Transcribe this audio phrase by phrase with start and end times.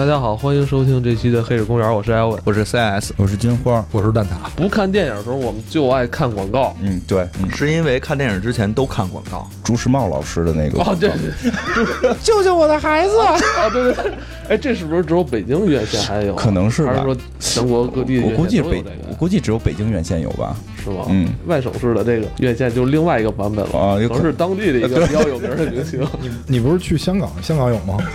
[0.00, 4.48] 大家好，欢迎收听这期的《黑水公园》，我是艾文，我是 CS，我是金花，我是蛋挞。
[4.56, 6.74] 不看电影的时候，我们就爱看广告。
[6.80, 9.46] 嗯，对，是因为看电影之前都看广告。
[9.62, 13.18] 朱时茂老师的那个哦，对对，救 救我的孩子！
[13.20, 14.12] 啊，对对，
[14.48, 16.34] 哎，这是不是只有北京院线还有？
[16.34, 18.20] 可能是还是说全国各地？
[18.20, 20.56] 我估计北，我估计只有北京院线有吧？
[20.82, 21.04] 是吗？
[21.10, 26.00] 嗯，外省市的这个院线就是另外一个版本了啊，可能是当地的一个 比较有名的明星。
[26.22, 27.30] 你你不是去香港？
[27.42, 27.98] 香港有吗？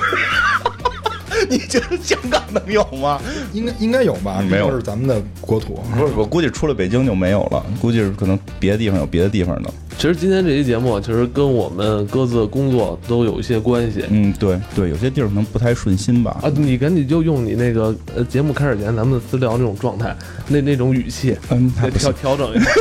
[1.49, 3.22] 你觉得香港能有吗？
[3.53, 5.76] 应该应该有吧，没有是咱们的国土。
[5.98, 9.70] 不是，我估计出了北京就没有了，估计是可能别的地方有别的地方的。
[9.98, 14.03] 其实今天这期节目其实跟我们各自的工作都有一些关系。
[14.09, 16.38] 嗯，对对，有些地儿可能不太顺心吧。
[16.44, 20.16] 啊，你赶紧就用你那个呃节目开始前咱们私聊那种状态，
[20.47, 22.72] 那那种语气，嗯，调调整一下。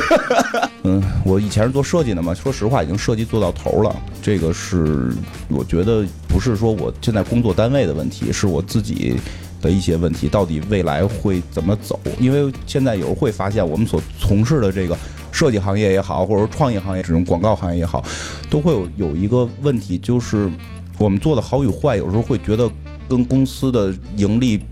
[0.83, 3.94] 嗯，我以前是做设计的嘛，说实话已经设计做到头了。
[4.20, 5.11] 这个是
[5.48, 9.14] 我觉得不是说我现在工作单位的问题，是我自己
[9.62, 10.28] 的一些问题。
[10.28, 11.98] 到底未来会怎么走？
[12.19, 14.94] 因为现在有时候会发现，我们所从事的这个
[15.34, 18.02] 设计行业也好，或者说创意行业这种广告行业也好，
[18.48, 20.48] 都会有有一个问题，就是
[20.96, 22.70] 我们做的好与坏，有时候会觉得
[23.08, 24.62] 跟公司的盈利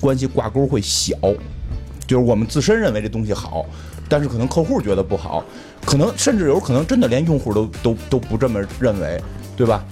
[0.00, 1.16] 关系挂钩会小，
[2.06, 3.66] 就是我们自身认为这东西好。
[4.08, 5.44] 但是可能客户觉得不好，
[5.84, 9.20] 可能甚至有可能真的连用户都都都不这么认为，
[9.56, 9.84] 对吧？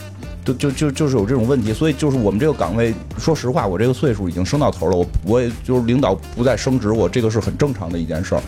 [0.44, 8.42] 就就就就是有这种问题，所以就是我们这个岗位，说实话，我这个岁数已经升到头了，我我也就是领导不再升职我，这个是很正常的一件事儿，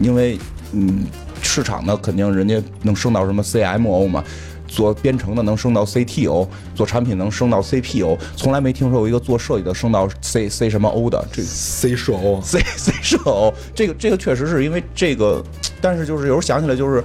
[0.00, 0.38] 因为
[0.72, 1.06] 嗯，
[1.42, 4.22] 市场呢肯定人家能升到什么 CMO 嘛。
[4.66, 15.44] 做编程的能升到 CTO，做产品能升到 CPO，从来没听说过一个做设计的升到 C C 什么 O 的，这 C 社 O C C 社 O，这个这个确实是因为这个，
[15.80, 17.04] 但是就是有时候想起来就是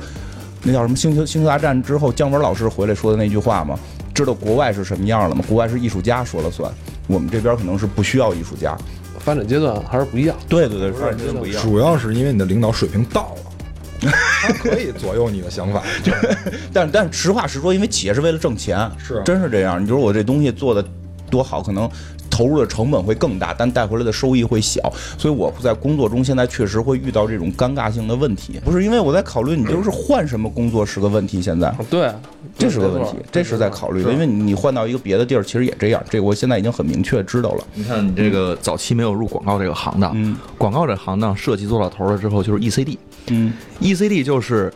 [0.63, 3.77] 那叫什么星球星球大战之后姜文老师回来说的那句话嘛，
[4.15, 5.43] 知道国外是什么样了吗？
[5.47, 6.71] 国外是艺术家说了算，
[7.05, 8.75] 我们这边可能是不需要艺术家，
[9.29, 10.35] 发展阶段还是不一样。
[10.47, 14.09] 对对对，发展阶段不一样，主要是因为你的领导水平到了。
[14.41, 15.83] 他可以左右你的想法，
[16.73, 19.79] 但但实话实说，因为企业是为了挣钱，是真是这样。
[19.83, 20.83] 你说我这东西做的
[21.29, 21.87] 多好，可能
[22.39, 24.81] 投入的成本会更大，但带回来的收益会小。
[25.17, 28.57] 所以我在工作中现在确实会遇到这种尴尬性的问题。
[28.63, 31.41] 不是因为我在考虑，你就是换什么工作是个问题。
[31.41, 32.09] 现在对，
[32.57, 34.13] 这是个问题，这是在考虑的。
[34.13, 36.01] 因为你你换到一个别的地儿，其实也这样。
[36.09, 37.63] 这我现在已经很明确知道了。
[37.73, 42.97] 你看你这个早期没有入广告这个行当，嗯，广告这行当设计做到头了之后，就是 ECD。
[43.27, 43.51] 嗯
[43.81, 44.71] ，ECD 就是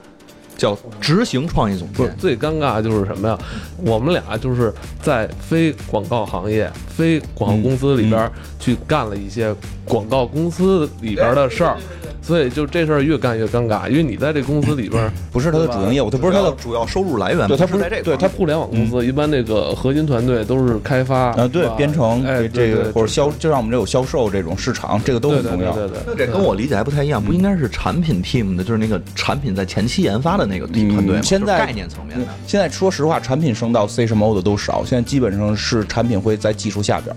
[0.63, 2.15] 叫执行创意总监。
[2.17, 3.37] 最尴尬就是什么呀？
[3.85, 9.53] 我们俩就是在非广告行业、非广告公司里边去干了一些
[9.83, 11.75] 广告公司里边的事儿。
[12.23, 25.73] 所以就这事儿越干越尴尬，因为你在这公司里边不是他的主营业务，他不是他的主要收入来源，对他不是在这对他互联网公司一般那个核心团队都是开发啊，对编程，哎，这个或者销，就像我们这有销售这种市场，这个都很重要。
[25.73, 31.21] 对对对，那这跟我理解还不太一样，不应该是产品 team 的，就是那个产品在前期研发的那个团队吗？
[31.21, 37.13] 现在概念层面的，现在说实话，产品升到 C 什么 O 的都少，现在基本上是产品会在技术下边。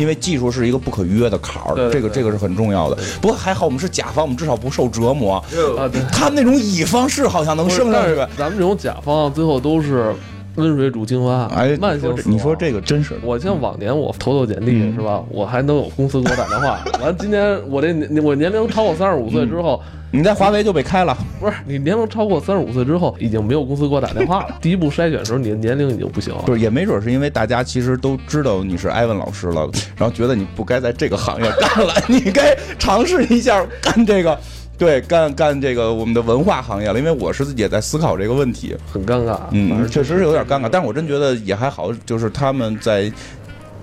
[0.00, 2.96] 因为技术是一个不可逾越的坎儿，这个这个是很重要的。
[3.20, 5.36] 不过还好，我们是甲方，我们至少不受折磨。
[5.76, 10.14] 啊，他们那种乙方是好像能升上去，咱们这种甲方最后都是
[10.56, 13.14] 温水煮青蛙，哎，慢性你说这个真是。
[13.22, 16.80] 我像往年我投投简历是吧，我还能有公司给我打电话。
[17.00, 17.88] 完，今年我这
[18.22, 19.80] 我年龄超过三十五岁之后。
[20.12, 24.48] 你在华为就被开了，不是你年龄超过三十五岁之后，已经没有公司给我打电话了。
[24.60, 26.42] 第一步筛选的时候，你的年龄已经不行了。
[26.44, 34.36] 不是，也没准是因为大家其实都知道你是艾文老师了，然后觉得你不该在这个行业干了， 你该尝试一下干这个，
[34.80, 36.98] 对，干干这个我们的文化行业了。
[36.98, 40.68] 因为我是自己也在思考这个问题，很尴尬，嗯，确实是有点尴尬。
[40.68, 43.12] 但是我真觉得也还好，就是他们在。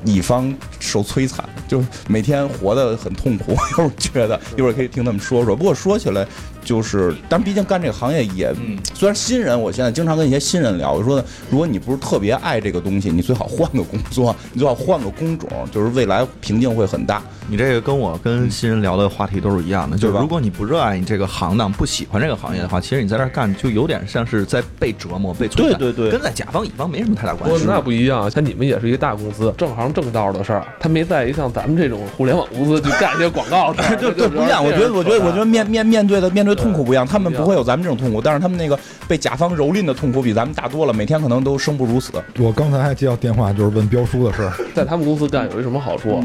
[0.06, 3.56] 乙方受摧残，就每天活得很痛苦。
[3.82, 5.56] 我觉得一会儿可以听他们说说。
[5.56, 6.26] 不过说起来，
[6.68, 8.54] 就是，但毕竟干这个行业也，
[8.94, 17.24] 虽然新人，我现在经常跟一些新人聊，我说，如果你不是特别爱这个东西，你最好换个工作，你最好换个工种，就是未来瓶颈会很大。
[17.50, 25.80] 你这个跟我跟新人聊的话题都是一样的，就是如果你不热爱你这个行当，不喜欢这个行业的话，其实你在这干就有点像是在被折磨、被摧残。
[25.80, 27.64] 对对对，跟在甲方乙方没什么太大关系。
[27.66, 33.74] 那不一样，像你们也是一个大公司，正行正道的事儿，他没在于像咱们这种互联网公司去干一些广告。
[33.74, 34.62] 对对，不一样。
[34.62, 38.78] 我觉得，我觉得，我觉得面面面对的面对痛苦不一样，他们不会有咱们这种痛苦，但是他们那个
[39.08, 42.12] 被甲方蹂躏的痛苦比咱们大多了，每天可能都生不如死。
[42.40, 46.22] 我刚才还接到电话，就是问标书的事儿，在他们公司干有一什么好处？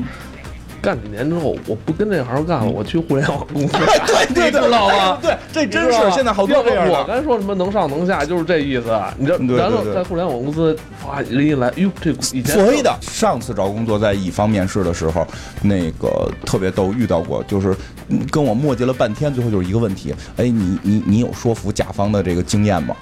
[0.83, 3.73] 干几年之后，我不跟这行干了，我去互联网公司，
[4.07, 5.19] 对对对， 知道吗？
[5.23, 7.05] 对，这真是现在好多这样我的。
[7.05, 8.93] 刚才说什么能上能下，就是这意思。
[9.17, 10.77] 你知道，对对然后在互联网公司，
[11.07, 15.25] 哇，人一来，哟，这以前所谓的上次找工作在乙方面试的时候，
[15.63, 17.75] 那个特别逗，遇到过，就是
[18.09, 22.97] 嗯跟我磨叽了半天，最后就是一个问题，哎，你你你有说服甲方的这个经验吗？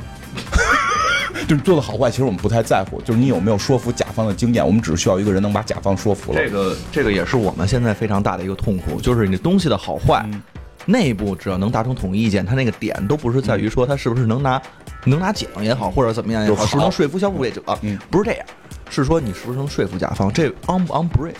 [1.47, 6.39] 就是做的好坏，其实我们不太在乎，就是你有没有说服甲方的经验，我们只需要一个人能把甲方说服了。
[6.41, 10.25] 这个这个也是我们现在非常大的一个痛苦，就是你东西的好坏，
[10.87, 14.61] 内部只要能达成统一意见，它那个点都不是在于说它是不是能拿
[15.05, 18.47] 能拿奖也好，或者怎么样也好，是能说服消费者，嗯不是这样，
[18.89, 21.35] 是说你是不是能说服甲方，这 on 不 on brief。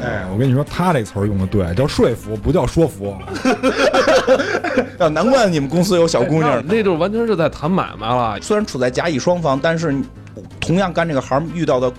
[0.00, 3.14] 哎，我跟你说，他这词儿用的对，叫说服，不叫说服。
[4.98, 6.64] 啊，难怪你们公司有小姑娘。
[6.66, 8.40] 那就完全是在谈买卖了。
[8.40, 9.94] 虽然处在甲乙双方，但是
[10.60, 11.92] 同样干这个行遇到的，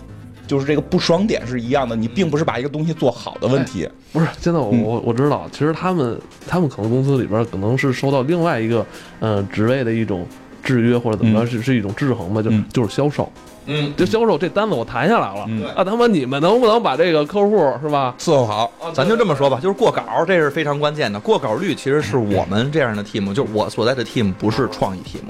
[0.48, 1.96] 就是这个不爽点是一样的。
[1.96, 3.88] 你并不是把一个东西做好的问题。
[4.12, 8.84] 不是，现在我嗯我我知道，其实他们他们可能公司里边可能是受到另外一个
[9.20, 10.26] 呃职位的一种
[10.64, 13.32] 制约或者怎么着，嗯是是一种制衡吧，就嗯就是销售。
[13.66, 18.14] 嗯，这销售这单子我谈下来了，嗯啊他妈你们能不能把这个客户是吧？
[18.20, 21.20] 伺候好，咱就这么说吧，就是过稿，这是非常关键的。
[21.20, 25.24] 过稿率其实是我们这样的 team，就是我所在的 team 不是创意 team，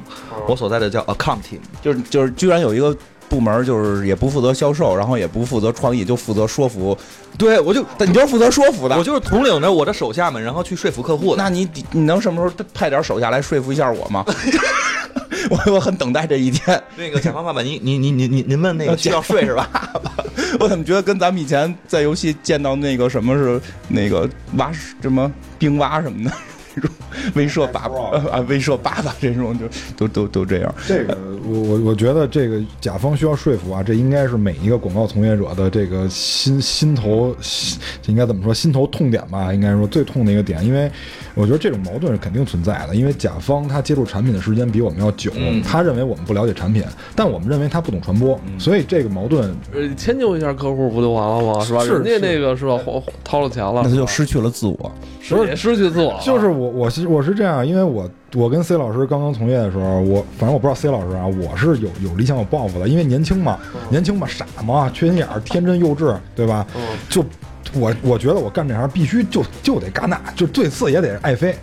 [0.48, 1.60] 我所在的叫 account team。
[1.82, 2.96] 就是就是，居然有一个
[3.34, 6.96] 部门就是也不负责销售，然后也不负责创意，就负责说服。
[7.36, 8.96] 对，我就但你就是负责说服的。
[8.96, 11.42] 我就是统领着我的手下们，然后去说服客户的。
[11.42, 14.24] 那你你能什么时候派点手下来说服一下我吗？
[15.50, 16.80] 我我很等待这一天。
[16.96, 19.68] 那个甲方爸爸，你你你你你您问那个需要税是吧？
[20.60, 24.72] 我怎么觉得跟咱们以前在游戏见到那个什么是那个蛙
[25.02, 26.90] 什么冰蛙什么的这种
[27.36, 29.66] 威慑爸爸啊威慑爸爸这种就
[29.96, 30.76] 都都都这样。
[30.88, 40.92] 这个，我我我觉得这个甲方需要说服啊，这应该是每一个广告从业者的这个心心头，心应该怎么说，心头痛点吧，应该说最痛的一个点，因为
[41.36, 46.84] 我觉得这种矛盾是肯定存在的，因为甲方他接触产品的时间比我们要久，嗯他认为我们不了解产品，
[47.16, 51.64] 但我们认为他不懂传播，所以这个矛盾呃，迁就一下客户不就完了吗？
[51.64, 51.84] 是吧？
[51.84, 52.80] 是人家那个是吧，
[53.24, 54.92] 掏了钱了，那他就失去了自我。
[55.22, 66.66] 是也失去自我了，就是我我我是我是这样，因为我我跟 C 老师刚刚从业的时候，我反正我不知道 C 老师啊，我是有有理想有抱负的，因为年轻嘛，年轻嘛，傻嘛，缺心眼儿，天真幼稚，对吧？
[66.76, 67.26] 嗯就
[67.74, 71.54] 我我觉得我干这行必须就就得戛纳，就最次也得爱妃，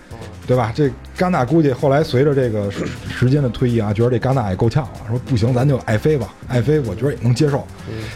[0.47, 0.71] 对吧？
[0.75, 7.65] 这戛纳估计后来随着这个时时间的推移啊，觉得这戛纳也够呛了，说不行，咱就爱妃吧，爱妃我觉得也能接受，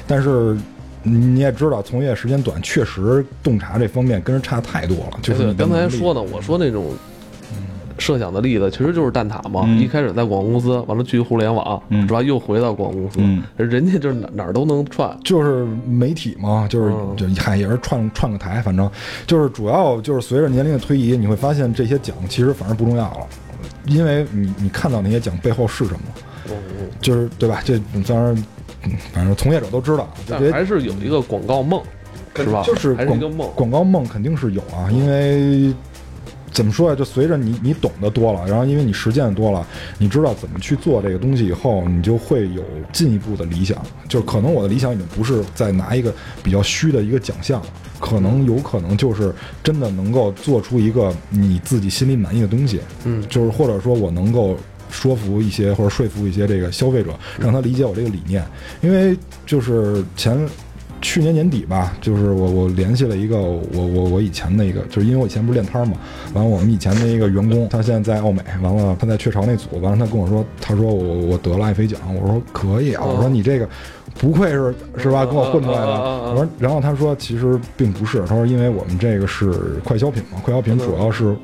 [0.06, 0.54] 但是。
[1.04, 5.18] 你也知道，从业时间短，确实洞察这方面跟人差太多了。
[5.22, 6.86] 就是，你刚才说的，我说那种
[7.96, 9.62] 设想的例子，其实就是蛋挞嘛。
[9.66, 12.20] 嗯一开始在广告公司，完了去互联网，嗯是吧？
[12.20, 15.16] 又回到广告公司，嗯人家就是哪哪儿都能串。
[15.22, 18.90] 就是媒体嘛，就是嗯就嗨也是串串个台，反正
[19.26, 23.26] 就是主要就是随着年龄的推移，你会发现这些奖其实反而不重要了，
[23.86, 26.00] 因为你你看到那些奖背后是什么，
[26.48, 26.54] 嗯
[27.00, 27.62] 就是对吧？
[27.64, 27.78] 这
[28.08, 28.44] 当然，嗯
[29.12, 31.82] 反正从业者都知道，就但得还是有一个广告梦，
[32.36, 32.62] 是吧？
[32.66, 33.50] 就是广还是一个梦。
[33.54, 35.74] 广告梦肯定是有啊，因为
[36.52, 36.94] 怎么说呀？
[36.94, 39.66] 就随着你你懂得多了，然后因为你实践的多了，
[39.98, 43.76] 你知道怎么去做这个东西以后，你就会有进一步的理想。
[44.08, 47.66] 就是可能我的理想已经不是在拿一个比较虚的一个奖项了，
[47.98, 52.80] 可能有可能就是真的能够做出一个你自己心里满意的东西。
[53.04, 54.56] 嗯就是或者说我能够
[54.90, 58.44] 说服一些或者说服一些这个消费者，让他理解我这个理念。
[58.80, 60.38] 因为就是前
[61.00, 65.98] 去年年底吧，就是我我联系了一个我我我以前的一个，就是因为我以前不是练摊儿嘛，
[66.32, 73.68] 完了我们以前的一个员工，他现在在奥美，完了他在雀巢那组，完了他跟我说，他说我我得了爱妃奖，我说可以啊，我说你这个。
[74.16, 75.26] 不愧是是吧？
[75.26, 75.86] 跟我混出来的。
[75.86, 78.20] 我说，然后他说，其实并不是。
[78.20, 79.50] 他说，因为我们这个是
[79.82, 81.34] 快消品嘛，快消品主要是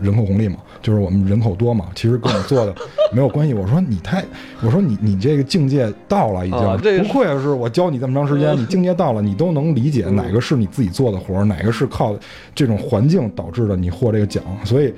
[0.00, 2.74] 人口红利嘛，就是我们人口多嘛，其实跟我做的
[3.12, 3.54] 没有关系。
[3.54, 4.24] 我说你太，
[4.62, 12.16] 我说你你这个境界到了已经，啊不愧是我教你这么长时间， 你境界到了，你都能理解哪个是你自己做的活儿，哪个是靠
[12.54, 14.92] 这种环境导致的你获这个奖，所以。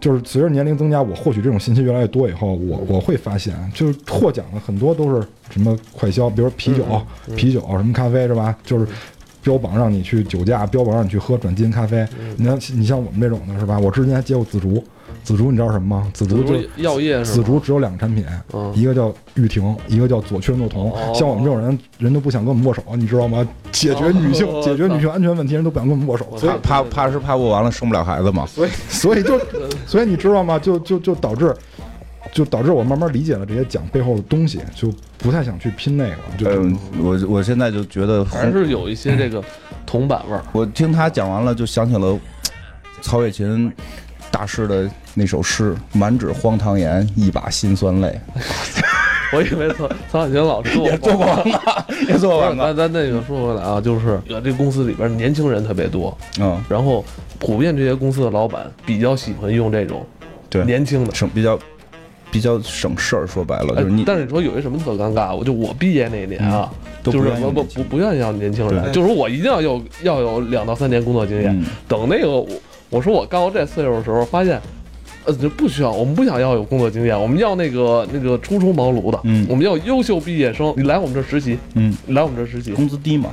[0.00, 6.84] 就是随着年龄增加，我获取这种信息越来越多以后，我我会发现，就是获奖的很多都是什么快消，比如说啤酒、
[7.34, 8.56] 啤酒什么咖啡是吧？
[8.62, 8.86] 就是
[9.42, 12.06] 标榜让你去酒驾，标榜让你去喝转基因咖啡。
[12.36, 13.78] 你像你像我们这种的是吧？
[13.78, 14.82] 我之前还接过紫竹，
[15.22, 16.10] 紫竹你知道什么吗？
[16.12, 17.32] 紫竹就药业是？
[17.32, 20.90] 紫竹只有两个产品，嗯一个叫玉婷，一个叫左雀诺酮。
[20.92, 23.46] 哦像我们这种人，人都不想跟我们握手，你知道吗？
[23.72, 28.44] 解决女性、哦解决女性安全问题，人都不想跟我们握手，所以怕怕怕是怕握完了生不了孩子嘛？
[28.46, 29.40] 所以所以就
[29.86, 30.58] 所以你知道吗？
[30.58, 31.54] 就就就导致。
[32.32, 36.18] 就导致我慢慢理解了这些奖背后的东西，就不太想去拼那个了。
[36.36, 39.42] 就、嗯，我我现在就觉得还是有一些这个
[39.86, 40.42] 铜板味儿。
[40.52, 42.18] 我听他讲完了，就想起了
[43.00, 43.72] 曹雪芹
[44.30, 48.20] 大师的那首诗：“满纸荒唐言，一把辛酸泪。
[49.32, 52.76] 我以为曹曹雪芹老师”也做过广告，也做过广告咱。
[52.76, 57.04] 咱那个说回来啊，就是这公司里边年轻人特别多，嗯，然后
[57.38, 60.04] 普遍这些公司的老板比较喜欢用这种
[60.50, 61.14] 对，年轻的。
[61.14, 61.58] 省比较
[62.30, 63.26] 比较省事儿。
[63.26, 65.34] 说白了，哎就是你但是你说有一什么特尴尬？
[65.34, 66.70] 我就我毕业那年啊，
[67.02, 71.50] 就是我不愿意用年轻不不愿意要年轻人，就是我一定要有要有两到三年工作经验。
[71.58, 72.46] 嗯等那个我
[72.90, 74.60] 我说我干到这岁数的时候，发现。
[75.24, 80.72] 呃，就不需要，我们不想要有工作经验，我们要那个那个初出茅庐的，嗯我们要优秀毕业生。
[80.74, 83.28] 你来我们这儿实习，嗯，你来我们这儿实习，工资低嘛，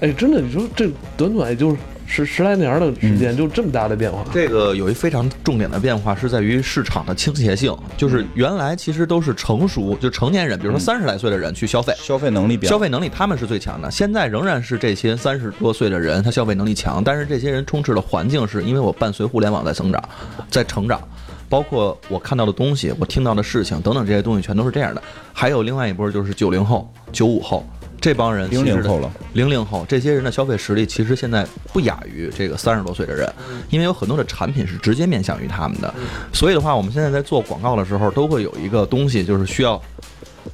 [0.00, 1.76] 哎，真的，你说这短短也就是
[2.10, 4.24] 十十来年的时嗯间，就这么大的变化。
[4.32, 11.94] 这个有一非常重点的变化，是在于市场的倾斜性，就是原来其实都是成熟，就成年人，比如说三十来岁的人去消费。
[11.98, 20.02] 消费能力比较消费能力他们是最强的，现在仍然是这些三十多岁的人，他消费能力强，但是这些人充斥的环境是因为我伴随互联网在增长，
[20.50, 21.00] 在成长，
[21.48, 25.02] 包括我看到的东西，我听到的事情等等这些东西全都是这样的。
[25.32, 27.64] 还有另外一波就是九零后、九五后
[28.00, 33.30] 这帮人，零零后了，零零后这些人的消费实力其实现在不亚于这个三十多岁的人，
[33.70, 35.92] 因为有很多的产品是直接面向于他们的，
[36.32, 39.80] 所以的话，我们现在在做广告的时候都会有一个东西，就是需要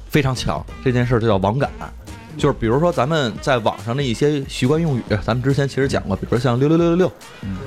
[0.09, 1.69] 非常强，这件事儿就叫网感。
[2.37, 7.11] 就是比如说咱们在网上的一些习惯用语，咱们之前其实讲过，比如说像六六六六六，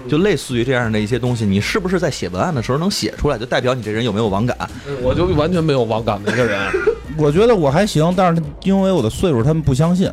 [0.07, 4.55] 就类似于这样的一些东西，你是不是在写文案的时候能写出来，就代表你这人有没有网感。
[5.01, 6.61] 我就完全没有网感的一个人。
[7.19, 10.11] 我觉得我还行，但是因为我的岁数，他们不相信。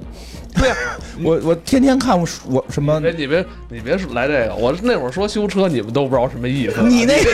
[0.57, 0.75] 对呀、
[1.21, 6.81] 我我天天看我我什么别你别你别来这个，我那会儿说修车，你们都不知道什么意思。
[6.81, 7.29] 你那个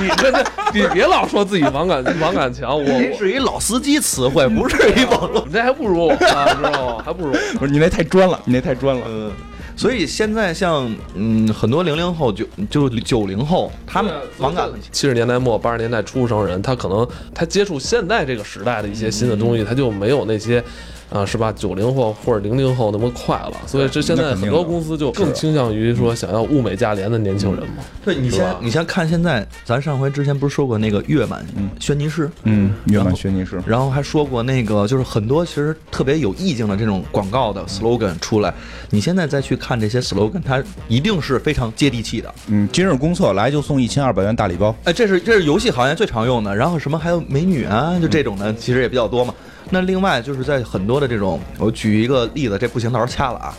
[0.00, 0.44] 你你这这
[0.74, 7.02] 你别老说自己网感网感强，我是一老司机词汇，不是一网络你这还不如我啊，知道吗？
[7.06, 7.58] 还不如我。
[7.58, 9.02] 不是你那太专了，你那太专了。
[9.08, 9.30] 嗯，
[9.76, 14.68] 所以现在像嗯很多零零后九就九零后，他们反感。
[14.90, 20.64] 七十年代末八十年代初生人，他可能他接触现在这个时代的一些新的东西，他就没有那些。
[21.10, 21.52] 啊，是吧？
[21.52, 27.84] 九零后或者零零后那么快了，所以这现在很多公司就更倾向于说想要物美价廉的年轻人嘛。
[28.04, 31.44] 对你先你先看现在，咱上回之前不是说过那个月满
[31.78, 38.52] 轩尼诗，嗯，月满轩尼诗，然后还说过那个就是很多其实特别有意境的这种广告的 slogan 出来，
[38.90, 42.34] 你现在再去看这些 slogan，它一定是非常接地气的。
[42.48, 44.74] 嗯，今日公测来就送一千二百元大礼包。
[44.84, 49.32] 哎，这是这是游戏行业最常用的，然后什么还有美女啊，就这种的其实也比较多嘛。
[49.70, 53.54] 那另外就是在很多的这种，我举一个例子，这不行，到时候掐了啊。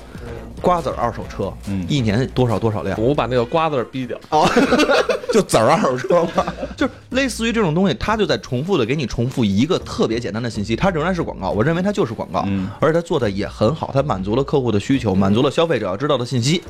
[0.60, 4.18] 瓜子儿二手车，嗯一年多少多少辆，我把那个瓜子儿逼掉。
[5.32, 6.44] 就籽儿二手车嘛。
[6.76, 16.64] 就是类似于这种东西，它就在重复的给你重复一个特别简单的信息，它仍然是广告，我认为它就是广告，嗯而且它做的也很好，它满足了客户的需求，满足了消费者要知道的信息。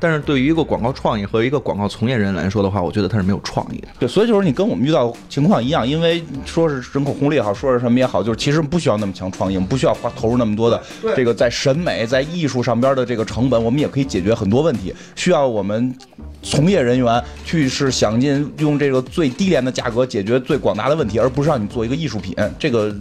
[0.00, 3.88] 但是对于一个广告创意和一个广告从业人来说的话，我觉得他是没有创意的。
[3.98, 10.82] 对，所以就是你跟我们遇到情况一样，因为说是人口红利也好，说是什么也好，就是其实不需要那么强创意，不需要花投入那么多的
[11.14, 14.94] 这个在审美、在艺术上边的这个成本，我们也可以解决很多问题。
[15.14, 15.94] 需要我们
[16.42, 22.34] 从业人员去是想尽用这个最低廉的价格解决最广大的问题，而不是让你做一个艺术品。
[22.58, 22.94] 这个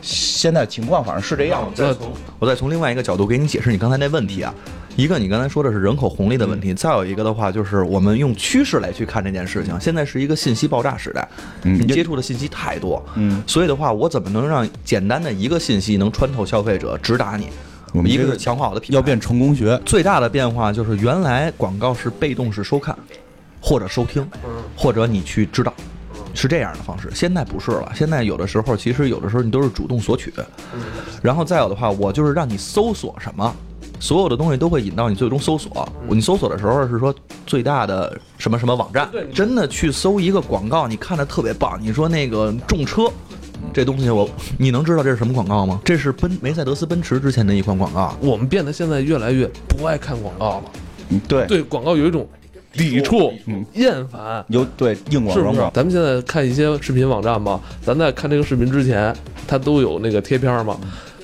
[0.00, 1.62] 现在情况反正是这样。
[1.70, 4.54] 我再从我再从另外一个角度给你解释你刚才那问题啊。
[4.98, 9.78] 一个你刚才说的是人口红利的问题，再有一个的话就是我们用趋势来去看这件事情。
[9.80, 11.28] 现在是一个信息爆炸时代，
[11.62, 17.46] 嗯你接触的信息太多，嗯，所以的话，我怎么能让简单的一个信息能穿透消费者，直达你？
[17.92, 22.92] 我们一个是强化我的品牌，要变成功学，最大的变化就是原来广告是被动式收看，
[23.60, 24.28] 或者收听，
[24.76, 25.72] 或者你去知道，
[26.34, 27.08] 是这样的方式。
[27.14, 30.34] 现在不是了，现在有的时候其实有的时候你都是主动索取，
[31.22, 33.54] 然后再有的话，我就是让你搜索什么。
[34.00, 35.88] 所有的东西都会引到你最终搜索。
[36.08, 37.14] 你搜索的时候是说
[37.46, 41.78] 最大的什么什么网站，真的去搜一个广告，你看着特别棒。
[41.80, 43.10] 你说那个重车，
[43.72, 44.28] 这东西我
[44.58, 45.80] 你能知道这是什么广告吗？
[45.84, 48.16] 这是奔梅赛德斯奔驰之前的一款广告。
[48.20, 50.64] 我们变得现在越来越不爱看广告了，
[51.10, 52.26] 嗯，对，对广告有一种
[52.72, 54.44] 抵触、嗯厌烦。
[54.48, 59.14] 有对硬广是不是？，咱们现在看一些视频网站吧，咱在看这个视频之前，
[59.46, 60.78] 它都有那个贴片嘛，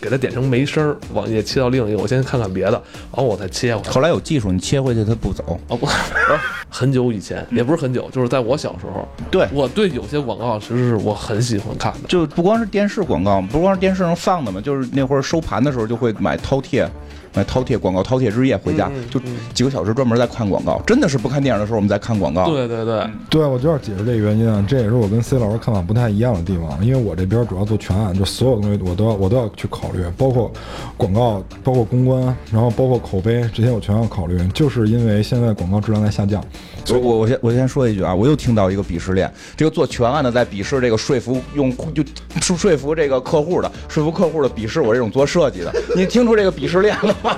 [0.04, 3.90] 给它点成没声儿，网页切到另一个，我先看看别的，然后我再切回来。
[3.90, 5.58] 后来有技术，你切回去它不走。
[5.68, 5.88] 哦不，
[6.68, 12.00] 很久以前，也不是很久，就是在我小时候，对，我对有些广告其实是我很喜欢看的。
[12.06, 16.87] 就不光是电视广告，不光是电视上放的嘛，就是那会儿收盘的时候就会买饕餮，
[17.32, 19.18] 买饕餮广告饕餮之夜回家，就
[19.54, 20.80] 几个小时专门在看广告。
[20.87, 22.46] 真的是不看电影的时候我们在看广告。
[22.46, 30.05] 对对对，对，我就要解释这个原因啊，这也是我跟 C 老师看法不太一样的地方，因为我这边主要做全案，就所有东西我都要我都要去考虑。
[30.19, 30.53] 包括
[30.99, 32.23] 广告，包括公关，
[32.53, 34.39] 然后包括口碑，这些我全要考虑。
[34.53, 36.45] 就是因为现在广告质量在下降，
[36.91, 42.05] 我我我先我先说一句啊，我又听到一个鄙视链，这个做全案的在鄙视这个说服用就
[42.43, 47.37] 说说服这个客户的，说服客户的鄙视我这种做设计的， 你听出这个鄙视链了吗？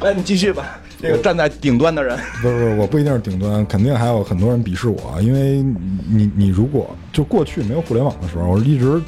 [0.00, 0.80] 来，你继续吧。
[0.98, 5.62] 这个站在顶端的人，不是不是，我不一定是顶端，肯定还有很多人鄙视我，因为
[6.08, 8.98] 你你如果就过去没有互联网的时候，我一直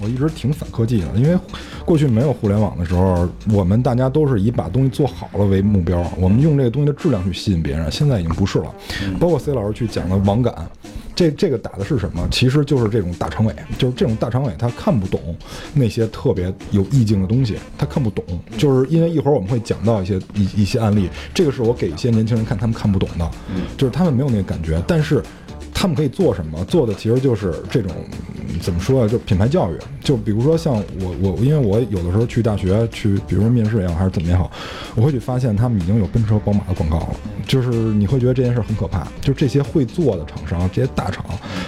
[0.00, 1.38] 我一直挺反科技的，因为
[1.84, 8.74] 过去没有互联网的时候，我们大家都是以把东西做好了为目标，我们用这个东西的质量去吸引别人，现在已经不是了。
[9.18, 10.54] 包括 C 老师去讲的网感，
[11.14, 12.28] 这这个打的是什么？
[12.30, 15.34] 其实就是这种大长尾，就是这种大长尾，他看不懂
[15.72, 18.24] 那些特别有意境的东西，他看不懂，
[18.58, 23.30] 就是因为一会儿我们会讲到一些一一些案例，这个是我给一些年轻人看，他们看不懂的，
[23.76, 25.22] 就是他们没有那个感觉，但是。
[25.78, 26.64] 他们可以做什么？
[26.64, 27.92] 做的其实就是这种，
[28.62, 29.08] 怎么说啊？
[29.08, 29.76] 就品牌教育。
[30.02, 34.50] 就比如说像我我，因为我有的时候去大学去，比如说面试也好，还是怎么也好，
[34.94, 37.08] 我会去发现他们已经有奔驰宝马的广告了。
[37.46, 39.06] 就是你会觉得这件事很可怕。
[39.20, 41.24] 就这些会做的厂商，这些大厂，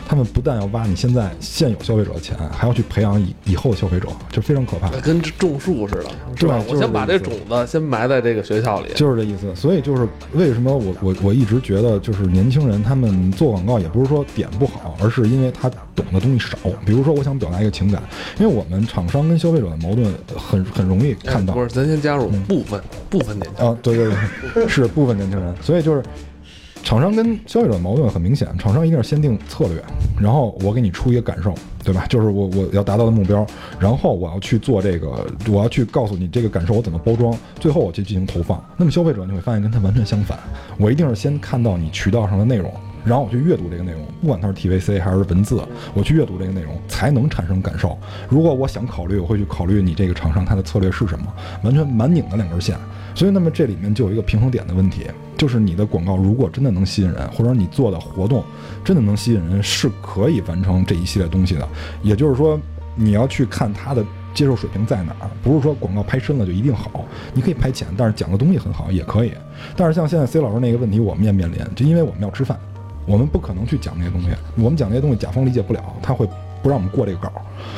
[0.09, 4.89] 他们不但要挖你现在现有消费者的钱，还要去培养以以后消费者，就非常可怕。
[5.01, 6.59] 跟种树似的，是吧？
[6.65, 16.57] 对我先把这种子先埋在这个学校里，就是这意思，所以就是为什么我我我一直觉得，就是年轻人他们做广告也不是说点不好，而是因为他懂的东西少。
[16.85, 18.03] 比如说，我想表达一个情感，
[18.39, 21.63] 因为我们厂商跟消费者的矛盾很很容易看到不。
[21.63, 23.73] 是，咱先加入部分部分年轻人。
[23.73, 24.13] 啊，对对
[24.55, 26.03] 对，是部分年轻人，所以就是
[26.83, 29.83] 厂商跟消费者的矛盾很明显，厂商一定是先定策略，
[30.21, 31.53] 然后我给你出一个感受，
[31.85, 32.07] 对吧？
[32.09, 33.47] 就是我我要达到的目标，
[33.79, 38.65] 然后我要去做这个，我要去告诉你这个感受我怎么包装，最后我去进行投放。
[38.77, 40.39] 那么消费者你会发现跟他完全相反，
[40.79, 42.73] 我一定是先看到你渠道上的内容。
[43.09, 45.63] 然后我去阅读这个内容，不管它是 TVC 还是文字，
[45.95, 47.99] 我去阅读这个内容才能产生感受。
[48.29, 51.27] 如果我想考虑，我会去考虑你这个厂商它的策略是什么，
[51.63, 52.77] 完全蛮拧的两根线。
[53.15, 55.07] 所以，那么这里面就有一个平衡点的问题，
[55.37, 58.45] 就是你的广告如果真的能吸引人，或者你做的活动
[58.85, 61.69] 真的能吸引人，是可以完成这一系列东西的。
[62.03, 62.61] 也就是说，
[62.95, 64.05] 你要去看它的
[64.35, 67.05] 接受水平在哪儿，不是说广告拍深了就一定好，
[67.35, 69.33] 你可以拍浅，但是讲的东西很好也可以。
[69.77, 72.57] 但是像现在 C 老师那个问题，我们也面临，就因为我们要吃饭，
[73.09, 76.29] 我们不可能去讲那些东西，我们讲那些东西甲方理解不了，他会
[76.63, 77.33] 不让我们过这个稿，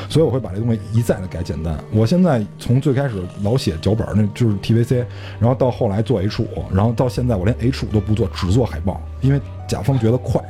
[0.09, 1.79] 所以我会把这东西一再的改简单。
[1.93, 5.05] 我现在从最开始老写脚本，那就是 TVC，
[5.39, 10.43] 然后到后来做 H 五，然后到现在我连 H 五都不做，只做海报，因为甲方觉得快，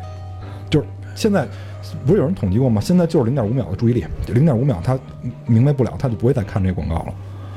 [0.69, 1.47] 就是现在。
[2.07, 2.81] 不是有人统计过吗？
[2.81, 4.97] 现在就是零点五秒的注意力，零点五秒他
[5.47, 7.15] 明白不了，他就不会再看这个广告了。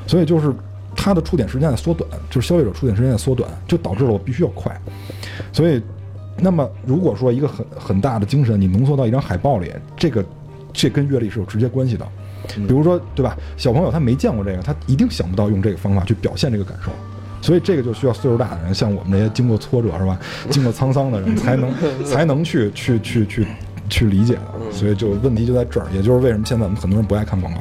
[0.08, 0.52] 所以就是
[0.96, 4.74] 它的触点时间在缩短，就是消费者触点时间在缩短，就导致了我必须要快。
[5.52, 5.80] 所以，
[6.36, 10.24] 那么如果说一个很很大的精神你浓缩到一张海报里，这个
[10.72, 12.06] 这跟阅历是有直接关系的。
[12.54, 13.34] 比如说，对吧？
[13.56, 16.90] 小朋友他没见过这个，他一定想不到用这个方法去表现这个感受。
[17.40, 20.18] 所以这个就需要岁数大的人，像我们这些经过挫折是吧，
[20.50, 21.72] 经过沧桑的人，才能
[22.04, 23.46] 才能去去去去
[23.88, 24.72] 去理解的。
[24.72, 27.60] 所以就问题就在这儿，也就是为什么现在我们很多人不爱看广告。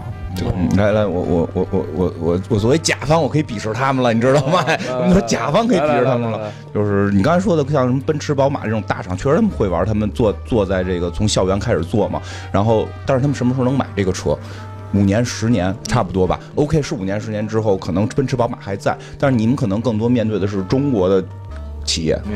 [0.56, 4.64] 嗯来来，我我我我我我我作为甲方，我可以鄙视他们了，你知道吗？
[5.00, 12.22] 我们说甲方可以鄙视他们了就是你刚才说的，像什么奔驰、宝马这种大厂，确实他们会玩，他们做做在这个从校园开始做嘛。
[12.52, 14.38] 然后，但是他们什么时候能买这个车？
[14.94, 16.40] 五年、十年差不多吧。
[16.54, 21.24] OK，是五年、十年之后，可能奔驰、宝马还在，但是你们可能更多面对的是中国的
[21.84, 22.16] 企业。
[22.26, 22.34] 嗯，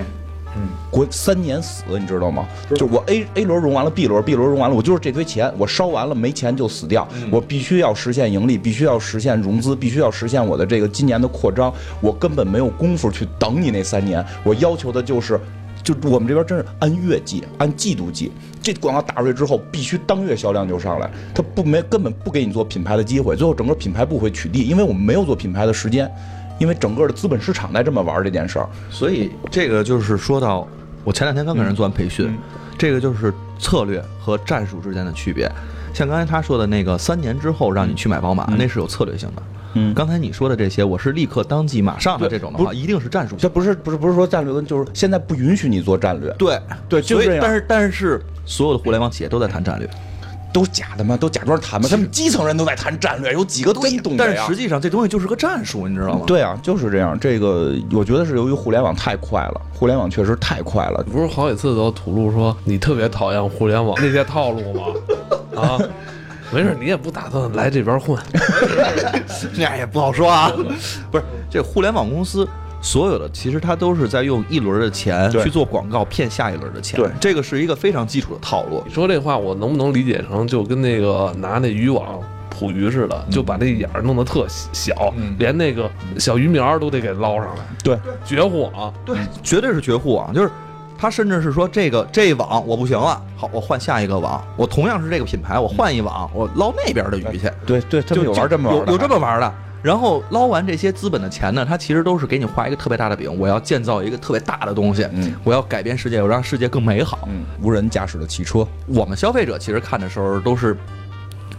[0.89, 2.47] 国三年死，你知道吗？
[2.75, 7.07] 就我 A A 轮融完了，B 轮 B 轮融完了，我就是这堆钱，我烧完了没钱就死掉。
[7.31, 11.73] 我必须要实现盈利，必须要实现融资，必须要实现我的这个今年的扩张。
[12.01, 15.39] 我根本没有功夫去等你那三年，我要求的就是。
[15.83, 18.29] 就我们这边真是按月计，按季度计。
[18.61, 26.11] 这广告打出去之后，必须当月销量就上来，他不没根本不给你做品牌的机会，最后整个品牌部会取缔，因为我们没有做品牌的时间，
[26.59, 28.69] 因为整个的资本市场在这么玩这件事儿。
[28.89, 30.67] 所以这个就是说到，
[31.03, 32.37] 我前两天刚给人做完培训，
[32.77, 35.51] 这个就是策略和战术之间的区别。
[35.93, 39.41] 像刚才他说的那个三年之后让你去买宝马，那是有策略性的。
[39.73, 43.39] 嗯刚才你说的这些，我是立刻当即马上的这种的话，一定是战术性。
[43.39, 49.87] 这不是不是不是说战略跟，就是现在不允许你做战略，对对就这样所以但是但是所有的互联网企业都在谈战略，
[50.53, 51.15] 都假的吗？
[51.17, 51.87] 都假装谈吗？
[51.89, 54.55] 他们基层人都在谈战略，有几个真懂的呀但是实？
[54.55, 56.23] 际上这东西就是个战术，你知道吗？
[56.25, 57.17] 对啊，就是这样。
[57.19, 61.03] 这个我觉得是由于互联网太快了，互联网确实太快了。
[61.11, 64.83] 不是好几次都吐露说你特别讨厌互联网那些套路吗？
[65.61, 65.77] 啊，
[66.51, 68.17] 没事，你也不打算来这边混，
[69.57, 70.51] 那也不好说啊。
[71.11, 72.47] 不是，这互联网公司
[72.81, 76.99] 所有的其实它都是在用一轮的钱去做广告骗下一轮的钱。
[76.99, 77.09] 对。
[77.19, 78.83] 这个是一个非常基础的套路。
[78.87, 82.19] 你说这话我能不能理解成就跟那个拿那渔网
[82.59, 85.35] 捕鱼似的，就把那眼儿弄得特小，嗯。
[85.37, 88.91] 连那个小鱼苗都得给捞上来，对，绝户啊！
[89.05, 90.49] 对，绝对是绝户啊，就是
[90.97, 99.53] 他甚至是说这个这网我不行了，好，我换下一个网，我同样是这个品牌，我换一网，我捞那边的鱼去，对对，他们有就玩这么玩的，有有这么玩的。
[99.81, 105.33] 然后捞完这些资本的钱呢，它其实都是给你画一个特别大的饼，我要建造一个特别大的东西，嗯。
[105.43, 107.27] 我要改变世界，我让世界更美好。
[107.27, 110.75] 嗯，无人驾驶的汽车，我们消费者其实看的时候都是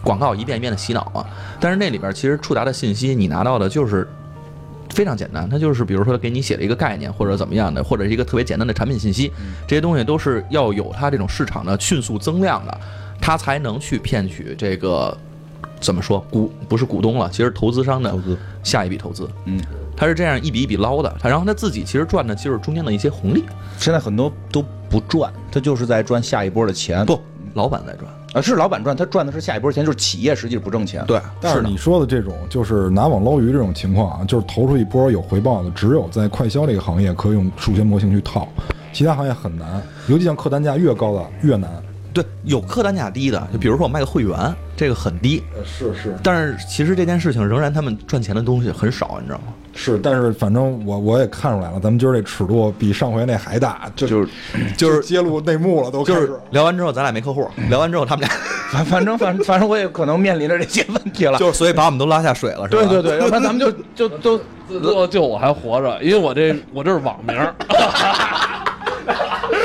[0.03, 1.25] 广告一遍一遍的洗脑嘛，
[1.59, 4.07] 但是那里边其实触达的信息你拿到的就是
[4.89, 9.31] 非常简单，它就是比如说给你写了一个概念或者怎么样的，或者是一个特别简单的产品信息，
[9.67, 12.79] 这些东西都是要有它这种市场的迅速增量的，
[13.19, 15.15] 它才能去骗取这个
[15.79, 19.59] 怎么说股不是股东了，其实投资商的投资下一笔投资，嗯，
[19.95, 23.43] 他是这样一笔一笔捞的，他然后他自己其实赚的就是中间的一些红利，
[23.77, 27.05] 现在很多都不赚，他就是在赚下一波的钱。
[27.05, 27.19] 不，
[27.53, 31.03] 老板在赚，啊，是老板赚，他赚的是下一波钱，就是企业实际不挣钱。
[31.05, 38.47] 对，但是你说的这种就是拿网捞鱼这种情况啊，就是投出一波有回报的，只有在快销这个行业可以用数学模型去套，
[38.91, 41.69] 其他行业很难，尤其像客单价越高的越难。
[42.13, 49.53] 对，有客单价低的，就比如说我卖个会员，这个很低，呃，是是但是其实这件事情仍然他们赚钱的东西很少，你知道吗？
[49.75, 54.27] 是，但是反正我我也看出来了，咱们今儿这尺度比上回那还大，就就是
[54.75, 58.35] 就是揭露内幕了，都开始就是聊完之后咱俩没客户， 聊完之后他们俩
[58.71, 61.37] 反 反正反反正我也可能面临着这些问题了。
[61.39, 62.83] 就是所以把我们都拉下水了，是吧？
[62.83, 67.53] 对对对，要不然咱们就就都就就我还活着，因为我这我这是网名儿。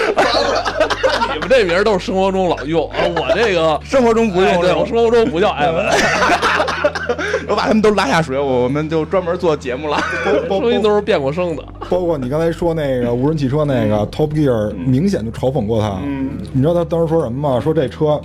[1.35, 5.87] 你们这名儿都是生活中老用啊，我这个 生活中不用哎对我生活中不叫艾文，
[7.49, 9.99] 我把他们都拉下水，我我们就专门做节目了。
[10.49, 11.65] 包声音都是变过声的。
[11.91, 15.99] 包括你刚才说那个无人汽车那个 Top Gear，明显就嘲讽过他。
[16.05, 17.61] 嗯你知道他当时说什么吗？
[17.61, 18.21] 说这车，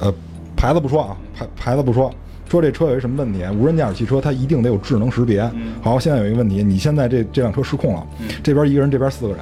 [0.00, 0.12] 呃，
[0.56, 2.10] 牌子不说啊，牌牌子不说，
[2.48, 3.44] 说这车有一什么问题？
[3.58, 5.48] 无人驾驶汽车它一定得有智能识别。
[5.82, 8.04] 好，现在有一个问题，你现在这这辆车失控了，
[8.42, 9.38] 这边一个人，这边四个人，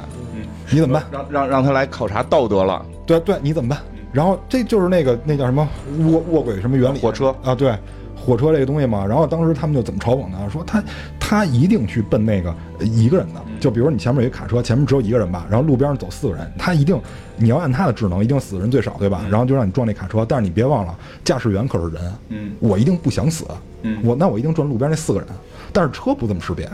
[0.71, 1.05] 你怎么办？
[1.11, 2.85] 让让让他来考察道德了。
[3.07, 3.79] 对对，你怎么办？
[4.13, 5.69] 然后这就是那个那叫什么
[6.11, 6.99] 卧卧轨什么原理？
[6.99, 7.77] 火车啊，对，
[8.17, 9.05] 火车这个东西嘛。
[9.07, 10.83] 然后当时他们就怎么嘲讽他，说他
[11.19, 16.99] 他一定去奔那个呃一个人的，就比如你前面有一卡车，前面只有一个人吧，然后路边上走四个人，他一定
[17.37, 19.25] 你要按他的智能，一定死的人最少，对吧？
[19.31, 23.45] 然后就让你撞那卡车，但是你别忘了，驾驶员可是人，嗯我一定不想死，
[23.83, 25.29] 嗯我那我一定撞路边那四个人，
[25.71, 26.67] 但是车不这么识别。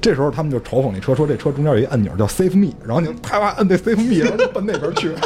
[0.00, 5.12] 这时候他们就嘲讽那车，说这车中间有一按钮叫 Save Me，然后你啪啪摁那 Save Me， 然后就奔那边去。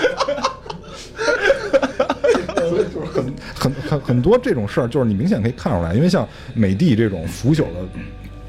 [2.68, 7.86] 所以就是很很很很多这种事儿，就是你明显可以看出来，因为像美的这种腐朽的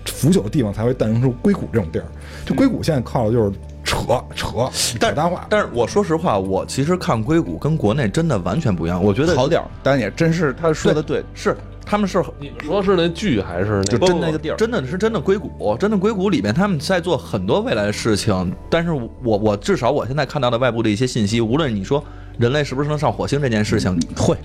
[0.05, 2.05] 腐朽的地方，才会诞生出硅谷这种地儿。
[2.45, 3.51] 就硅谷现在靠的就是
[3.83, 3.97] 扯
[4.35, 9.03] 扯扯大话，但是我说实话，我其实看硅谷跟国内真的完全不一样。
[9.03, 18.55] 我觉得好点儿，但也真是他说的对，是他们是你们说是那剧还是那就个真那个地儿真的是真的硅谷，真的硅谷里面他们在做很多未来的事情。
[18.69, 22.03] 但是我我至少我现在看到的外部的一些信息，无论你说
[22.37, 24.37] 人类是不是能上火星这件事情，会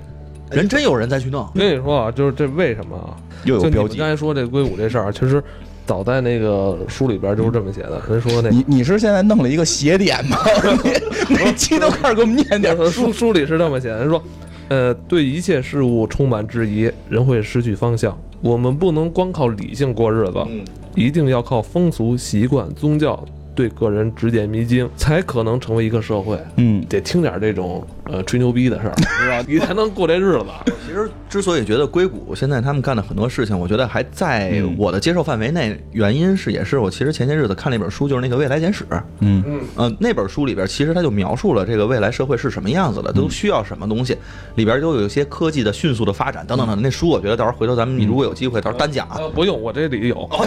[0.50, 1.42] 人真有人在去弄。
[1.42, 3.14] 我跟你说啊，就是这为什么啊？
[3.44, 5.42] 又有标记刚才说这硅谷这事儿，其实
[5.88, 7.98] 早在那个书里边就是这么写的。
[8.10, 10.36] 人说那你你是现在弄了一个邪点吗？
[11.30, 14.22] 你每期都开始给我们念点就是书书里是这么写的，人说，
[14.68, 18.14] 呃，对一切事物充满质疑，人会失去方向。
[18.42, 20.62] 我们不能光靠理性过日子，嗯
[20.94, 23.24] 一定要靠风俗习惯、宗教
[23.54, 26.38] 对个人指点迷津，才可能成为一个社会。
[26.56, 29.42] 嗯，得听点这种呃吹牛逼的事儿， 是吧？
[29.48, 30.44] 你才能过这日子。
[30.86, 38.84] 其实之所以觉得硅谷现在他们干的很多事情，我觉得还在嗯我的接受范围内，原因是也是我其实前些日子看了一本书，就是那个《未来简史》。
[39.20, 44.16] 嗯嗯，呃，那本书里边其实他就描述了这个未来社会是什么样子的，都需要什么东西，
[44.54, 46.80] 里边都有一些科技的迅速的发展等等等。
[46.80, 49.16] 那书我觉得到时候回头咱们如果有机会，到时候单讲啊。
[49.18, 50.28] 呃，不用，我这里有。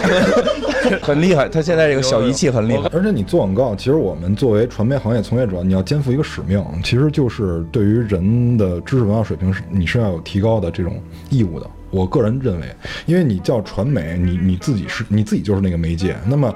[1.00, 2.88] 很厉害，他现在这个小仪器很厉害。
[2.92, 11.70] 而且你做广告，其实我们作为传媒行业从业者，你要肩负一个使命，其实就是对于人的知识文化水平是你是要有提高的这种义务的。
[11.90, 12.74] 我个人认为，
[13.06, 16.52] 因为你叫传媒，你你自己是你自己就是那个媒介，那么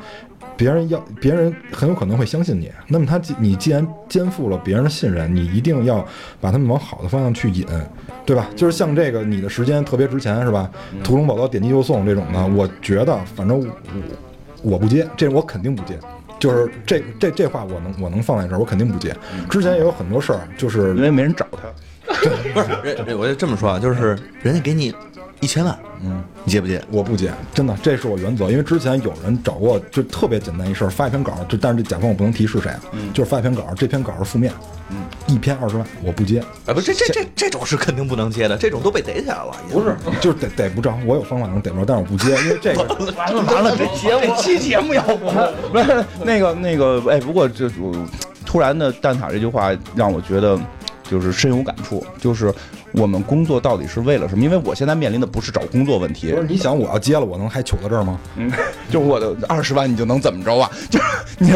[0.57, 2.72] 别人要别人很有可能会相信你。
[2.88, 6.02] 那么他既你既然肩负了别人的信任，你一定要
[6.40, 7.66] 把他们往好的方向去引，
[8.24, 8.48] 对吧？
[8.57, 10.70] 就是像这个你的时间特别值钱是吧？
[11.05, 13.66] 屠龙宝刀点击就送这种的，我觉得反正我
[14.62, 15.98] 我不接，这我肯定不接。
[16.38, 19.14] 就是这这这话我能我能放在这儿，我肯定不接。
[19.48, 21.68] 之前也有很多事儿，就是因为没人找他，
[22.55, 24.94] 不是，我就这么说啊，就是人家给你
[25.40, 26.83] 一千万，嗯，你接不接？
[26.90, 28.50] 我不接，真的，这是我原则。
[28.50, 32.81] 因为之前有人找过，就特别简单一事儿，发一篇稿，就但是这甲方我不能提是谁啊，
[33.12, 34.50] 就是发一篇稿，这篇稿是负面，
[34.88, 39.55] 嗯，一篇二十万，我不接，啊，不，这这这这种是肯定不能接的，这种都被逮起来了。
[39.70, 42.83] 不是，就是逮逮不着，我有方法能逮着，但是我不接，因为这个
[43.16, 45.31] 完了完了，这节目这期节目要不
[45.70, 47.94] 不是那个那个哎，不过这我
[48.46, 50.59] 突然的蛋挞这句话让我觉得
[51.11, 52.53] 就是深有感触，就是
[52.92, 54.45] 我们工作到底是为了什么？
[54.45, 58.19] 因为我现在面临的不是找工作问题不，是你想我要接了，我能还糗到这儿吗？
[58.37, 58.51] 嗯，
[58.90, 60.71] 就我的二十万你就能怎么着啊？
[60.90, 60.99] 就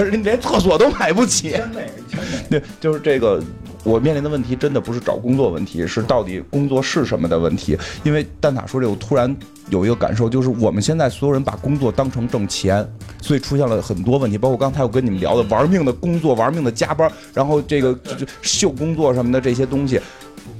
[0.05, 1.57] 是你你连厕所都买不起，
[2.51, 3.43] 对，就是这个。
[3.83, 7.79] 我面临的问题真的不是找工作问题，是到底工作是什么的问题。
[8.05, 9.35] 因为蛋挞说这个，我突然
[9.71, 12.87] 有一个感受，就是我们现在所有人把工作当成挣钱，
[13.23, 14.37] 所以出现了很多问题。
[14.37, 19.99] 包括刚才我跟你们聊的玩命的工作、玩命的加班，然后这个就就秀工作什么的这些东西，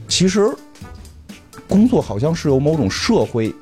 [0.09, 0.49] 其实
[1.69, 3.55] 工作好像是有某种社会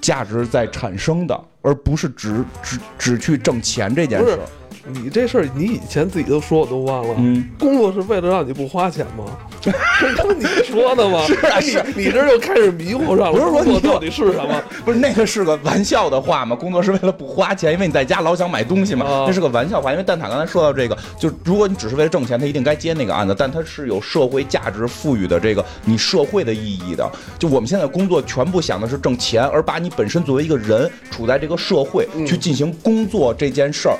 [0.00, 4.38] 价值在产生的，而不是只只只去挣钱这件事儿。
[4.86, 7.14] 你这事儿，你以前自己都说，我都忘了。
[7.18, 9.24] 嗯，工作是为了让你不花钱吗？
[9.60, 9.72] 这
[10.14, 11.24] 他妈你说的吗？
[11.26, 13.32] 是啊是你你这又开始迷糊上了。
[13.32, 14.62] 不是说你到底是什么？
[14.84, 16.54] 不是那个是个玩笑的话吗？
[16.54, 19.90] 工作是为了不花钱，因为你在家老想买东西嘛，啊那是个玩笑话。
[19.90, 27.10] 因为蛋挞刚才说到这个，就如果你只是为了挣钱，他一定该接那个案子，但它是有社会价值赋予的这个你社会的意义的。
[27.38, 33.96] 就我们现在工作全部想的是挣钱，而把你本身作为一个人处在这个社会、去进行工作这件事儿。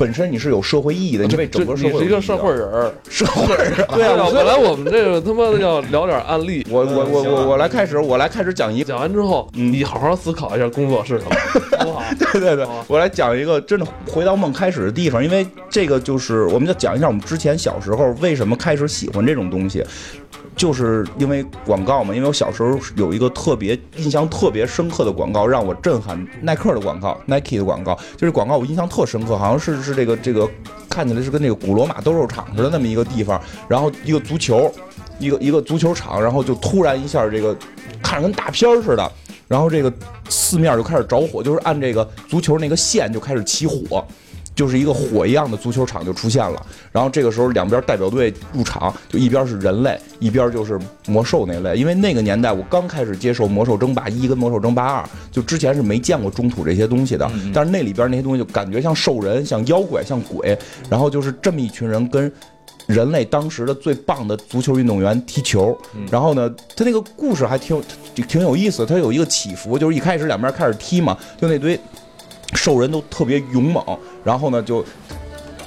[0.00, 2.90] 本身你是有社会意义的，你为整个社会你是一个社会人儿。
[3.10, 6.66] 社会人，对 对啊， 本来我们这个他妈的要聊点案例。
[6.70, 11.30] 我我我我我来开始，我来开始讲一讲完之后，嗯你好好思考一下工作是什么，
[11.78, 12.02] 好不好？
[12.32, 19.84] 对对对我来讲一个真的回到梦开始的地方，因为这个就是我们就讲一下我们之前小时候为什么开始喜欢这种东西，
[20.60, 22.14] 就是因为广告嘛。
[22.14, 30.46] 因为我小时候有一个特别印象特别深刻的广告让我震撼，耐克的广告，Nike 的广告，就是广告我印象特深刻，好像是是这个这个
[30.90, 34.70] 看起来是跟那个古罗马斗兽场似的那么一个地方，然后一个足球，
[35.18, 37.56] 一个一个足球场，然后就突然一下这个
[38.02, 39.10] 看着跟大片似的。
[39.48, 39.92] 然后这个
[40.28, 44.06] 四面就开始着火，就是按这个足球那个线就开始起火，
[44.60, 46.66] 就是一个火一样的足球场就出现了。
[46.92, 51.74] 然后这个时候两边代表队入场，就一边是人类，一边就是魔兽那类。
[51.76, 57.26] 因为那个年代我刚开始接受魔兽争霸一跟魔兽争霸二，就之前是没见过中土这些东西的。
[57.54, 60.58] 但是那里边那些东西就感觉像兽人、像妖怪、像鬼，
[60.90, 62.30] 然后就是这么一群人跟。
[62.86, 65.78] 人类当时的最棒的足球运动员踢球，
[66.10, 67.80] 然后呢，他那个故事还挺
[68.16, 71.78] 挺挺有意思，他有一个起伏，就是一开始两边开始踢嘛，就那堆
[72.54, 73.84] 兽人都特别勇猛，
[74.24, 74.84] 然后呢就。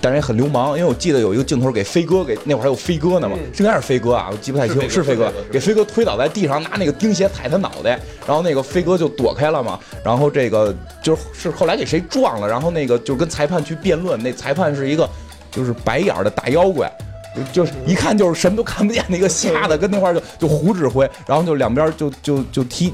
[0.02, 15.10] 但是也很流氓，因为我记得有一个镜头给飞哥给那会儿还有飞哥呢嘛，应该是飞哥啊，我记不太清，是飞哥，给飞哥推倒在地上，拿那个钉鞋踩他脑袋，然后那个飞哥就躲开了嘛，然后这个就是是后来给谁撞了，然后那个就跟裁判去辩论，那裁判是一个
[15.50, 16.92] 就是白眼儿的大妖怪，
[17.34, 22.94] 就就是一看就是什么都看不见的一个瞎的，跟那块儿就就胡指挥，然后就两边就就就踢，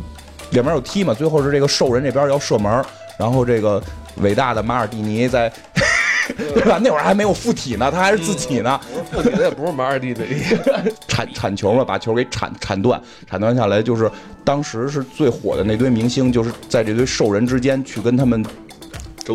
[0.51, 2.85] 两边有踢嘛，最后是这个兽人这边要射门，
[3.19, 3.83] 然后这个
[4.21, 5.51] 伟大的马尔蒂尼在。
[6.37, 6.79] 对吧？
[6.81, 8.79] 那会儿还没有附体呢，他还是自己呢，
[9.11, 10.15] 附体的也不是马尔蒂尼，
[11.07, 14.09] 铲铲球嘛，把球给铲铲断，铲断下来就是
[14.43, 18.45] 当时是最火的那堆明星，就是在这堆兽人之间去跟他们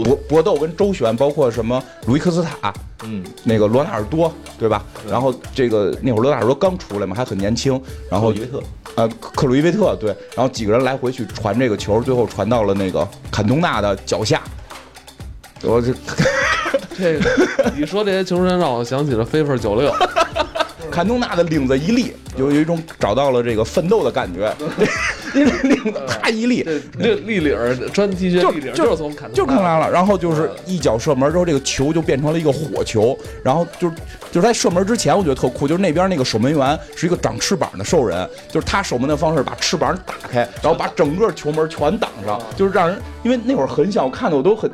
[0.03, 2.73] 搏搏斗，跟周旋，包括什么鲁伊克斯塔，
[3.05, 4.85] 嗯，那个罗纳尔多，对吧？
[5.09, 7.81] 然后这个那会儿罗纳尔多刚出来嘛，还很年轻，
[8.11, 8.63] 然后克鲁伊维特
[8.97, 14.43] 呃克鲁伊维特对，然后几个人来回去传这个球，最后传到了那个坎通纳的脚下。
[15.63, 15.95] 我这
[16.97, 19.93] 这个你说这些球员让我想起了 FIFA 九六，
[20.95, 24.55] 坎通纳的领子一立，有有一种找到了这个奋斗的感觉。
[25.35, 26.63] 因为领子啪一立，
[26.97, 33.97] 立立领儿穿 T 恤就立领儿就就是从坎就看来了，然后就是嗯一脚射门之后，这个球就变成了一个火球，然后就是
[34.31, 44.71] 就是在射门之前，我觉得特酷，就是那边那个守门员是一个长翅膀的兽人，就是他守门的方式把翅膀打开，然后把整个球门全挡上，就是让人因为那会儿很小，看的我都很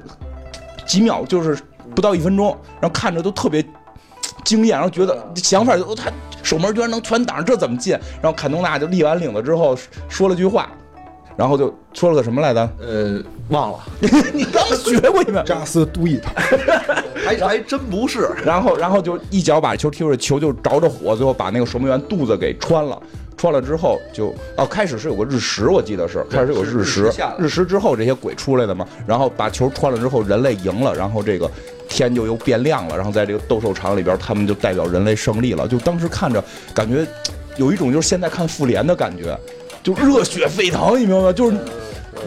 [0.87, 1.57] 几秒，就是
[1.95, 3.65] 不到一分钟，然后看着都特别
[4.45, 6.11] 惊艳，然后觉得想法就他
[6.43, 7.93] 守门居然能全挡上，这怎么进？
[8.23, 9.77] 然后坎通纳就立完领子之后
[10.09, 10.69] 说了句话。
[11.37, 12.61] 然后就说了个什么来着？
[12.79, 13.79] 呃，忘了，
[14.35, 16.23] 你刚学过一遍，Just do it，
[17.25, 18.29] 还还真不是。
[18.45, 23.01] 然后然后就一脚把球踢出去，球就着着火，最后把那个守门员肚子给穿了。
[23.39, 31.51] 穿了之后就哦，开始是有个日食，我记得是开始有日日食日食之后这些鬼出来的嘛，然后把球穿了之后，人类赢了，然后这个
[32.01, 35.69] 天就又变亮了，然后在这个斗兽场里边，他们就代表人类胜利了。
[35.69, 36.43] 就当时看着
[36.75, 37.07] 感觉
[37.57, 39.39] 有一种就是现在看复联的感觉，
[39.83, 41.33] 就热血沸腾，你明白吗？
[41.33, 41.57] 就是。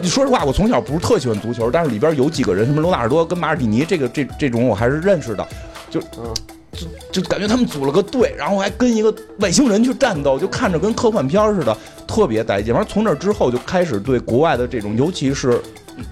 [0.02, 5.46] 你说实话，我从小不是特喜欢足球，但是里边有几个人，什么罗纳尔多跟马尔蒂尼，这个这这种我还是认识的，
[5.88, 11.76] 就就就感觉他们组了个队，然后还跟一个外星人去战斗，就看着跟科幻片似的，
[12.08, 12.74] 特别带劲。
[12.74, 15.60] 完从那之后就开始对国外的这种，尤其是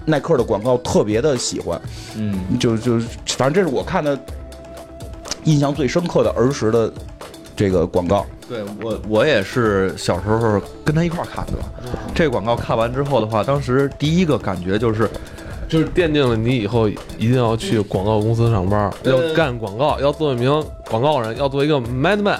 [0.05, 1.79] 耐克的广告特别的喜欢，
[2.15, 4.17] 嗯，就就反正这是我看的
[5.43, 6.91] 印象最深刻的儿时的
[7.55, 8.25] 这个广告。
[8.47, 11.53] 对我我也是小时候跟他一块儿看的。
[12.13, 15.09] 这个广告看完之后的话，当时第一个感觉就是，
[15.67, 22.39] 就是奠定了你以后一定要去广告公司上班，要干广告，要做一名广告人，要做一个 madman。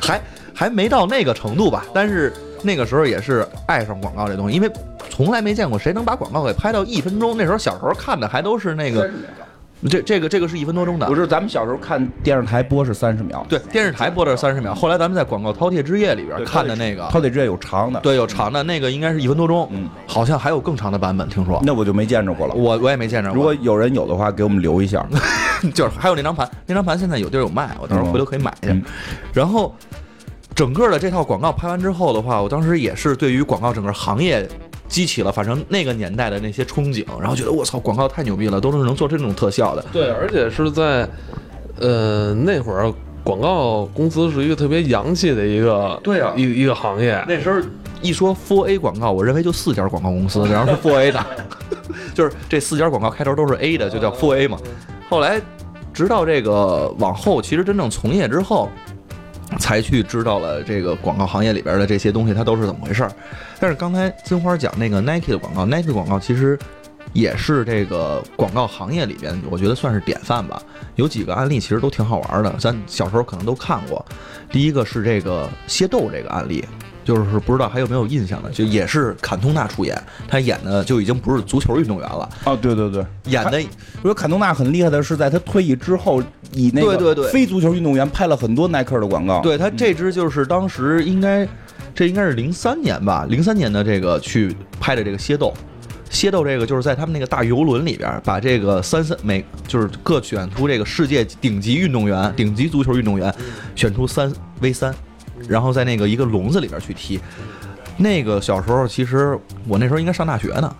[0.00, 0.20] 还
[0.54, 4.70] 还没到那个程度吧，但是那个时候也是爱上广告这东西，因为
[5.10, 7.36] 从来没见过谁能把广告给拍到一分钟。
[7.36, 9.10] 那时候小时候看的还都是那个，
[9.90, 11.14] 这这个这个是一分多钟的不。
[11.14, 18.00] 是，咱们小时候看电视台播是三十秒，对，电视台播的是三十秒，后来咱们在广告饕餮之夜里边看的那个，饕餮之夜有长的。
[18.00, 22.54] 对，有长的那个应该是一分多钟，嗯，好像还有更长的版本，听说那我就没见着过了。
[22.54, 23.36] 我我也没见着过。
[23.36, 25.06] 如果有人有的话，给我们留一下。
[25.74, 28.72] 就是还有那张盘，那张盘现在有地儿有卖，我到时候回头可以买一下。
[28.72, 28.82] 嗯
[29.32, 29.74] 然后
[30.56, 34.48] 整个的这套广告拍完之后的话，我当时也是对于广告整个行业
[34.88, 39.84] 激起了反正那个年代的那些憧憬，然后觉得我操，广告太牛逼了，都是能做这种特效的。
[39.92, 41.06] 对，而且是在
[41.78, 42.90] 呃那会儿，
[43.22, 47.22] 广告公司是一个特别洋气的一个对啊一个一个行业。
[47.28, 47.60] 那时候
[48.00, 51.22] 一说 Four A 广告，我认为就四家广告公司，然后是 Four A 的，
[52.14, 54.56] 就是这四家广告开头都是 A 的，就叫 Four A 嘛。
[55.10, 55.38] 后来
[55.92, 58.70] 直到这个往后，其实真正从业之后，
[59.58, 63.12] 才去知道了这个广告行业里边的这些东西它都是怎么回事儿。
[63.58, 66.58] 但是刚才金花讲那个 Nike 的广告，Nike 的广告其实
[67.12, 70.62] 也是这个广告行业里边，我觉得算是典范吧。
[70.96, 74.04] 有几个案例其实都挺好玩的，咱小时候可能都看过。
[74.50, 76.64] 第一个是这个械斗这个案例，
[77.06, 83.58] 就是不知道还有没有印象的，就也是坎通纳出演，他演的就已经不是足球运动员了，哦，对对对，演的
[84.02, 86.20] 我觉得坎通纳很厉害的是，在他退役之后，
[86.52, 89.40] 以那个对对对非足球运动员拍了很多耐克的广告。
[89.40, 91.46] 对他这支就是当时应该，
[91.94, 95.54] 这应该是零三年吧，零三年的这个去拍的这个械斗。
[96.08, 103.32] 械斗这个就是在他们那个大游轮里边，把这个三三每就是各选出这个世界顶级运动员、顶级足球运动员，
[103.74, 104.94] 选出三 v 三，
[105.48, 107.20] 然后在那个一个笼子里边去踢。
[107.98, 110.76] 那个小时候，其实我那时候应该上大学呢。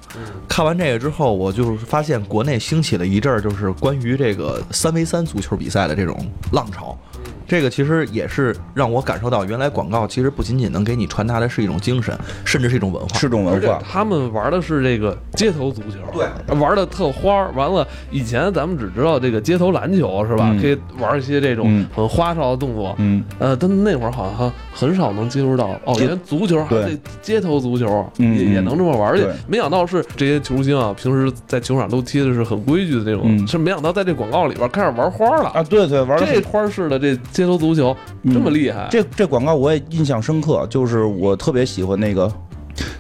[0.47, 6.15] 看完这个之后，我就发现国内兴起了一阵儿，就是关于这个三 v 三足球比赛的这种
[6.53, 6.99] 浪潮。
[7.47, 13.19] 这个其实也是让我感受到，原来广告其实不仅仅能给你传达的是一种精神，甚至是一种文化。
[13.19, 13.81] 是种文化。
[13.89, 17.53] 他们玩的是这个街头足球，对，玩的特花儿。
[17.55, 20.51] 完了，以前咱们只知道这个街头篮球是吧？
[20.53, 22.95] 嗯可以玩一些这种嗯很花哨的动作。
[22.99, 35.51] 嗯，呃，但那会儿好像很少能接触到哦，街原来足球还对这街头足球也也能这么玩，而且没想到是这些球星啊，平时在球场都踢的是很规矩的那种，嗯是没想到在这广告里边开始玩花了。
[35.51, 42.33] 啊，对对，玩的这花式的这街头足球嗯这么厉害，这这广告我也印象深刻，就是我特别喜欢那个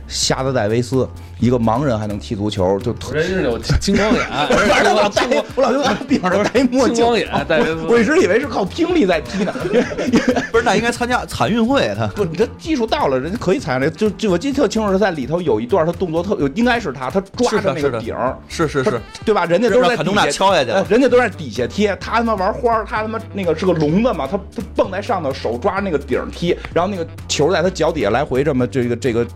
[0.08, 3.14] 瞎子戴维斯，一个盲人还能踢足球，就特。
[3.14, 9.52] 人家是有 青光眼，我老戴，我老觉得他顶上戴墨镜青光眼戴维斯 我一直以为是靠听力在踢呢。
[10.52, 13.88] 不是，那应该参加残运会，他不，你这技术到了，人家可以参加。
[13.90, 18.14] 就就我记得特清楚，是在里头有一段他动作特有，应该是他，他抓着那个顶，
[18.48, 19.44] 是是是，对吧？
[19.44, 29.26] 人家都是在底敲下去人家都在底下贴，他他妈玩花儿，他他妈那个是个聋子嘛，他他蹦在上头，手抓那个顶踢，然后那个球在他脚底下来回这么这个这个。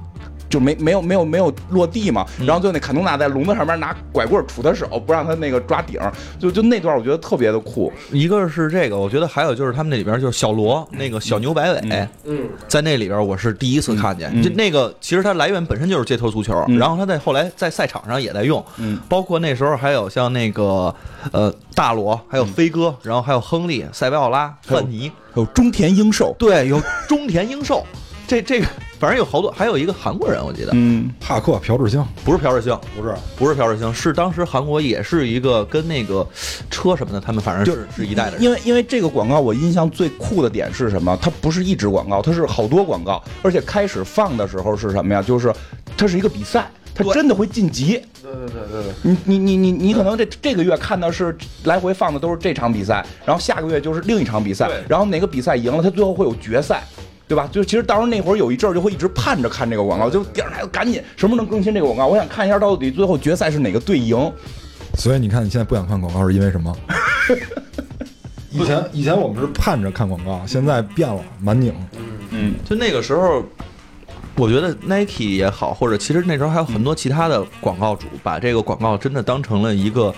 [0.50, 7.90] 就没没有没有没有落地嘛，然后最后那坎通纳在笼子上面拿拐棍杵他手，不让他那个抓顶儿，就就那段我觉得特别的酷。
[8.10, 14.42] 一个是这个，我觉得还有就是他们那里边就是小罗那个小牛摆尾，嗯，在那里边我是第一次看见，嗯。
[14.42, 18.98] 就那个其实它来源本身就是街头足球，嗯然后他在后来在赛场上也在用，嗯。
[19.08, 20.92] 包括那时候还有像那个
[21.30, 27.86] 呃大罗，还有飞哥，然后还有亨利、塞维奥拉、范尼，还有中田英寿，对，有中田英寿，
[28.26, 28.66] 这这个
[29.00, 36.24] 反正有好多，还有一个韩国人，我记得、嗯，帕克、朴智星不是朴智星，不是不是朴智星，是当时韩国也是一个跟那个
[36.70, 38.42] 车什么的，他们反正是是一代的人。
[38.42, 41.18] 因为因为这个广告我印象最酷的点是什么？
[41.22, 45.22] 它不是一支广告，它是好多广告，而且开始放的时候是什么呀？
[45.22, 45.50] 就是
[45.96, 48.02] 它是一个比赛，它真的会晋级。
[48.22, 48.92] 对对对对对。
[49.02, 51.34] 你你你你你可能这这个月看的是
[51.64, 56.84] 来回放的都是这场比赛，然后下个月就是另一场比赛，然后哪个比赛赢了，它最后会有决赛。
[57.30, 57.48] 对吧？
[57.52, 64.18] 就其实到时候那会儿有一阵儿就会一直盼着看这个广告，就电视台赶紧什么时候能更新这个广告，我想看一下到底最后决赛是哪个队赢。
[64.98, 66.76] 所以你看，你现在不想看广告是因为什么？
[68.50, 71.72] 以前以前我们是盼着看广告，现在变了，蛮拧。
[72.30, 73.44] 嗯，就那个时候，
[74.34, 80.12] 我觉得 Nike 也好，或者其实那时候还有很多其他的广告主，把这个广告真的当成了一个。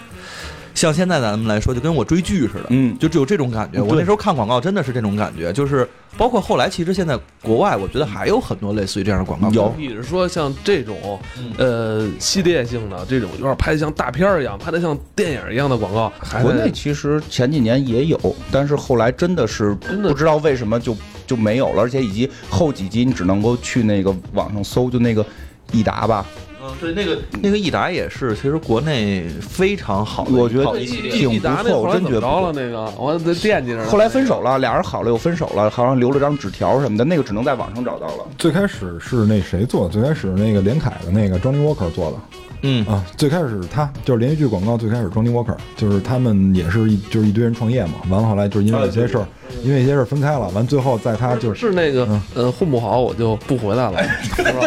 [0.74, 2.98] 像现在咱们来说，就跟我追剧似的，嗯。
[2.98, 3.80] 就只有这种感觉。
[3.80, 9.50] 我那时候看广告真的是这种感觉，就是包括后来，其实现在国外，我觉得还有很多类似于这样的广告。
[9.50, 9.68] 有。
[9.70, 11.52] 比如说像这种嗯。
[11.58, 18.18] 呃系列性的这种，有点拍的像大片儿一样，拍的像电影一样的广告，国内其实前几年也有，
[18.50, 20.96] 但是后来真的是真的不知道为什么就
[21.26, 25.24] 就没有了，而且以及后几集你只能够去那个网上搜，就那个
[25.72, 26.26] 益达吧，
[26.64, 32.52] 嗯，对，那个那个益达也是，其实国内非常好的我觉得一挺不错我真觉得怎么着了？
[32.54, 33.84] 那个我得惦记着。
[33.86, 38.24] 后来分手了，俩人好了又分手了，好像留了张纸条什么的，那个只能在网上找到了。
[38.38, 39.92] 最开始是那谁做的？
[39.92, 42.16] 最开始那个连凯的那个 Johnny Walker 做的
[42.62, 43.04] 嗯啊。
[43.16, 47.94] 最开始是他就是连续剧广告，最开始 Johnny Walker 就是他们也是一就是一堆人创业嘛。
[48.08, 49.26] 完了后来就是因为一些事儿，
[49.62, 50.48] 因为一些事儿分开了。
[50.50, 54.02] 完最后在他就是是那个嗯呃混不好我就不回来了，
[54.36, 54.60] 是吧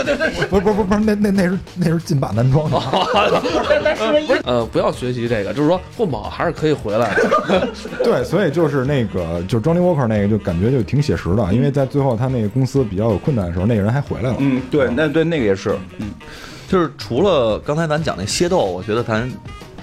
[0.50, 2.78] 不是不是不是不是那那那是那是劲把男装的。
[4.46, 7.68] 呃不要学习这个，就是说混不好还是可以回来的。
[8.04, 14.36] 对，所以就是那个，就是 Johnny Walker 那个，就感觉就挺写实的，因为在最后他那个公司比较有困难的时候，那个人还回来了。
[14.40, 16.10] 嗯，对，那对那个也是，嗯，
[16.68, 19.30] 就是除了刚才咱讲那械斗，我觉得咱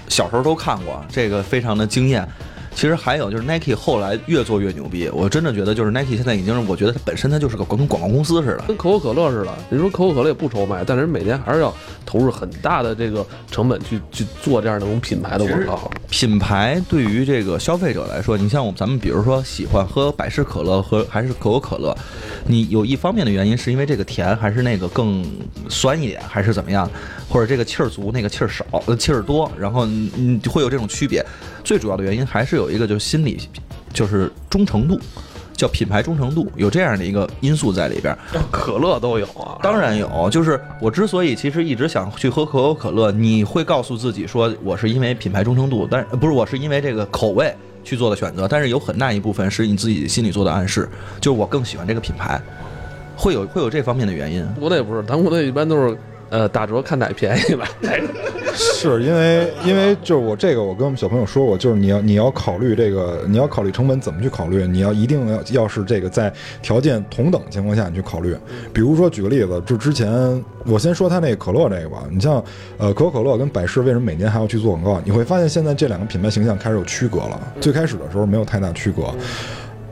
[0.07, 2.27] 小时候都看过，这个非常的惊艳。
[2.75, 8.63] 其实还有就是 Nike 后来越做越牛逼，我真的觉得就是 Nike 现在已经是，我觉得它本身它就是个跟广告公司似的。
[8.67, 11.73] 跟可口可乐似的，你说可口可乐也不愁卖，但是每年还是要
[12.05, 15.91] 投入很大的这个成本去去做这样的一种品牌的广告。
[16.09, 21.95] 品牌对于这个消费者来说，你像我们咱们比如说喜欢喝百事可乐和还是可口可乐，
[22.45, 25.25] 你有一方面的原因是因为这个甜还是那个更
[25.69, 26.89] 酸一点，还是怎么样，
[27.29, 31.23] 或者这个气儿足那个气儿少，呃气儿多，然后嗯嗯会有这种区别。
[31.63, 33.39] 最主要的原因还是有一个就是心理，
[33.93, 34.99] 就是忠诚度。
[35.55, 38.17] 叫品牌忠诚度，有这样的一个因素在里边儿。
[38.51, 50.89] 可乐都有啊，当然有，就是我之所以其实一直想去喝可口可乐，你会告诉自己说我是因为品牌忠诚度，但不是我是因为这个口味去做的选择，但是有很大一部分是你自己心里做的暗示，
[51.21, 52.41] 就是我更喜欢这个品牌，
[53.15, 54.43] 会有会有这方面的原因。
[54.59, 55.95] 国内不是，咱国内一般都是
[56.33, 57.67] 呃打折看奶便宜吧。
[58.55, 68.35] 是因为因为就是我这个，我跟我们小朋友说过，就是你要你要考虑这个，你要考虑成本怎么去考虑，你要一定要要是这个在条件同等情况下你去考虑。
[68.73, 72.43] 比如说举个例子，就之前我先说他那个可乐这个吧，你像
[72.77, 75.01] 呃可口可乐跟百事为什么每年还要去做广告？
[75.05, 79.03] 你会发现现在这两个品牌形象开始有区隔了，最开始的时候没有太大区隔。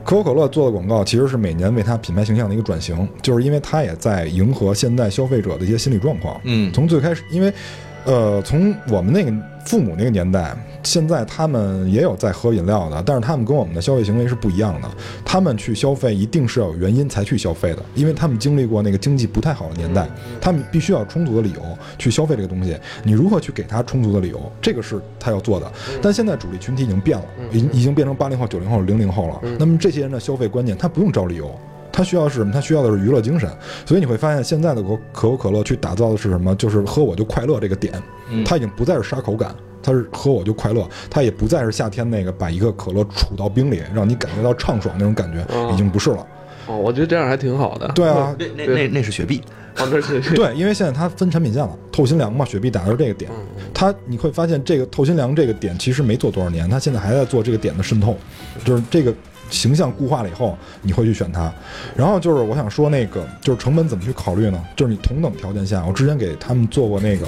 [0.04, 6.40] 可口可乐做的广告其实是每年为它品牌形象的一个转型，就是因为它也在迎合现在消费者的一些心理状况。
[6.44, 7.52] 嗯从最开始，因为
[8.04, 9.32] 呃，从我们那个
[9.64, 14.88] 父母那个年代，现在他们也有在喝饮料的，但是他们跟我们的消费行为是不一样的。
[15.24, 20.08] 他们去消费一定是要有原因才去消费的，因为他们经历过那个经济不太好的年代，
[20.40, 21.60] 他们必须要有充足的理由
[21.96, 22.76] 去消费这个东西。
[23.04, 25.70] 你如何去给他充足的理由，这个是他要做的。
[26.02, 29.40] 但现在主力群体已经变了，已已经变成八零后、九零后、零零后了。
[29.60, 31.56] 那么这些人的消费观念，他不用找理由。
[31.92, 32.50] 他需要是什么？
[32.52, 33.48] 它需要的是娱乐精神，
[33.84, 36.54] 所以你会发现现在的可可口可乐去打造的是什么？
[36.56, 37.92] 就是喝我就快乐这个点，
[38.44, 46.26] 它已经不再是杀口感，它是喝我就快乐，它也不再是夏天那个把一个可乐杵到冰里，让你感觉到畅爽那种感觉，已经不是了。
[46.66, 47.88] 哦，我觉得这样还挺好的。
[47.88, 49.42] 对啊，那那那那是雪碧，
[50.34, 53.30] 对，因为现在它分产品线了，透心凉嘛，雪碧打的是这个点，
[53.72, 58.16] 它你会发现这个透心凉这个点其实没做多少年，它现在还在做这个点的渗透，
[58.64, 59.12] 就是这个
[59.50, 61.52] 形象固化了以后，你会去选它。
[61.96, 64.62] 然后就是我想说那个，就是成本怎么去考虑呢？
[64.76, 67.26] 就是你同等条件下，我之前给他们做过那个，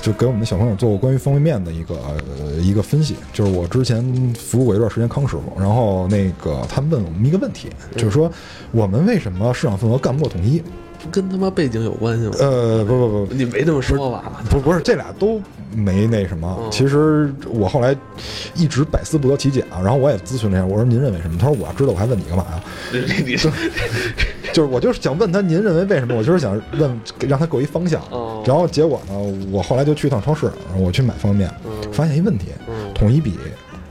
[0.00, 4.02] 就给我们的小朋友做过关于方便面的一个呃一个分析，就是我之前
[4.34, 8.30] 服务过一段时间康师傅，然后那个他们问我们一个问题，就是说
[8.70, 10.62] 我们为什么市场份额干不过统一？
[11.10, 12.32] 跟他妈背景有关系吗？
[12.38, 14.40] 呃，不不不，你没这么说吧？
[14.48, 15.40] 不不是，这俩都
[15.74, 16.56] 没那什么。
[16.60, 17.94] 嗯其实我后来
[18.54, 21.36] 一直百思不得其解啊，然后我也咨询了一下，我说您认为什么？
[21.38, 22.62] 他说我要知道我还问你干嘛呀？
[22.92, 23.50] 你你说
[24.52, 26.14] 就是我就是想问他您认为为什么？
[26.14, 28.00] 我就是想问让他给我一方向。
[28.10, 29.14] 哦然后结果呢，
[29.52, 33.38] 我后来就去一趟超市，我去买方便面，嗯发现一问题，嗯统一比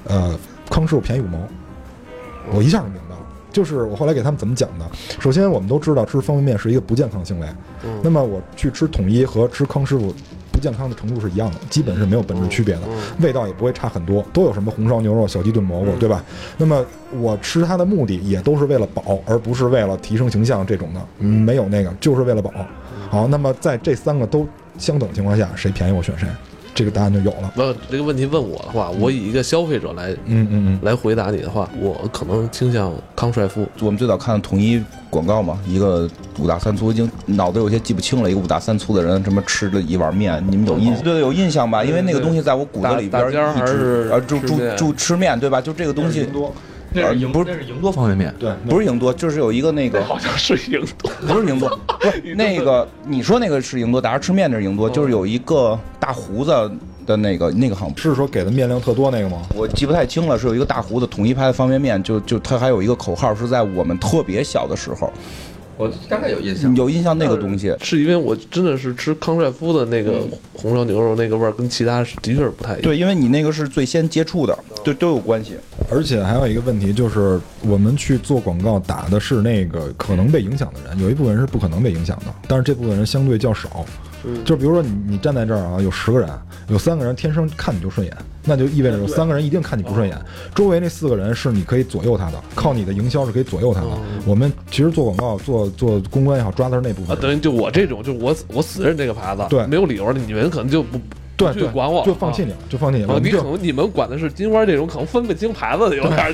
[0.05, 0.37] 呃
[0.69, 1.39] 康师傅便宜五毛，
[2.53, 3.00] 我一下就明。
[3.51, 4.85] 就是我后来给他们怎么讲的。
[5.19, 7.47] 首先，我们都知道吃方便面是一个不健康行为，
[7.85, 10.13] 嗯那么我去吃统一和吃康师傅
[10.51, 16.23] 不健康的程度是一样的，基本是没有本质区别的，嗯味道也不会差很多，都有什么红烧牛肉、小鸡炖蘑菇，对吧？
[16.57, 16.85] 那么
[17.19, 22.51] 我吃它的目的也都是为了饱，而不是为了提升形象这种的，嗯没有那个，就是为了饱。
[23.09, 24.47] 好，那么在这三个都
[24.77, 26.27] 相等情况下，谁便宜我选谁。
[26.73, 27.51] 这个答案就有了。
[27.55, 33.67] 不，这个问题问我的话，我以一个消费者来嗯嗯嗯，来回答你的话，我可能倾向康帅傅。
[33.81, 36.09] 我们最早看的统一广告嘛，一个
[36.39, 38.31] 五大三粗，已经脑子有些记不清了。
[38.31, 41.83] 一个五大三粗的人，什么吃了一碗面，你们有印对有印象吧？
[41.83, 45.59] 因为那个东西在我骨子里边还是啊，就就就吃面对吧？
[45.59, 46.53] 就这个东西多
[46.93, 51.69] 那是赢不是那是赢多方便面，对，不是赢多，就是有一个那个好像是赢多， 不是赢多，
[51.99, 56.51] 不是那个你说那个是赢多，打着吃面那是赢多，就是有一个大胡子
[57.05, 59.41] 的那个那个好像是说给的面量特多那个吗？
[59.55, 65.11] 我记不太清了，是有一个大胡子统一拍的方便面，就就他还有一个口号是在我们特别小的时候，
[65.81, 66.75] 我大概有印象。
[66.75, 67.75] 有印象那个东西。
[67.81, 70.21] 是因为我真的是吃康帅夫的那个
[70.53, 72.81] 红烧牛肉那个味儿，跟其他的确是不太一样。
[72.83, 75.53] 对，因为你那个是最先接触的，对，都有关系。
[75.89, 83.83] 而且还有一个问题就是，我们去做广告打的是那个可能被影响的人，有一部分人是不可能被影响的，但是这部分人相对较少。
[84.45, 86.29] 就比如说你你站在这儿啊，有十个人，
[86.67, 90.17] 有三个人天生看你就顺眼，那就意味着有三个人一定看你不顺眼，
[90.55, 93.87] 周围那四个人是你可以左右他的，靠你的营销是可以左右他的。
[94.25, 97.21] 我们其实做广告、做做公关也好，抓的是那部啊，分人。
[97.21, 100.99] 等于就我这种，就我我死认这个牌子，对没有理由的，你们可能就不
[101.45, 103.19] 对对，不去管我，就放弃你了，就放弃你了。
[103.19, 106.33] 你可能你们管的是金花这种，可能分个金牌子的，有点儿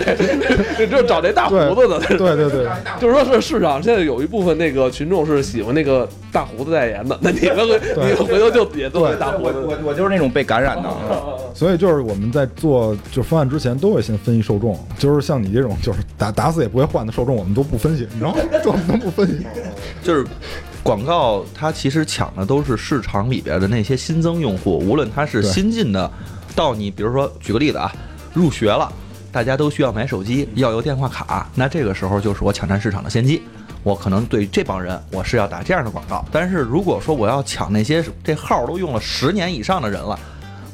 [0.77, 1.99] 这，这找这大胡子的。
[1.99, 2.67] 对对对，
[2.99, 9.59] 就是说是市场现在有一部分那个群众是喜欢那个大胡子代言的，那你们回你们回头就也都是大胡子。
[9.59, 10.89] 我我我就是那种被感染的。
[11.53, 18.37] 所以就是我们在做就方案之前都会先分析受众，就是像你这种就是打打死也不会换的受众，我们都不分析，你知道吗？
[18.63, 19.45] 这我们都不分析。
[20.03, 20.25] 就是
[20.87, 26.09] 广告，它其实抢的都是市场里边的那些新增用户，无论他是新进的，
[26.55, 27.93] 到你比如说举个例子啊，
[28.33, 28.89] 入学了，
[29.29, 33.41] 大家都需要买手机，要有电话卡，那这个时候就是我抢占市场的先机。
[33.83, 36.23] 我可能对这帮人，我是要打这样的广告。
[36.31, 40.17] 但是如果说我要抢那些这号都用了十年以上的人了，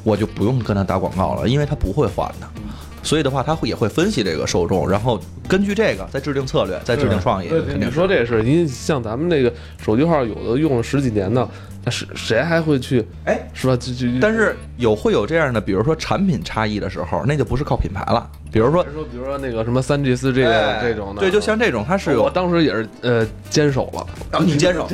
[0.04, 2.48] 我就不用跟他打广告了，因为他不会换的。
[3.04, 11.46] 所以的话，他会也会分析这个受众，然后根据这个再制定策略，再制定创意，对，肯定你说这是，因为像咱们那个手机号，有的用了十几年的，
[11.84, 13.04] 那是谁还会去？
[13.24, 13.76] 哎，是吧？
[13.76, 18.28] 就就但是有会有这样的，比如说产品差异的时候，那就不是靠品牌了。
[18.50, 24.88] 比如说说，比如说那个什么三 G、四 G 哎这种的，对，就像这种，它是有我当时也是呃坚守了，然后你坚守，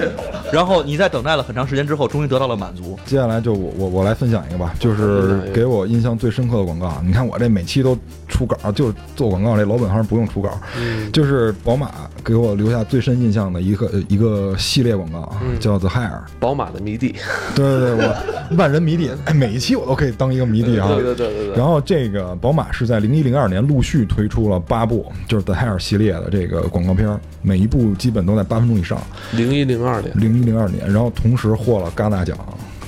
[0.51, 2.99] 然后你在等待了很长时间之后，终于得到了满足。
[3.05, 7.03] 接下来就我我我来分享一个吧，就是给我印象最深刻的广告。
[7.05, 7.97] 你看我这每期都
[8.31, 11.91] 出稿，就是做广告这老本行不用出稿，嗯就是宝马
[12.25, 16.21] 给我留下最深印象的一个一个系列广告叫 The Hire。
[16.39, 17.15] 宝马的迷弟，
[17.55, 18.17] 对对对，我
[18.57, 20.89] 万人迷弟，哎，每一期我都可以当一个迷弟啊。
[20.89, 21.57] 对对对对对。
[21.57, 28.99] 然后这个宝马是在零一零二年陆续推出了八部，就是 The Hair 系列的这个广告片，每一部基本都在八分钟以上。
[29.33, 32.39] 零一零二年，零一零二年，然后同时获了戛纳奖，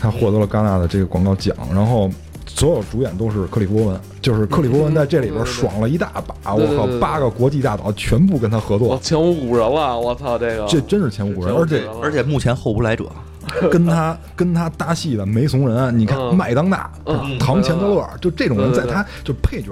[0.01, 2.11] 他获得了戛纳的这个广告奖，然后。
[2.55, 13.07] 所有主演都是克里夫·欧文，就是克里夫·欧文在这里边爽了一大把，我靠八个国际大导全部跟他合作，前无古人了，我操这个，这真是前无古人，而且 而且目前后无来者，
[13.70, 16.36] 跟他跟他搭戏的没怂人，你看嗯。
[16.36, 19.70] 麦当娜、嗯唐钱德勒，就这种人在他就配角，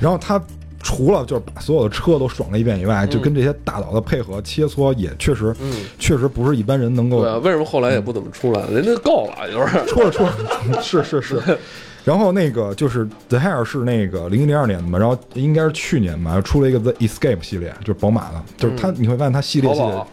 [0.00, 0.42] 然后他。
[0.82, 5.72] 除了就是把所有的车都爽了一遍以外，就跟这些大佬的配合切磋也确实，嗯。
[5.98, 8.66] 确实不是一般人能够对啊，为什么后来也不怎么出来？
[8.68, 11.40] 人家够了，就是出了出了，是 是是。
[12.04, 20.04] 然后那个就是 The Hair 是那个零一零二年的嘛，然后应该是去年嘛，出了一个 The Escape 系列，就是宝马的，就是它、你会发现它系列系列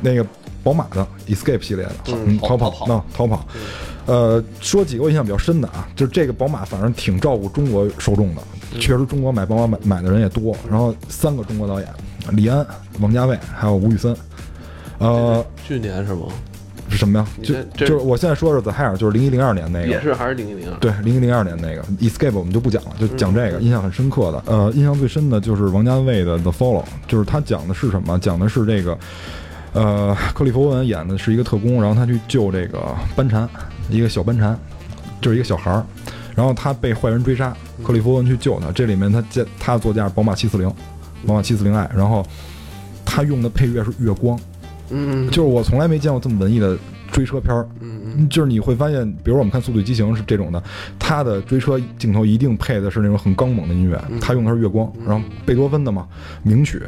[0.00, 0.26] 那个
[0.64, 2.70] 宝马的 Escape 系列的，嗯嗯，逃跑。
[2.70, 3.46] 逃跑那逃跑。
[4.08, 8.40] 呃，说几个我印象比较深的啊，就是这个宝马反正挺照顾中国受众的，
[8.80, 10.56] 确实中国买宝马买买的人也多。
[10.68, 11.88] 然后三个中国导演，
[12.32, 12.66] 李安、
[13.00, 14.16] 王家卫还有吴宇森，
[14.98, 16.26] 呃，去年是吗？
[16.90, 17.26] 是什么呀？
[17.42, 20.78] 就就是我现在说的是 The Hair，就是零一零二年那个，也是还是零一零二？
[20.78, 24.42] 对，零一零二年那个 Escape 我们就不讲了，就讲这个，印象很深刻的。
[24.46, 28.18] 呃，印象最深的就是王家卫的 The Follow，就是他讲的是什么？
[28.18, 28.98] 讲的是这个，
[29.74, 32.82] 呃，克利夫·欧文演的是一个特工，然后他去救这个
[33.14, 33.46] 班禅，
[33.88, 34.58] 一个小班禅，
[35.20, 35.84] 就是一个小孩儿，
[36.34, 38.70] 然后他被坏人追杀，克利夫·恩去救他。
[38.72, 40.68] 这里面他驾他的座驾是宝马七四零，
[41.26, 42.26] 宝马七四零 i，然后
[43.04, 44.38] 他用的配乐是月光，
[44.90, 46.76] 嗯，就是我从来没见过这么文艺的
[47.10, 47.66] 追车片儿。
[47.80, 50.62] 嗯嗯，就是你会发现，比如我们看《速度与激情》是这种的，
[50.98, 56.06] 他的追车镜头一定配的是那种很刚猛的音乐，他用的是月光，然后贝多芬的嘛
[56.42, 56.82] 名曲，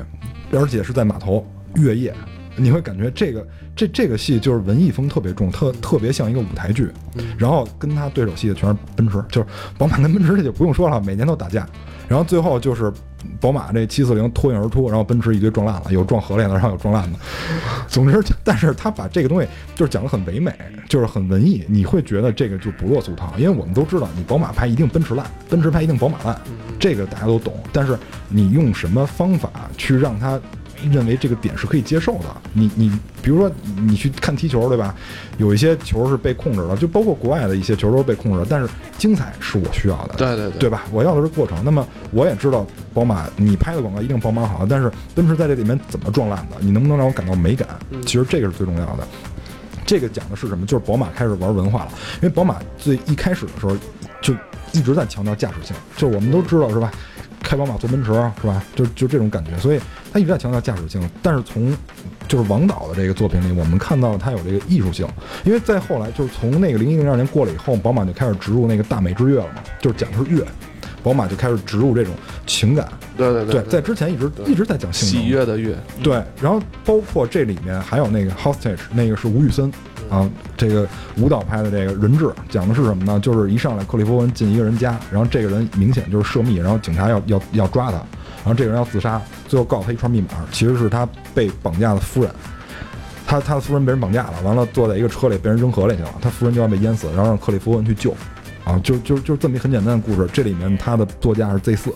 [0.52, 1.46] 而且是在码头
[1.76, 2.14] 月夜，
[2.56, 6.90] 你会感觉这个这这个戏就是文艺风特别重，特特别像一个舞台剧。
[7.36, 9.46] 然后跟他对手戏的全是奔驰，就是
[9.76, 11.66] 宝马跟奔驰这就不用说了，每年都打架。
[12.08, 12.92] 然后最后就是
[13.40, 17.18] 宝马这七四零脱颖而出，然后奔驰一堆撞烂了，有撞河里的，然后有撞烂的。
[17.86, 19.46] 总之，但是他把这个东西
[19.76, 20.52] 就是讲的很唯美，
[20.88, 26.40] 就是很文艺，你会觉得这个就不落俗套，因为我们都知道，你宝马拍一定奔驰烂，奔驰拍一定宝马烂，
[26.80, 27.54] 这个大家都懂。
[27.72, 27.96] 但是
[28.28, 30.40] 你用什么方法去让他
[30.88, 32.24] 认为这个点是可以接受的？
[32.52, 32.90] 你你
[33.22, 34.94] 比如说你去看踢球，对吧？
[35.38, 38.68] 有一些球是被控制了，就包括国外的一些球都是被控制了，但是
[38.98, 40.84] 精彩是我需要的，对对对对吧？
[40.92, 41.58] 我要的是过程。
[41.64, 46.56] 那么我也知道宝马你拍的广告一定宝马好，但是奔驰在这里面怎么撞烂的？
[46.60, 47.68] 你能不能让我感到美感？
[48.06, 49.06] 其实这个是最重要的。
[49.86, 50.64] 这个讲的是什么？
[50.66, 53.76] 就是宝马开始玩文化了，因为宝马最一开始的时候
[54.20, 54.32] 就
[54.72, 56.92] 一直在强调驾驶性，就是我们都知道是吧？
[57.42, 58.62] 开宝马坐奔驰是吧？
[58.74, 59.80] 就就这种感觉，所以
[60.12, 61.00] 他一直在强调驾驶性。
[61.22, 61.76] 但是从
[62.28, 65.06] 就是王导的这个作品里，我们看到了他有这个艺术性，
[65.44, 70.46] 因为再后来就是从那个零一零二年过了以后，宝马就开始植入那个大美之乐了嘛，就是讲的是乐，
[71.02, 72.14] 宝马就开始植入这种
[72.46, 72.86] 情感。
[73.16, 79.70] 对对对，在之前一直一直在讲性喜悦的悦，对，然后包括这里面还有那个 Hostage，那个是吴宇森
[80.10, 80.86] 啊，这个
[81.16, 83.18] 舞蹈拍的这个人质，讲的是什么呢？
[83.20, 87.98] 就是一上来克利夫文进一个人家，然后这个人明显就是涉密，然后警察要要要抓他，
[88.38, 92.30] 然后这个人要自杀，最后告诉他一串密码，其实是他被绑架的夫人，
[93.24, 98.12] 他他的夫人被人绑架了，完了坐在一个车里被人扔河里去了，他夫人就要被淹死，然后让克利夫文去救，
[98.64, 101.94] 啊，就就就这么一很简单的故事，这里面他的座驾是 Z 四。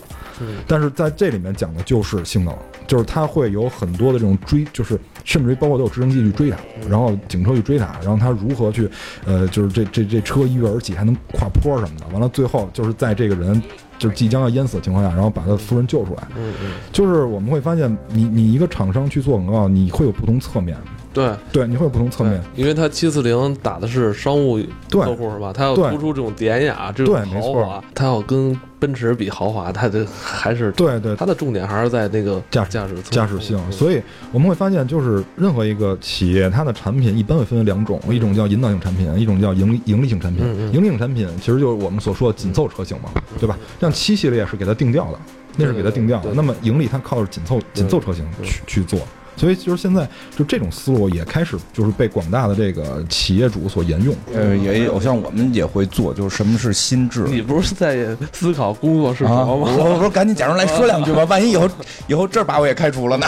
[0.67, 2.53] 但是在这里面讲的就是性能，
[2.87, 6.57] 就是他会有很多的这种追，就是甚至于包括都有直升机去追他，
[6.87, 8.89] 然后警车去追他，然后他如何去，
[9.25, 13.61] 呃，就是这这这车一跃而起还能跨坡什么的，完了最后就是在这个人
[13.97, 16.23] 就是即将要淹死的情况下，然后把他的夫人救出来。
[16.37, 20.77] 嗯嗯，就是我们会发现，你你一个厂商去做广告，你会有不同侧面，
[21.15, 22.43] 对对，你会有不同侧面。
[22.57, 24.59] 因为它七四零打的是商务
[24.89, 25.53] 对客户是吧？
[25.53, 34.01] 它要突出这种典雅，这种豪华，它要跟奔驰比豪华，它的还是对对，它的重点还是在那个驾驶驾驶驾驶性，所以
[34.33, 40.45] 我们会发现，就是任何一个企业，它的产品一般会分为两种，一种叫引导性产品，一种叫盈利盈利性产品。
[40.73, 43.09] 盈利性产品其实就是我们所说的紧凑车型嘛，
[43.39, 43.57] 对吧？
[43.79, 45.19] 像七系列是给它定调的，
[45.55, 46.31] 那是给它定调的。
[46.33, 48.99] 那么盈利它靠着紧凑紧凑车型去去做。
[49.35, 54.15] 所以就是现在就这种思路也开始就是被广大的这个企业主所沿用。
[54.33, 57.23] 呃，也有像我们也会做，就是什么是心智。
[57.23, 59.45] 你不是在思考工作是什啊！
[59.45, 59.75] 么吗？
[59.77, 61.69] 我我说赶紧假装来说两句吧， 万一以后
[62.07, 63.27] 以后这儿把我也开除了呢，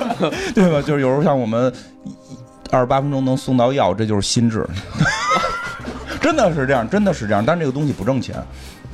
[0.54, 0.82] 对吧？
[0.82, 1.72] 就是有时候像我们
[2.70, 4.66] 二十八分钟能送到药，这就是心智，
[6.20, 7.44] 真的是这样，真的是这样。
[7.44, 8.34] 但是这个东西不挣钱，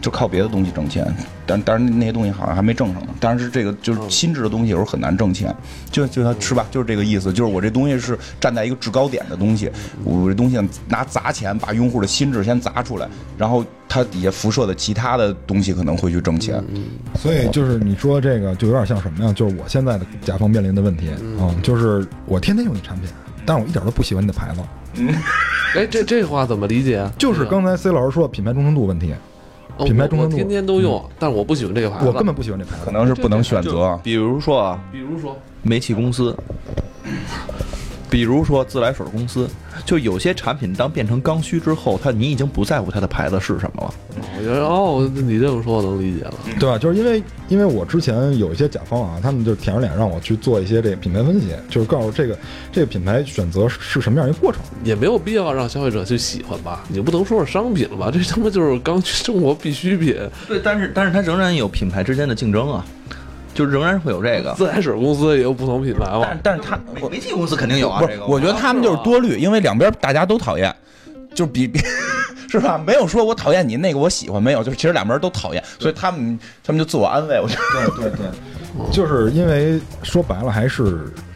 [0.02, 1.06] 就靠别的东西挣钱。
[1.46, 3.08] 但但是那些东西好像还没挣上呢。
[3.18, 5.54] 但是这个就是心智的东西，有时候很难挣钱。
[5.90, 6.66] 就就它是吧？
[6.70, 7.32] 就是这个意思。
[7.32, 9.70] 就是我这东西是站在一个制高点的东西，
[10.04, 16.62] 我这东西拿砸钱把用户的心智先砸出来，然后它底下辐射的其他的东西可能会去挣钱。
[17.16, 19.32] 所以就是你说这个就有点像什么呀？
[19.32, 23.08] 就是我现在的甲方面临的问题啊、就是我天天用你产品，
[23.46, 24.60] 但是我一点都不喜欢你的牌子。
[25.74, 27.10] 哎，这这话怎么理解啊？
[27.18, 29.16] 就是刚才 C 老师说的品牌忠诚度问题，哦
[29.84, 32.84] 品牌忠诚度我我天天都用，但是我不喜欢这个牌子，我根本不喜欢这牌子。
[32.84, 33.98] 可能是不能选择。
[34.02, 36.36] 比如说啊，比如说，煤气公司，
[38.12, 39.48] 比如说自来水公司，
[39.86, 43.94] 就有些产品当变成刚需之后，它你已经不在乎它的牌子是什么了。
[44.38, 46.34] 我觉得哦，你这么说我能理解了。
[46.60, 46.76] 对吧？
[46.76, 52.38] 就是因为因为我之前有一些甲方啊，他们就舔着脸让我去做一些这个品牌分析，就是告诉这个
[52.70, 54.60] 这个品牌选择是什么样一个过程。
[54.84, 56.84] 也没有必要让消费者去喜欢吧？
[56.88, 58.10] 你不能说是商品了吧？
[58.12, 60.14] 这他妈就是刚需生活必需品。
[60.46, 62.84] 对，但是但是它仍然有品牌之间的竞争啊，
[63.54, 64.54] 就仍然会有这个。
[64.54, 66.40] 自来水公司也有不同品牌嘛但。
[66.42, 70.74] 但是他煤煤气公司肯定有啊，不是，我觉得他们就是多虑，因为两边大家都讨厌，
[71.34, 71.80] 就比比
[72.48, 72.76] 是吧？
[72.86, 77.90] 没有说我讨厌你，那个我喜欢，没有，就是其实两边都讨厌，所以他们他们就自我安慰，我觉得。
[77.96, 81.31] 对对对，就是因为说白了还是，操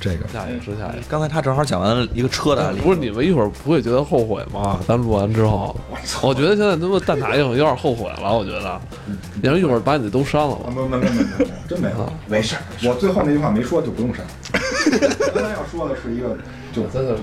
[0.00, 1.02] 这个下一个说下一个。
[1.08, 4.78] 刚才他正好讲完了一个车的案例，不是你们一会儿不会觉得后悔吗？
[4.86, 5.74] 咱录完之后，
[6.22, 8.36] 我觉得现在他妈蛋挞有有点后悔了。
[8.36, 8.80] 我觉得，
[9.42, 10.70] 要不一会儿把你都删了吧。
[10.74, 14.24] 没没没没没，真没有，没事，我最后那句话没说就不用删。
[15.34, 16.36] 刚才要说的是一个，
[16.72, 17.16] 就真的。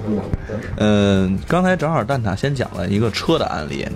[0.78, 3.88] 嗯，刚才正好蛋挞先讲了一个车的案例，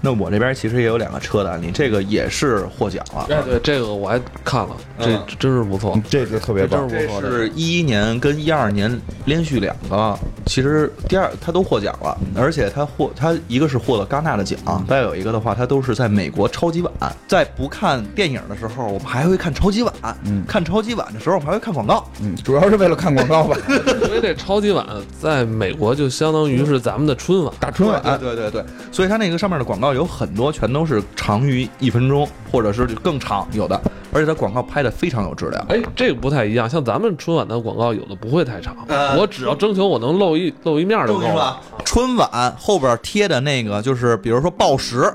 [0.00, 3.26] 那我这边其实也有两个车的案例，这个也是获奖了。
[3.30, 7.48] 哎，对，这个我还看了，这嗯真是不错，这个特别棒这真是。
[7.54, 10.16] 一一年跟一二年连续两个，
[10.46, 16.92] 其实第二他都获奖了，而且他获他一个是获了戛纳的奖，再有一个的话，他都是在美国超级碗。
[17.26, 19.92] 在不看电影的时候，我们还会看超级碗；
[20.24, 22.08] 嗯看超级碗的时候，我们还会看广告。
[22.20, 23.56] 嗯，主要是为了看广告吧。
[24.06, 24.86] 因为这超级碗
[25.20, 33.80] 在美国就相当于是咱们的春晚，大春晚，对对对对，所以它那个上面的广告有很多全都是长于一分钟，或者是更长有的，
[34.12, 35.64] 而且它广告拍的非常有质量。
[35.68, 36.68] 哎，这个不太一样。
[36.68, 41.60] 像咱们春晚的广告，有的不会太长，呃我只要征求我能露一露一面就够了。
[41.84, 45.12] 春晚后边贴的那个就是，比如说报时，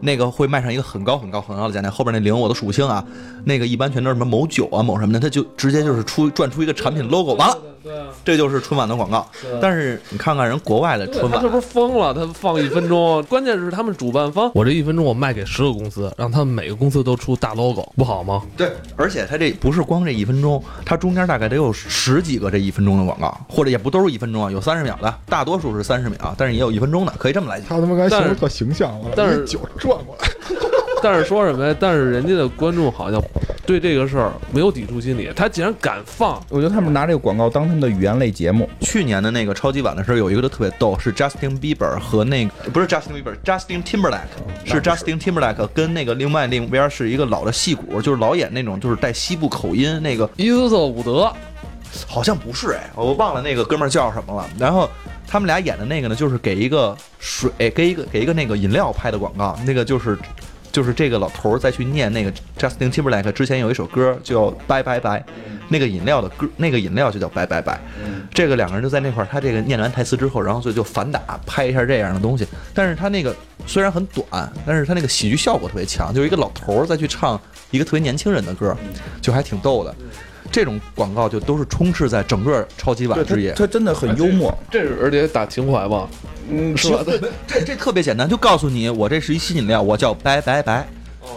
[0.00, 3.04] 那个会卖上一个很高很高很高的价钱，后边那零我都数不清啊。
[3.44, 9.26] 那个一般全都是什么某酒啊某什么的，它就直接就是出转出一个产品 logo，完了，对啊，这就是春晚的广告。
[9.60, 12.12] 但是你看看人国外的春晚他这，不是疯了？
[12.12, 18.42] 他放一分钟，关键是他们主办方，我这一分钟我卖给十个公司，让他们每个公司都出大 logo，不好吗？
[18.56, 27.68] 对，而且他这不是光这一分钟，他中间大概得有十几个这一分钟的广告，或者也不都是一分钟啊，有三十秒的，大多数是三十秒，但是也有一分钟的，可以这么来讲。
[27.68, 30.28] 他他妈刚才形但是容特形象了，但是酒转过来，
[31.02, 31.74] 但是说什么呀？
[31.80, 33.22] 但是人家的观众好像
[33.70, 38.68] 对这个事儿没有抵触心理，他竟然敢放，我觉得他们拿这个广告当他们的语言类节目。
[38.80, 44.18] 去年的那个超级碗的时候，有一个都特别逗，是 Justin Bieber 和那个不是 Justin Bieber，Justin Timberlake
[44.64, 51.32] 是 Justin Timberlake 跟那个另外另一边是一个老的戏骨，就是老演那种就是带西部口音那个，伊斯特伍德，
[52.08, 54.50] 好像不是哎，我忘了那个哥们儿叫什么了。
[54.58, 54.90] 然后
[55.28, 60.18] 他们俩演的那个呢，就是给一个水给一个给一个那个饮料拍的广告，那个就是。
[60.72, 65.18] 就是这个老头儿再去念那个 Justin Timberlake 之前有一首歌叫《拜拜拜》，
[65.68, 67.80] 那个饮料的歌，那个饮料就叫拜拜拜。
[68.32, 72.46] 这个两个人就在那块儿，他这个念完台词之后，然后所以就反打拍一下这样的东西。
[72.72, 73.34] 但是他那个
[73.66, 77.40] 虽然很短，但是他那个喜剧效果特别强，就是一个老头儿再去唱
[77.70, 78.76] 一个特别年轻人的歌，
[79.20, 79.94] 就还挺逗的。
[80.50, 83.66] 这种广告就都是充斥在整个超级碗对之夜他，。
[83.66, 84.56] 真的很幽默。
[84.70, 86.08] 这是而且打情怀吧？
[86.50, 87.04] 嗯，是吧？
[87.46, 90.86] 这这特别简单，就告诉你我这是一新饮料，我叫拜拜拜。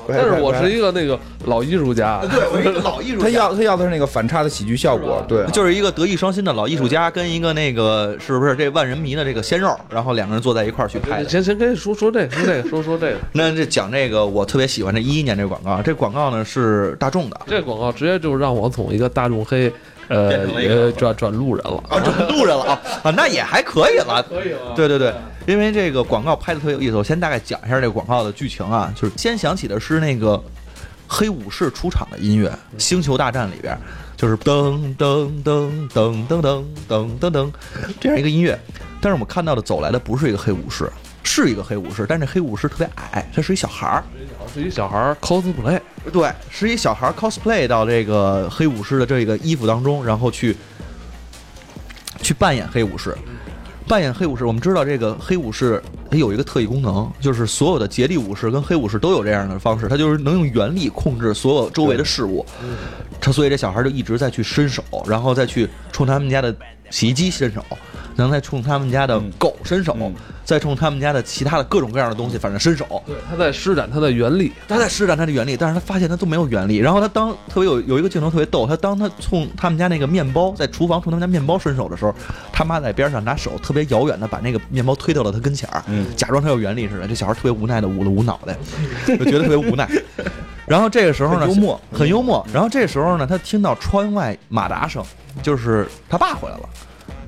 [0.08, 3.24] 但是我是一个那个老艺术家，对，我一个老艺术家。
[3.24, 5.24] 他要他要的是那个反差的喜剧效果。
[5.28, 11.30] 对，就是一个德艺双馨的老艺术家，跟一个那个是不是这万人迷的这个鲜肉，然后两个人坐在一块儿去拍的。
[11.30, 19.72] 行行，跟你说说这个，说这个，说说这个，那这讲这个，我特别喜欢这一一年这个广告，这广告呢是大众的，这广告直接就让我从一个大众黑，
[20.14, 20.48] 呃
[20.86, 21.84] 呃转转路人了。
[21.90, 24.24] 啊，转路人了啊啊，那也还可以了。
[24.30, 25.14] 可以了，对对对，
[25.48, 30.42] 因为这个广告拍的特别有意思，我先大概讲一下这个广告的剧情啊，就是先响起的是那个
[31.08, 33.78] 黑武士出场的音乐，《星球大战》里边
[34.16, 37.52] 就是噔噔噔噔噔噔噔噔噔
[38.00, 38.58] 这样一个音乐，
[39.02, 40.90] 但是我们看到的走来的不是一个黑武士，
[41.24, 44.04] 是一个黑武士，但是黑武士特别矮，他是一小孩儿，
[44.54, 45.80] 是一小孩儿 cosplay，
[46.12, 50.56] 对，是一小孩儿 cosplay 到这个黑武士的这个衣服当中，然后去
[52.22, 53.16] 去扮演黑武士。
[53.86, 62.46] 扮演黑武士，我们知道这个黑武士它有一个特异功能，就是所有的杰地武士跟黑武士都有这样的方式，他就是能用原力控制所有周围的事物。
[63.20, 66.56] 他所以这小孩就一直在去伸手，然后再去冲他们家的
[66.92, 67.62] 洗衣机伸手，
[68.16, 69.98] 然后再冲他们家的狗伸手，
[70.44, 73.02] 再冲他们家的其他的各种各样的东西，反正伸手。
[73.06, 76.78] 对，他在施展他的原力，他在施展他的原力，但是他发现他都没有原力。
[76.78, 82.14] 然后他当特别有有一个镜头特别逗，他当他冲他们家那个面包在厨房冲他们家面包伸手的时候，
[82.52, 87.08] 他妈在边上拿手特别遥远的把那个面包推到了他跟前儿，嗯假装他有原力似的。
[87.08, 88.58] 这小孩特别无奈的捂了捂脑袋，
[89.18, 89.90] 就觉得特别无奈。
[90.66, 92.48] 然后这个时候呢，很幽默很幽默。
[92.54, 95.04] 然后这时候呢，他听到窗外马达声，
[95.42, 96.70] 就是他爸回来了。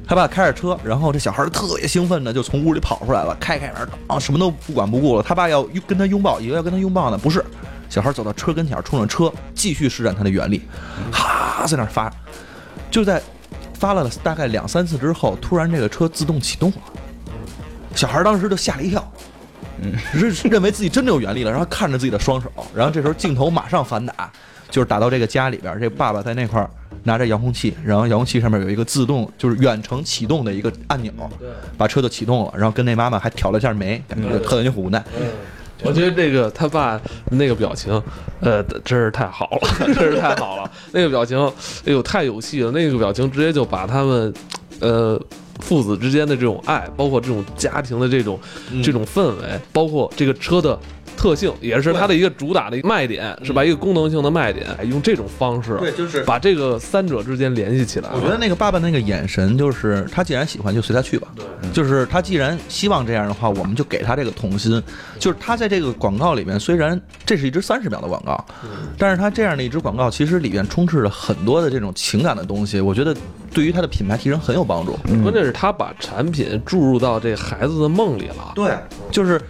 [0.08, 5.24] 他爸开着车，然后这小孩儿特别兴奋的就从屋里跑出来了，开开门啊，什么都不管不顾了。
[5.24, 7.43] 他爸要跟他拥抱，以为要跟他拥抱呢，不是。
[7.89, 10.62] 小孩走到车跟前，冲着车继续施展他的原力，
[11.12, 12.12] 哈，在那发。
[12.91, 13.22] 就在
[13.74, 16.78] 发了大概两三次之后，突然这个车自动启动了。
[17.95, 19.12] 小孩当时就吓了一跳，
[19.82, 24.32] 嗯，认认为自己真的有原力了，然后看着自己的双手，然后这时候镜头马上反打，
[24.70, 26.70] 就是打到这个家里边，这爸爸在那块儿
[27.06, 31.12] 拿着遥控器，然后遥控器上面有一个自动就是远程启动的一个按钮，
[31.78, 35.03] 把车就启动了，然后跟那妈妈还挑了一下眉，感觉特别无奈。
[35.84, 36.99] 我觉得这个他爸
[37.30, 38.01] 那个表情，
[38.39, 40.72] 呃，真是太好了， 真是太好了。
[40.91, 41.38] 那个表情，
[41.86, 42.72] 哎呦，太有戏了。
[42.72, 44.34] 那个表情直接就把他们，
[44.80, 45.22] 呃，
[45.60, 48.39] 父子之间的这种爱，包括这种家庭的这种、
[48.82, 50.80] 这种氛围，包括这个车的
[51.16, 53.66] 特特性，也是它的一个主打的卖点，是吧？
[53.66, 58.09] 一个功能性的卖点，哎用这种方式，对，就是把这个三者之间联系起来。
[58.13, 61.30] 我觉得那个爸爸那个眼神，就是他既然喜欢，就随他去吧。
[61.36, 64.80] 对，就是他既然希望这样的话，我们就给他这个童心。
[65.18, 68.45] 就是他在这个广告里面，虽然这是一支三十秒的广告，
[68.95, 72.80] 但是他这样的一支广告，其实里面充斥着很多的这种情感的东西。
[72.80, 73.16] 我觉得
[73.51, 74.95] 对于他的品牌提升很有帮助。
[75.24, 78.51] 关键是他把产品注入到这孩子的梦里了。
[78.53, 78.78] 对，
[79.09, 79.41] 就是。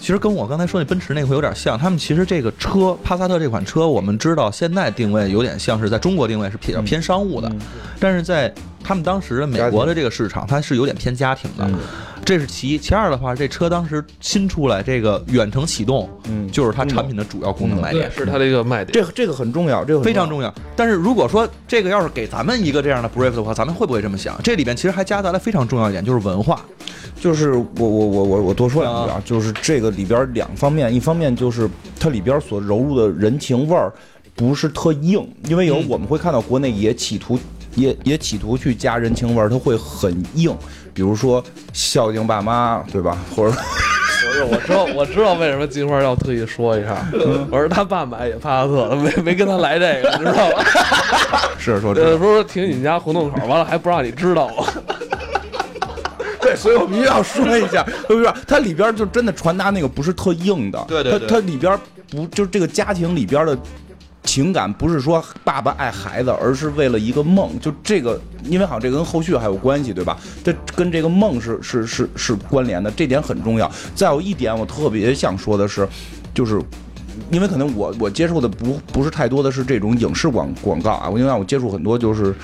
[0.00, 7.52] 其实跟我刚才说那奔驰那会有点像，他们其实这个车帕萨特这款车，我们知道现在定位有点像是在中国定位是比较偏商务的，
[8.00, 11.70] 但是在他们当时美国的这个市场，它是有点偏家庭的，
[12.24, 12.78] 这是其一。
[12.78, 18.92] 其二的话，这车当时新出来这个远程启动，嗯，就是它产品的主要功能卖点，是它的一个卖点。
[18.92, 20.52] 这个这个很重要，这个非常重要。
[20.74, 24.40] 但是如果说这个要是给咱们一个这样的 brief 的话，咱们会不会这么想？
[24.42, 26.64] 这里边其实还夹杂了非常重要一点，就是文化。
[27.20, 31.68] 就是我我我我我多说两句啊，就是这个里边两方面，一方面就是
[31.98, 33.92] 它里边所揉入的人情味儿
[34.34, 37.38] 不是特硬，因为有我们会看到国内也企图
[37.74, 40.56] 也也企图去加人情味儿，它会很硬，
[40.94, 41.44] 比如说
[41.74, 43.18] 孝敬爸妈，对吧？
[43.36, 47.06] 或者不是，我知道我知道为什么金花要特意说一下，
[47.50, 50.64] 我说他爸买也帕萨特，没没跟他来这个，你知道吧？
[51.60, 54.64] 是说呃，不是停你家胡同口，完了还不让你知道吗？
[56.40, 58.32] 对，所以我必须要说一下，是不是？
[58.46, 61.78] 它里边就真的传达那个不是特硬的，对对它它里边
[62.10, 63.56] 不就是这个家庭里边的
[64.22, 67.58] 情感，不是说爸爸爱孩子，而是为了一个梦。
[67.60, 70.16] 就这个，因为好像这跟后续还有关系，对吧？
[70.42, 73.70] 这跟这个梦是是是是关联的，这点很重要。
[73.94, 75.88] 再有一点，我特别想说的是，
[76.34, 76.60] 就是
[77.30, 82.34] 因为可能我我接触的不不是太多的是这种影视广广告啊，我因为我接触很多就是。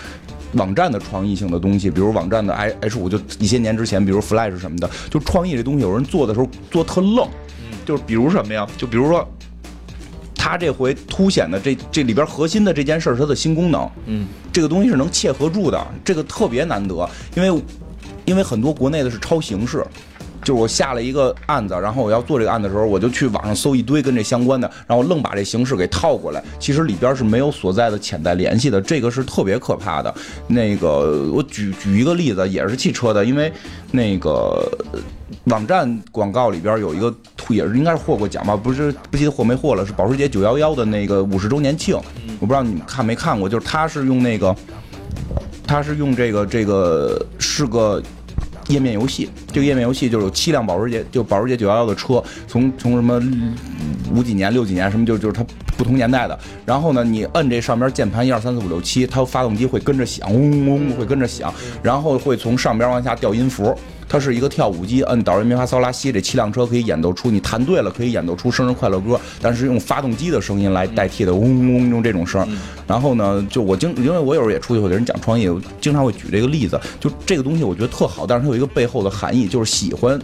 [0.56, 7.28] 网站的创意性的东西，比如网站的 i H 五，就一些年之前，比如 Flash 什么的，就创意这东西，有人做的时候做特愣，
[7.84, 8.66] 就是比如什么呀？
[8.76, 9.26] 就比如说，
[10.34, 17.62] 他这回凸显的这这里边核心的这件事儿，它的新功能，嗯，这个东西是能切合住的，这个特别难得，因为
[18.24, 19.84] 因为很多国内的是抄形式。
[20.46, 26.40] 就是我下了一个案子，然后我要做这个案子的时候，我就去网上搜一堆跟这相关的，然后愣把这形式给套过来。
[26.60, 30.14] 其实里边是没有所在的潜在联系的，这个是特别可怕的。
[30.46, 33.52] 那个我举举一个例子，也是汽车的，因为
[33.90, 34.70] 那个
[35.46, 37.12] 网站广告里边有一个，
[37.48, 41.96] 也是应该是获过奖吧，不是不记得获没获了，是保时捷九幺幺的那个五十周年庆。
[42.38, 44.54] 我不知道你们看没看过，就是他是用那个，
[45.66, 48.00] 他是用这个这个是个。
[48.68, 53.20] 页面游戏，这个页面游戏就是有七辆保时捷，就保时捷九幺幺的车，从从什么
[54.12, 55.44] 五几年、六几年什么，就就是它
[55.76, 56.38] 不同年代的。
[56.64, 61.52] 然后呢，你摁这上边键盘一二三四五六七，它发动机会跟着响，嗡嗡会跟着响，
[61.82, 63.76] 然后会从上边往下掉音符。
[64.08, 72.46] 它是一个跳舞机，摁导人咪发骚拉西，这七辆车可以演奏出你弹对了，可以演奏出生日快乐歌，但是用发动机的声音来代替的，嗡嗡用这种声。
[72.86, 80.18] 然后呢，就我经，因为我有时候也出去会给人讲创业，我经常会举这个例子，就这个东西我觉得特好，但是它有一个背后的含义，就是喜欢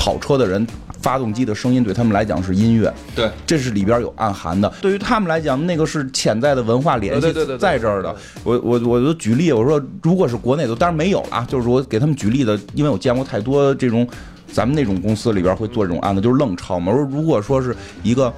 [0.00, 0.66] 跑车的人。
[1.02, 4.70] 发动机的声音对他们来讲是音乐，对，这是里边有暗含的。
[4.82, 8.14] 对于他们来讲，那个是潜在的文化联系在这儿的。
[8.44, 11.42] 我我我就举例，我说如果是国内的，当然没有啊。
[11.48, 14.06] 就是我给他们举例的，因为我见过太多这种
[14.52, 16.92] 咱们那种公司里边会做这种案子，就是愣抄嘛。
[16.92, 18.30] 我说如果说是一个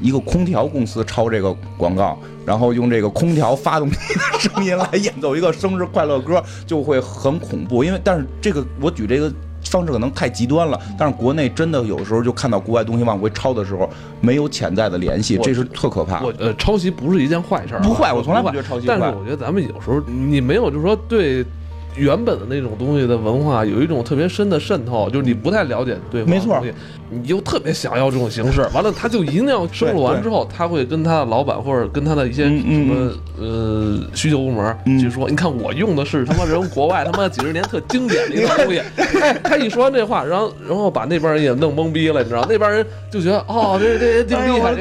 [0.00, 7.82] 一个空调公司抄这个广告，然后用这个空调发动机的声音来演奏一个生日快乐歌，就会很恐怖。
[7.82, 9.34] 因为但是这个我举这个。
[9.74, 16.22] 方式可能太极端了，但是国内真的有时候就看到国外东西往回抄的时候，没有潜在的联系，这是特可怕。
[16.22, 18.96] 我呃，抄袭不是一件坏事，不坏，我从来不觉得抄袭坏。
[18.96, 21.44] 但是我觉得咱们有时候你没有，就是说对。
[21.96, 26.60] 原本的那种东西的文化有一种特别深的渗透，就是你不太了解对方，没错，
[27.10, 38.82] 你就特别想要这种形式，完了他就一定要收录完之后，他会跟他的老板或者跟他的一些什么呃需求部门去说，你看我用的是他妈人国外 他妈几十年特经典的一个东西，
[39.20, 44.74] 哎，他一说完这话，然后然后把那边人也弄懵逼了，你知道，那边人就觉得哦，这这挺厉害，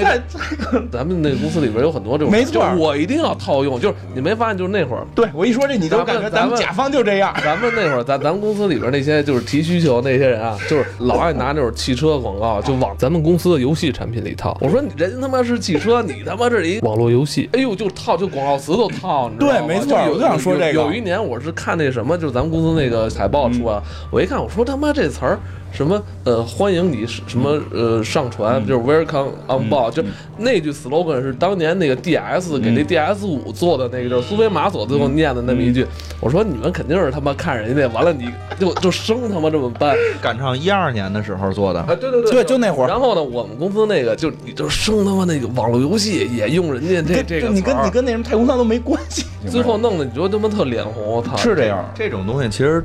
[0.92, 7.03] 咱们那个公司里边有很多这种，没错，我一定要套用，就是你没发现，就是那会儿，对我一说这，你就感觉咱们甲方就。
[7.04, 14.58] 这样，咱们那会儿，咱咱们公司里边那些就是提需求那些人啊， 就是老爱拿那种汽车广告，就往咱们公司的游戏产品里套。
[14.62, 19.68] 我说，人家他妈是汽车，你他妈这一网络游戏，哎呦，就套，就广告词都套，你知道吗？
[19.68, 20.74] 对，没错，我就想说这个。
[20.74, 25.40] 有一年我是看那什么，就是咱们公司那个海报出来，我一看，我说他妈这词儿。
[25.74, 30.04] 什么呃欢迎你什么呃上传，就是 Welcome on board，就
[30.38, 35.86] 那句 slogan 是当年那个 DS 给那 DS 五做的那个，就是苏菲玛索最后念的那么一句。
[36.20, 39.98] 我说你们肯定是他妈看人家，完了你就就生他妈这么办。
[40.22, 42.88] 赶上一二年的时候做的，啊，对对对，对就那会儿。
[42.88, 49.26] 然后呢，我们公司那个就你就生他妈那个网络游戏也用人家这这个你跟你跟那什么太空舱都没关系。
[49.50, 51.36] 最后弄得你觉得他妈特脸红，我操！
[51.36, 52.82] 是这样，这种东西其实，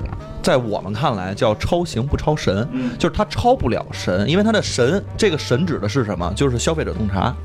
[0.49, 2.67] 在我们看来叫超行不超神，
[2.99, 6.33] 就是它超不了神，因为它的神，这个神指的是什么？
[6.35, 7.37] 就是消费者洞察。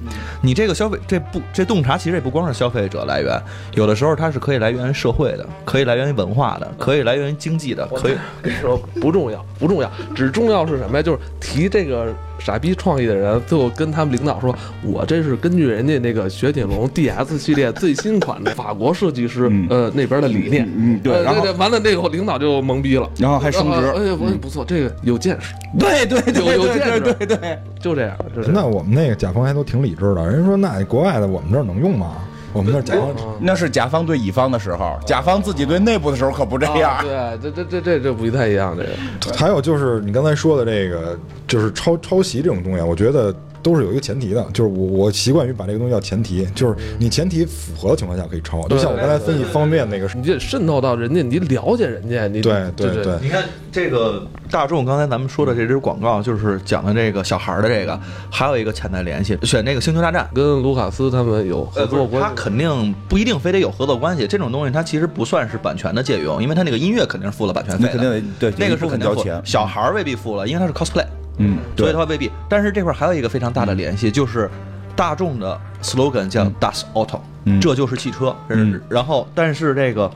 [0.41, 3.38] 你这个消费这不这洞察其实也不光是消费者来源，
[3.74, 8.16] 有的时候它是可以来源于社会的，可以来源于文化的，可以来源于经济的，可以。
[8.41, 11.04] 跟你说不重要，不重要，只重要是什么呀？
[11.04, 12.08] 就是提这个
[12.44, 20.70] 傻逼创意的人，最后跟他们领导说，我这是根据人家那个雪铁龙 DS 系列最新款的法国设计师嗯呃那边的理念。
[20.76, 23.10] 嗯对然后呃对对，完了那个领导就懵逼了。
[23.18, 28.52] 然后还升职哎呀，不不错，这个有见识，对对对有有对见识对对对，就这样，就这样。
[28.54, 32.18] 那我们那个甲方还都挺理智的，人家说那国外的我们这儿能用吗？
[32.54, 37.04] 我们那儿甲方那是甲方对乙方的时候，甲方自己对内部的时候可不这样。
[37.04, 39.36] 对对，这这这这这不太一样，这个。
[39.36, 57.99] 还有就是你刚才说的这个，就是抄抄袭这种东西啊，我觉得都是有一个前提的，就是我我习惯于把这个东西叫前提，就是你前提符合的情况下可以抄，就像我刚才分析方便那个，你得渗透到人家，你了解人家，你对对对，你看这个大众，刚才咱们说的这支广告，就是讲的这个小孩儿的这个，
[58.30, 60.28] 还有一个潜在联系，选那个《星球大战》。
[60.36, 62.28] 跟卢卡斯他们有合作关系。
[62.28, 71.05] 他肯定不一定非得有合作关系，这种东西它其实不算是版权的借用，因为他那个音乐肯定是付了版权费的，那肯定得对那个是肯定付小孩儿未必付了，因为他是 cosplay，
[71.38, 72.32] 嗯，所以对他未必。
[72.48, 74.50] 但是这块还有一个非常大的联系，就是
[74.96, 78.36] 大众的 slogan 叫 Das Auto，、嗯这就是汽车。
[78.50, 80.12] 嗯然后，但是这个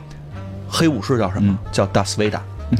[0.70, 1.52] 黑武士叫什么？
[1.52, 2.40] 嗯叫 Das Veda。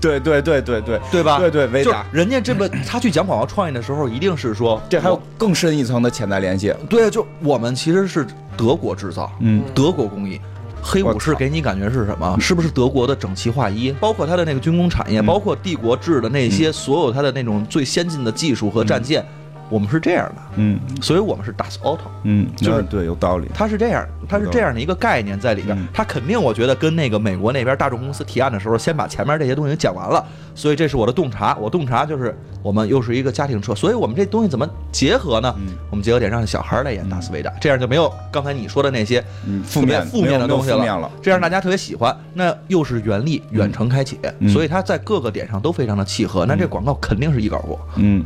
[0.00, 1.38] 对对对对对对吧？
[1.38, 1.66] 对对，
[2.12, 6.74] 人家这个他去讲广告创意的时候，一定是说这还有更深一层的潜在联系。
[6.90, 10.38] 对，就我们其实是德国制造，嗯德国工艺。
[10.84, 12.36] 黑武士给你感觉是什么？
[12.38, 13.90] 是不是德国的整齐划一？
[13.92, 19.24] 包括它的那个军工产业，嗯包括帝国制的那些所有它的那种最先进的技术和战舰，
[19.70, 22.06] 我们是这样的，嗯所以我们是 Das Auto。
[22.22, 23.48] 嗯，就是对，有道理。
[23.54, 25.86] 它是这样，它是这样的一个概念在里边嗯。
[25.92, 30.24] 它肯定，我觉得跟那个美国那边大众公司提案的时候，先把前面这些东西讲完了。
[30.54, 35.52] 所以这是我的洞察，我洞察就是我们又是一个家庭车，所以我们这东西怎么结合呢？
[35.58, 39.24] 嗯我们结合点让小孩来演达斯维达，这样就没有刚才你说的那些
[39.64, 42.14] 负面负面的东西了这样大家特别喜欢。
[42.34, 46.46] 那又是原力远程开启，嗯所以它在各个点上都非常的契合。
[46.46, 48.24] 那这广告肯定是一稿过，嗯，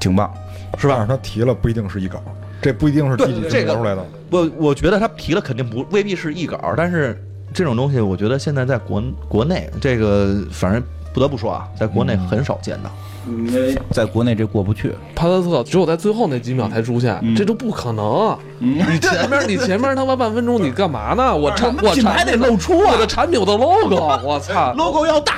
[0.00, 0.32] 挺棒。
[0.78, 0.96] 是吧？
[0.98, 2.22] 但是他提了不一定是一稿，
[2.60, 4.06] 这不一定是第几对这个出来的。
[4.30, 7.18] 我我觉得他提了肯定不未必是一稿，但是
[7.54, 10.80] 这种东西，我觉得现在在国国内这个反正
[11.14, 12.90] 不得不说啊，在国内很少见到。
[13.26, 14.94] 因为在国内这过不去。
[15.14, 18.36] 帕萨特只有在最后那几秒才出现，嗯这都不可能。
[18.58, 21.34] 你前面你前面他妈半分钟你干嘛呢？
[21.34, 25.34] 我产我品牌得露出啊我的产品我的 logo，我操 logo 要大，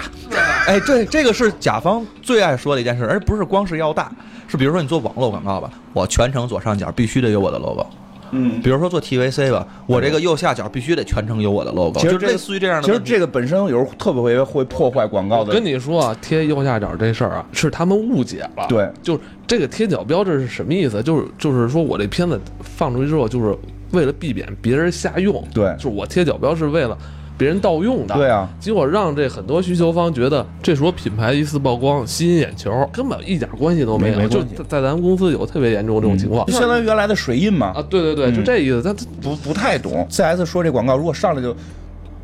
[0.67, 4.11] 哎，对，这个是甲方最爱说的一件事，而不是光是要大，
[4.49, 7.87] 是比如说你做网络广告吧，我全程左上角必须得有我的 logo。
[8.33, 12.87] 嗯，比如说做 TVC 吧，我这个右下角必须得全程有我的 logo，其实这就类似于这样的。
[12.87, 15.53] 其实这个本身有时候特别会会破坏广告的。
[15.53, 18.67] 跟你说啊，贴右下角这事儿啊，是他们误解了。
[18.69, 21.03] 对，就是这个贴角标志是什么意思？
[21.03, 23.57] 就是就是说我这片子放出去之后，就是
[23.93, 25.43] 为了避免别人瞎用。
[25.53, 26.97] 对就是我贴角标是为了
[27.41, 28.15] 别人盗用的。
[28.15, 34.15] 对啊，结果让这很多需求方觉得这是我品牌一次曝光，吸引眼球，根本一点关系都没有。
[34.15, 36.45] 就没没关系在在咱们公司有特别严重这种情况。
[36.45, 38.83] 就相当于原来的水印嘛啊，，对对对，就这意思。
[38.83, 40.07] 他不不太懂。
[40.11, 41.57] CS 说这广告如果上来就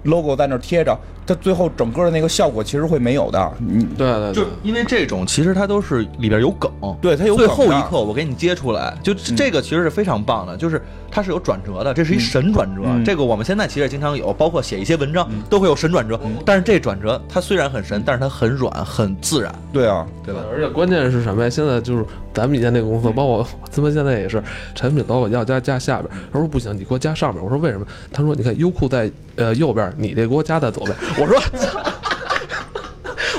[0.03, 0.95] logo 在那贴着，
[1.27, 3.53] 它最后整个的那个效果其实会没有的。
[3.59, 6.71] 你对对对就，因为这种其实它都是里边有梗，
[7.01, 12.83] 对它有最后一刻我给你接出来，就这个其实是非常棒的，就是它是有转折的，这是一神转折。
[12.85, 20.41] 嗯这个我们现在其实也经常有，包括写一些文章都会有神转折，但是这转折它虽然很神，但是它很软很自然，对啊，对吧？
[20.53, 21.51] 而且关键是什么呀？
[21.51, 24.43] 现在就是咱们以前那个公司，包括我他妈现在也是，
[24.75, 26.11] 产品 logo 要加加下边。
[26.33, 27.43] 他说不行，你给我加上边。
[27.43, 27.87] 我说为什么？
[28.13, 30.97] 他说你看优酷在呃右边，你这给我加在左边。
[31.19, 31.41] 我说。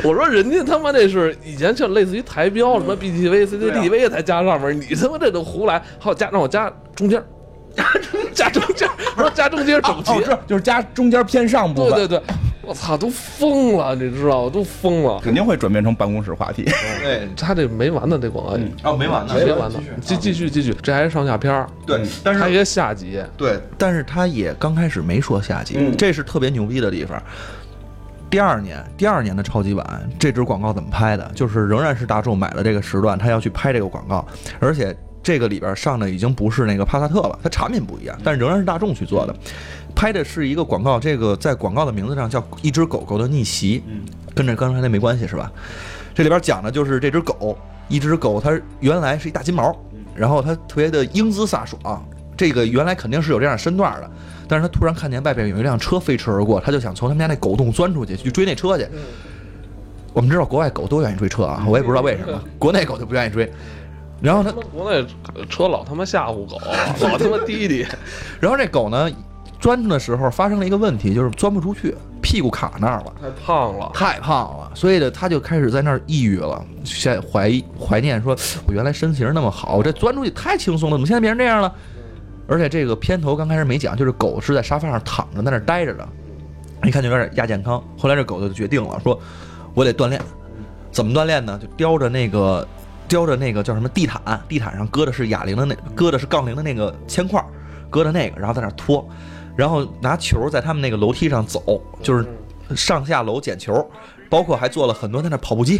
[0.03, 7.25] 我说人家他妈那是以前就类似于台标什么 BTV、CCTV 才加上面，你他妈这都胡来，还有加让我 加中间儿，
[8.31, 14.51] 加中间儿，我说加中间儿整齐哦，，是就是加中间偏上部分，对对对，我操，都疯了，你知道吗？
[14.53, 15.19] 都疯了。
[15.19, 16.63] 肯定会转变成办公室话题。
[17.01, 18.71] 对，他这没完呢，这广告语。
[18.83, 27.21] 哦，没完呢，没完呢，继继续继续，这还是上下篇儿，对，但是还有一个下集，对，但是他也刚开始没说下集，嗯这是特别牛逼的地方。
[28.29, 31.31] 第二年，第二年的超级碗这支广告怎么拍的？
[31.33, 34.25] 就是仍然是大众买了这个时段，他要去拍这个广告，
[34.59, 39.35] 而且这个里边上的已经不是那个帕萨特了，它产品不一样，但仍然是大众去做的。
[39.95, 43.83] 拍的是一个广告，这个在广告的名字上叫一只狗狗的逆袭，
[44.35, 45.51] 跟这刚才那没关系是吧？
[46.13, 47.57] 这里边讲的就是这只狗，
[47.87, 49.75] 一只狗它原来是一大金毛，
[50.13, 52.05] 然后它特别的英姿飒爽，
[52.35, 54.11] 这个原来肯定是有这样身段的，
[54.47, 58.87] 但是他突然看见外边有一辆车飞驰而过，他就想从他们家那狗洞钻出去去追那车去。
[60.13, 63.51] 我们知道国外狗都愿意追车啊，我也不知道为什么， 国内狗就不愿意追。
[64.19, 65.05] 然后他国内
[65.47, 66.59] 车老他妈吓唬狗，
[67.07, 67.85] 老他妈滴滴。
[68.39, 69.07] 然后这狗呢
[69.59, 73.13] 钻的时候发生了一个问题，就是钻不出去，屁股卡那儿了。
[73.21, 78.35] 太胖了，太胖了，所以呢，他就开始在那儿抑郁了，现怀怀念说，
[78.67, 81.71] 我原来身形那么好，我这钻出去太轻松了，怎么现在变成这样了？
[82.47, 86.07] 而且这个片头刚开始没讲，就是狗是在沙发上躺着，在那待着的，
[86.83, 87.83] 一看就有点亚健康。
[87.97, 89.19] 后来这狗就决定了，说
[89.73, 90.21] 我得锻炼，
[90.91, 91.59] 怎么锻炼呢？
[91.61, 92.67] 就叼着那个
[93.07, 97.43] 叼着那个叫什么地毯，地毯上搁的是哑铃的那搁的是杠铃的那个铅块，
[97.89, 99.07] 搁的那个，然后在那拖，
[99.55, 102.25] 然后拿球在他们那个楼梯上走，就是
[102.75, 103.89] 上下楼捡球，
[104.29, 105.79] 包括还做了很多在那跑步机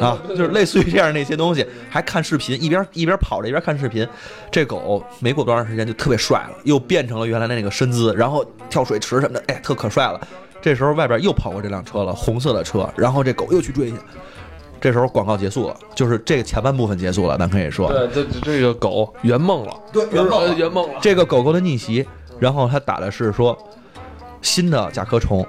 [0.00, 4.06] 啊，就是类似于这样那些东西，还看视频，一边一边跑着一边看视频。
[4.50, 10.20] 这狗没过多长时间就特别帅了，又变成了原来的那个身姿，然后跳水池什么的，哎，特可帅了。
[10.60, 13.96] 这时候外边又跑过这辆车了，红色的车，然后这狗又去追去。
[14.80, 20.98] 这时候广告结束了，就是这个前半部分结束了，咱可以说，对，这这个狗圆梦了，对圆梦圆梦了。
[21.00, 22.04] 这个狗狗的逆袭，
[22.40, 23.56] 然后他打的是说
[24.42, 25.46] 新的甲壳虫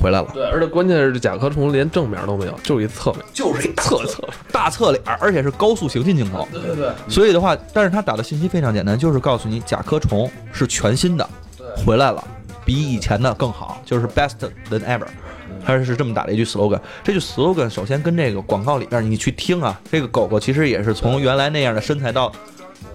[0.00, 0.28] 回来了。
[0.34, 4.26] 对，而且关键是这甲壳虫连正面都没有，就是一侧面，就是一侧侧。
[4.50, 6.48] 大侧脸，而且是高速行进镜头。
[6.50, 11.28] 对对对，所以的话，但是他打的信息非常简单，就是告诉你甲壳虫是全新的，
[11.84, 12.22] 回来了，
[12.64, 14.36] 比以前的更好，就是 best
[14.70, 15.06] than ever。
[15.64, 16.80] 他是这么打的一句 slogan。
[17.04, 22.32] 这句 slogan 首先跟这个广告里边你去听啊，这个狗狗其实也是从原来那样的身材到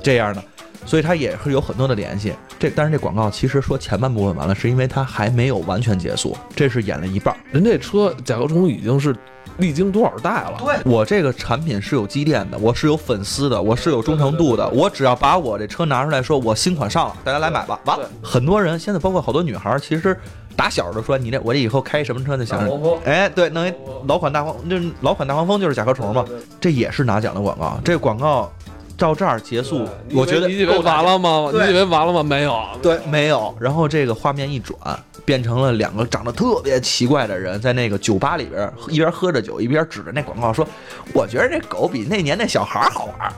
[0.03, 0.43] 这样的，
[0.88, 2.33] 所以它也是有很多的联系。
[2.57, 7.38] 这但是这广告其实说前半部分完了，是因为它还没有完全结束，这是演了一半儿。
[7.51, 9.15] 人这车甲壳虫已经是
[9.57, 10.57] 历经多少代了？
[10.59, 14.67] 对我这个产品是有积淀的，我是有粉丝的，我是有忠诚度的。
[14.69, 17.79] 我只要把我这车拿出来说，我新款上了，大家来买吧。
[17.85, 20.17] 完了，很多人现在包括好多女孩儿，其实
[20.55, 23.71] 打小就说你这我这以后开什么车就想着哎，对，弄一
[24.07, 26.25] 老款大黄，就是老款大黄蜂就是甲壳虫嘛，
[26.59, 27.79] 这也是拿奖的广告。
[27.83, 28.51] 这个广告
[28.97, 31.49] 照这儿结束，我觉得你以为完了吗？
[31.53, 32.23] 你以为完了吗？
[32.23, 33.55] 没有，对，没有。
[33.59, 34.75] 然后这个画面一转，
[35.23, 40.67] 变成了两个长得特别奇怪的人在那个酒吧里边一边喝着酒，一边指着那广告说
[41.13, 43.33] ：“我觉得这狗比那年那小孩好玩。”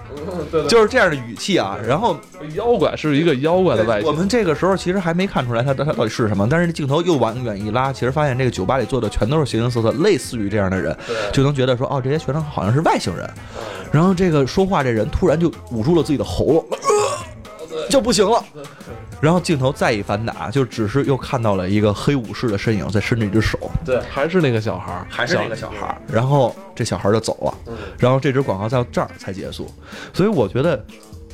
[0.51, 1.77] 对就是这样的语气啊。
[1.85, 2.15] 然后
[2.55, 4.07] 妖怪是一个妖怪的外形。
[4.07, 10.95] 我们这个时候其实还没看出来它它它到底是什么，但是镜头又往远一拉，其实发现这个酒吧里坐的全都是形形色色类似于这样的人，
[11.33, 13.29] 就能觉得说哦，这些学生好像是外星人。
[13.91, 18.43] 然后这个说话这人突然就捂住了自己的喉咙，呃就不行了。
[19.21, 26.01] 然后镜头再一反打，就只是又看到了一个黑武士的身影在伸着一只手，对，还是那个小孩儿，还是那个小孩儿。
[26.07, 29.69] 然后这小孩儿就走了，嗯然后这支广告在这儿才结束。
[30.13, 30.81] 所以我觉得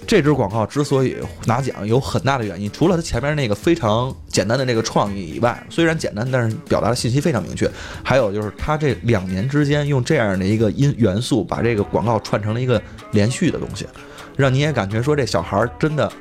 [0.07, 7.69] 这支广告之所以拿奖，有很大的原因，除了它前面那个非常简单的那个创意以外，虽然简单，但是表达的信息非常明确。
[8.03, 12.81] 还有就是它这两年之间用这样的一个音元素，把这个广告串成了一个
[13.11, 13.87] 连续的东西，
[14.35, 16.11] 让你也感觉说这小孩儿真的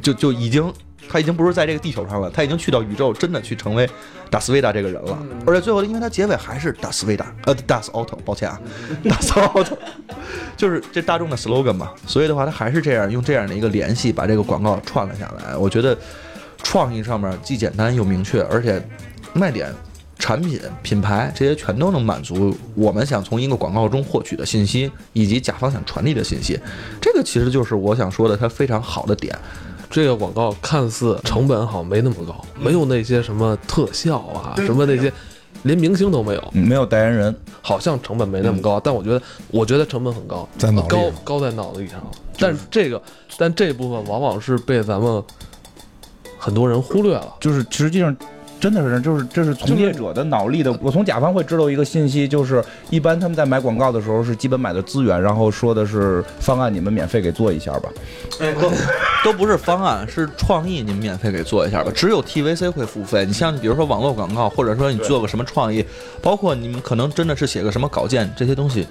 [0.00, 0.72] 就就已经。
[1.08, 3.88] 他已经不是在这个地球上了，他已经去到宇宙，真的去成为
[4.30, 5.18] 达斯维达这个人了。
[5.46, 8.60] 而且最后，因为他结尾还是达斯维达，呃，达斯奥特，抱歉啊，
[9.08, 9.76] 达斯奥特，
[10.56, 11.92] 就是这大众的 slogan 嘛。
[12.06, 15.56] 所以的话，他还是这样用这样的一个联系把这个广告串了下来。
[15.56, 15.96] 我觉得
[16.62, 18.82] 创意上面既简单又明确，而且
[19.32, 19.72] 卖点、
[20.18, 26.58] 产品、品牌这些全都能满足我们想从一个广告中获取的信息，以及甲方想传递的信息。
[27.00, 29.38] 这个其实就是我想说的，它非常好的点。
[29.96, 35.10] 这个广告看似成本好像没那么高，没有那些什么特效啊，什么那些，
[35.62, 40.46] 连明星都没有，没有代言人，好像成本没那么高，但我觉得，我觉得成本很高，
[40.86, 41.98] 高高在脑力上。
[42.38, 43.00] 但是这个，
[43.38, 45.24] 但这部分往往是被咱们
[46.36, 47.34] 很多人忽略了。
[47.40, 48.14] 就是实际上
[48.58, 50.76] 真的是就是这是从业者的脑力的。
[50.82, 57.88] 我从甲方会知道一个信息，就是一般他们在买广告的时候是基本买的资源，然后说的是方案你们免费给做一下吧。
[58.38, 58.72] 都
[59.24, 61.90] 都不是方案，是创意，你们免费给做一下吧。
[61.94, 63.24] 只有 TVC 会付费。
[63.26, 65.84] 你像比如说网络广告，或者说你做个什么创意，
[66.22, 68.86] 包括你们可能真的是写个什么稿件，这些东西，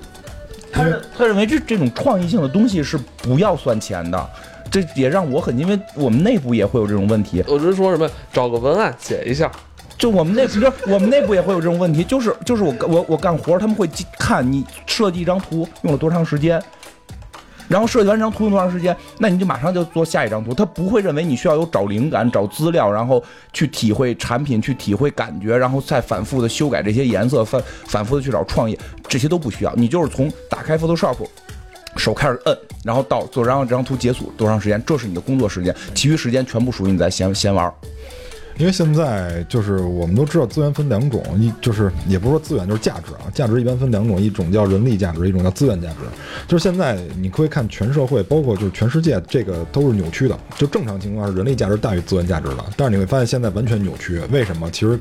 [0.72, 4.30] 他认他认为这这种创意性的东西是不要算钱的，
[4.76, 7.41] 这也让我很，因为我们内部也会有这种问题。
[7.47, 9.49] 我只是说什么，找个文案写一下，
[9.97, 16.61] 就我们内，你知道我们内部也会有这种问题，就是就是我我我干活，他们会记看你设计一张图用了多长时间，
[17.69, 23.24] 然后设计完这张图用多长时间，那你就马上就做下一张图，他不会认为你需要有找灵感、找资料，然后
[23.54, 28.78] 去体会产品、去体会感觉，然后再反复的修改这些颜色，反反复的去找创意，
[29.08, 31.16] 这些都不需要，你就是从打开 Photoshop。
[31.96, 34.82] 手开始摁，然后到做，然后这张图解锁多长时间？
[34.86, 37.74] 这是你的工作时间，其余时间全部属于你在闲闲玩。
[38.57, 45.95] 因为现在就是我们都知道资源分两种，一就是也不是说资源就是价值啊，价值一般分两种，一种叫人力价值，一种叫资源价值。
[46.47, 50.39] 就是现在你可以看全社会，包括就是全世界，这个都是扭曲的。
[50.55, 54.21] 就正常情况是人力价值大于资源价值的，但是你会发现现在完全扭曲。
[54.32, 54.69] 为什么？
[54.71, 54.97] 其实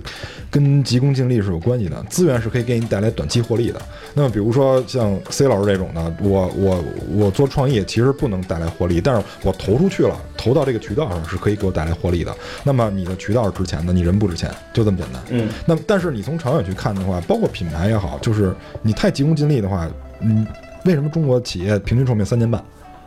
[0.51, 2.05] 跟急功近利是有关系的。
[2.11, 3.81] 资源是可以给你带来短期获利的。
[4.15, 12.35] 那么比如说像 C 老师这种的，我我我做创业其实不能带来获利，但是我投出去了，投到这个渠道上是可以给我带来获利的。
[12.65, 15.23] 那么你的渠道是值钱的，你人不值钱，就这么简单。
[15.31, 19.89] 嗯，那么但是你从长远去看的话，包括品牌也好，就是你太急功近利的话，
[20.21, 20.47] 嗯，
[20.85, 22.63] 为什么中国企业平均寿命三年半，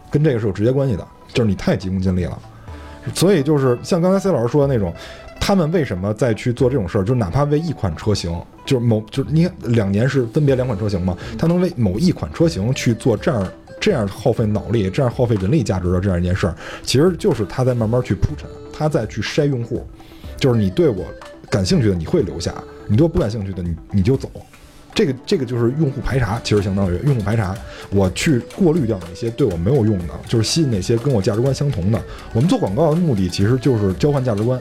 [0.10, 2.38] 跟这个是有直接关系的，就是你太急功近利了。
[3.14, 4.94] 所以就是像刚才 C 老师说的那种，
[5.40, 7.04] 他们为什么再去做这种事儿？
[7.04, 13.48] 就哪怕为一款车型，就是某就是你两年是分别两款车型嘛，他能为某一款车型去做这样
[13.80, 19.88] 这样耗费脑力、这样耗费人力价值的这样一件事儿，其实就是他在慢慢去铺陈，他在去筛用户，
[20.38, 21.06] 就是你对我
[21.50, 22.54] 感兴趣的你会留下，
[22.88, 24.30] 你对我不感兴趣的你你就走。
[24.94, 27.56] 这个这个就是用户排查，其实相当于用户排查，
[27.92, 32.02] 我去过滤掉哪些对我没有用的，就是吸引哪些跟我价值观相同的。
[32.34, 34.60] 我们做广告的目的其实就是交换价值观，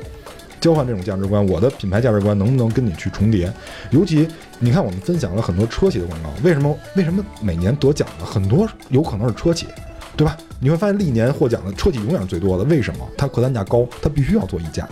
[0.60, 3.50] 交换这种价值观，我的品牌价值观能不能跟你去重叠？
[3.90, 4.28] 尤其
[4.58, 9.66] 你看，我们分享了很多车企的广告，为什么为什么每年得奖的很多有可能是车企，
[10.18, 10.36] 对吧？
[10.60, 13.08] 你会发现历年获奖的车企永远是最多的，为什么？
[13.16, 14.86] 它客单价高，它必须要做溢价，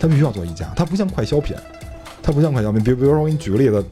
[0.00, 1.54] 它必须要做溢价，它不像快消品，
[2.20, 2.82] 它不像快消品。
[2.82, 3.84] 比比如说，我给你举个例子。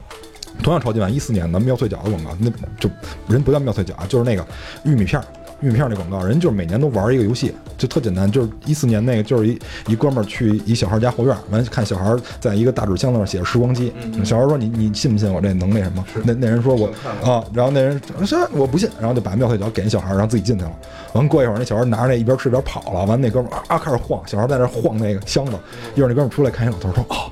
[0.61, 2.89] 同样超级碗，一四年的妙脆角的广告，那就
[3.29, 4.45] 人不叫妙脆角，就是那个
[4.83, 5.25] 玉米片儿，
[5.61, 13.91] 玉米片那广告，人就是每年都玩一个游戏，就特简单，就是一四年那个，就是一一哥们儿去一小孩家后院，完看小孩在一个大纸箱子上写着时光机，
[14.23, 16.05] 小孩说你你信不信我这能那什么？
[16.23, 16.87] 那那人说我
[17.23, 20.71] 啊，然后那人说我不信，然后就把妙脆角给那小孩，然后自己进去了。
[21.13, 25.53] 完过一会儿，那小孩拿着那一边吃一边跑了，完那哥们儿啊开始晃，小孩在那晃那个箱子，
[25.95, 27.28] 一会儿那哥们儿出来看一老头说哦。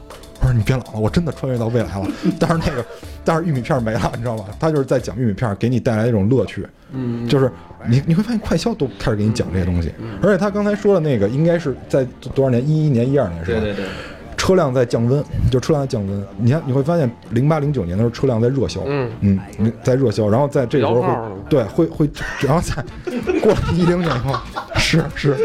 [0.57, 2.07] 你别老了，我真的穿越到未来了。
[2.39, 2.83] 但是那个，
[3.23, 4.45] 但是玉米片没了，你知道吧？
[4.59, 6.65] 他就是在讲玉米片给你带来一种乐趣。
[6.91, 7.51] 嗯，就是
[7.87, 9.91] 你你会发现快销都开始给你讲这些东西。
[10.23, 12.03] 而且他刚才说的那个，应该是在
[12.33, 12.67] 多少年？
[12.67, 13.59] 一一年、一二年是吧？
[13.59, 13.85] 对对对。
[14.37, 15.21] 车辆在降温，
[15.51, 16.25] 就车辆在降温。
[16.37, 18.81] 你看，你会发现零八零九年的时候，车辆在热销。
[18.85, 21.09] 嗯嗯，在热销，然后在这个时候会
[21.49, 22.09] 对会会，
[22.41, 22.83] 然后在
[23.41, 24.35] 过了一零年以后，
[24.75, 25.35] 是是。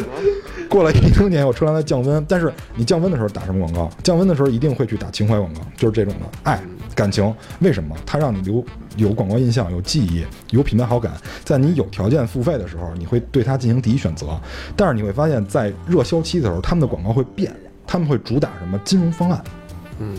[0.72, 3.94] 过了一零年，有车辆在降温，但是你降温的时候打什么广告？
[4.02, 6.58] 降温的时候一定会去打情怀广告，就是这种的爱
[6.94, 7.22] 感情。
[7.60, 7.94] 为什么？
[8.06, 8.64] 它让你留
[8.96, 11.12] 有广告印象、有记忆、有品牌好感。
[11.44, 14.28] 在你有条件付费的时候，你会对它进行第一选择。
[14.74, 17.54] 但是你会发现在热销期的时候，他们的广告会变，
[17.86, 19.44] 他们会主打什么金融方案。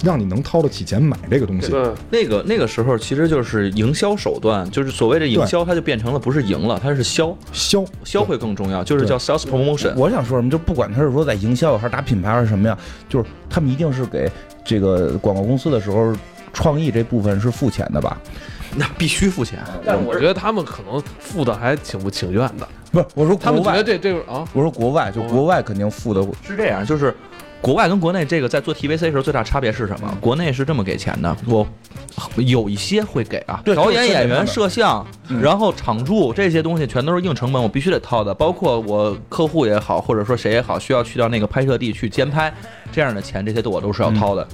[0.04, 1.70] 让你能掏得起钱买这个东西。
[1.70, 9.94] 对，那个那个时候其实就是营销手段，就是所谓的营销，它就变成了不是赢了，它是销销销会更重要，就是叫 sales promotion。
[9.96, 12.78] 我想说什么，就不管他是说在营销还是打品牌还是什么呀，
[13.10, 14.30] 就是他们一定是给
[14.64, 16.16] 这个广告公司的时候，
[16.54, 18.18] 创意这部分是付钱的吧？
[18.76, 19.60] 那必须付钱。
[19.86, 22.68] 但是我觉得他们可能付的还挺不情愿的。
[22.92, 27.14] 不是，我说他们觉得这这个啊，我说国外就国外肯定付的是这样，就是。
[27.64, 30.18] 国外跟国内这个在做 TVC 时候最大差别是什么？
[30.20, 31.66] 国内是这么给钱的，我
[32.36, 35.06] 有一些会给啊，导演、演员、摄像，
[35.42, 38.34] 然后场驻这些东西全都是硬成本，我必须得掏的。
[38.34, 42.54] 包括我客户也好，或者说谁也好，需要去到那个拍摄地去监拍，
[42.92, 44.46] 这样的钱这些都我都是要掏的。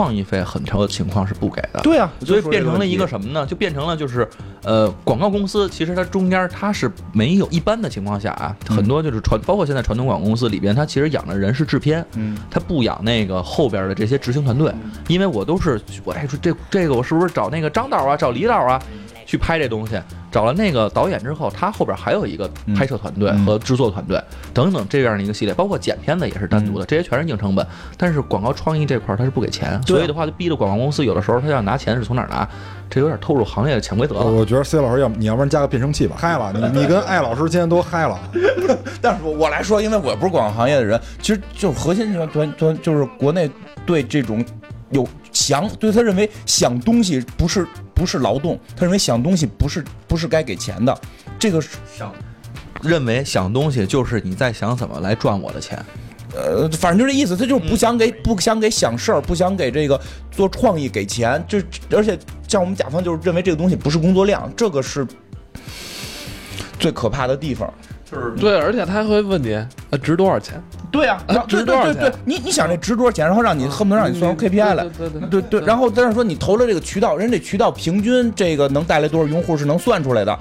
[0.00, 3.44] 创意费很多情况是不给的，对啊，所以变成了一个什么呢？
[3.44, 4.26] 就变成了就是，
[4.62, 14.72] 呃，广告公司其实它中间它是没有一般的情况下啊，很多就是传，包括现在传统广告公司里边，它其实养的人是制片，嗯，它不养那个后边的这些执行团队，
[15.06, 18.82] 因为我都是我哎说这这个我是不是找那个张导啊，找李导啊？
[19.30, 19.96] 去拍这东西，
[20.28, 24.20] 找了那个导演之后，他后边还有一个拍摄团队和制作团队
[24.52, 27.64] 等等这样的一个系列，包括剪片子也是单独的，这些全是硬成本。
[27.96, 32.48] 但是广告创意这块他是不给钱，所以的话就逼着广告公司有的时候他要拿钱是从哪儿拿，
[32.90, 34.26] 这有点透露行业的潜规则了。
[34.26, 38.18] 我觉得 C 老师要你要不然加个变声器吧，嗨了，你你跟 艾老师今天都嗨了。
[39.00, 43.48] 但是我来说，因为我不是广告行业的人，其实就是核心团团就是国内
[43.86, 44.44] 对这种
[44.90, 47.66] 有想对他认为想东西不是。
[47.92, 51.00] 不是劳动，他认为想东西不是不是该给钱的，
[51.38, 52.10] 这个是想
[52.80, 55.78] 认为想东西就是你在想怎么来赚我的钱，
[56.34, 60.00] 呃，反正就这意思，他就是不想给不想给想事儿，不想给这个
[60.30, 61.62] 做创意给钱，这
[61.94, 62.18] 而且
[62.48, 65.06] 像我们甲方就是认为这个东西不是工作量，这个是
[66.78, 67.70] 最可怕的地方。
[68.10, 69.54] 就是对，而且他还会问你，
[69.90, 70.62] 呃，值多少钱？
[70.90, 80.36] 对呀、啊值多少对对对，你你想这值多少钱，然后让你恨不得让你算出 KPI 来，对对对对，然后但是说你投了这个渠道，人这渠道平均这个能带来多少用户是能算出来的。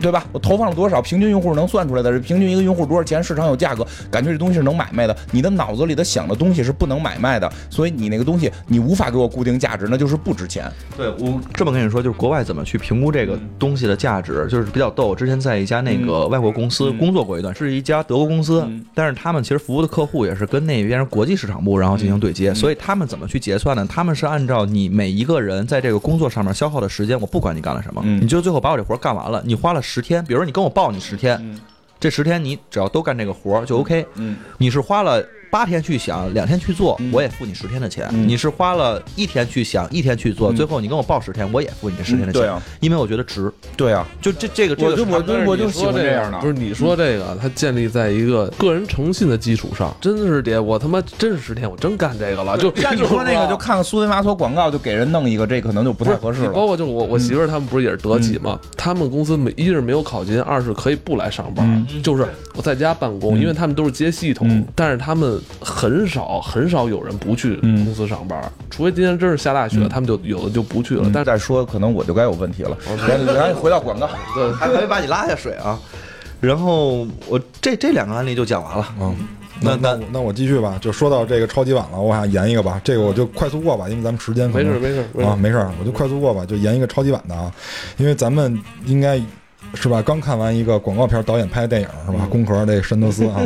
[0.00, 0.24] 对吧？
[0.32, 2.12] 我投放了多少，平均用户是能算出来的。
[2.12, 5.16] 这平均一个用户多少钱，市场有价格，感觉这东西是能买卖的。
[5.30, 10.70] 你的脑子里的想的东西是不能买卖的，所以你那个东西你无法给我固定价值，那就是不值钱。
[10.96, 15.08] 对我这么跟你说，就是国外怎么去评估这个东西的价值，就是比较逗。
[15.08, 23.86] 我之前在一家那个外国公司工作过一段，是一家德国公司嗯，但是他们其实服务的客户也是跟那边国际市场部然后进行对嗯接，所以他们怎么去结算呢？
[23.88, 31.58] 他们是按照你每一个人在这个工作上面消耗的时间，我不管你干了什么，嗯你就最后把我这活干完了，你花了十天，比如说你跟我报你十天，嗯
[31.98, 34.06] 这十天你只要都干这个活儿就 OK。
[34.14, 38.08] 嗯你是花了八天去想，两天去做，嗯我也付你十天的钱。
[38.12, 42.42] 嗯你是花了一天去想，一天去做，嗯最后你跟我报十天，我也付你这十天的钱。
[42.42, 43.50] 对啊，因为我觉得值。
[43.76, 56.50] 对啊，就这这个这个我就我就我就喜你说这欢这样的不是你说这个，它建立在一个个人诚信的基础上，真的是爹，我他妈真是十天，我真干这个了，就像 你说那个，就看看苏维玛索广告，就给人弄一个，这可能就不太合适了。
[56.50, 68.40] 包括就我我媳妇儿他们不是也是德企嘛，他们公司没一是没有考勤，二是可以不来上班，嗯就是我在家办公，嗯因为他们都是接系统，嗯但是他们很少很少有人不去嗯公司上班，
[68.70, 72.76] 除非今天真是下大雪，他们就有的就不去了，嗯但是再说，可能我就该有问题了。
[73.06, 75.78] 然后回到广告，对还没把你拉下水啊。
[76.40, 78.86] 然后我这这两个案例就讲完了。
[79.00, 79.16] 嗯，
[79.60, 87.52] 那那那那那我继续吧，就说到这个超级碗了，我想延一个吧，这个我就快速过吧，因为咱们时间没事没事没事啊，没事儿，我就快速过吧，就延一个超级碗的啊，
[87.96, 88.56] 因为咱们
[88.86, 89.20] 应该。
[89.74, 90.02] 是吧？
[90.02, 92.26] 刚看完一个广告片导演拍的电影是吧？
[92.30, 93.40] 宫壳这个山德斯啊，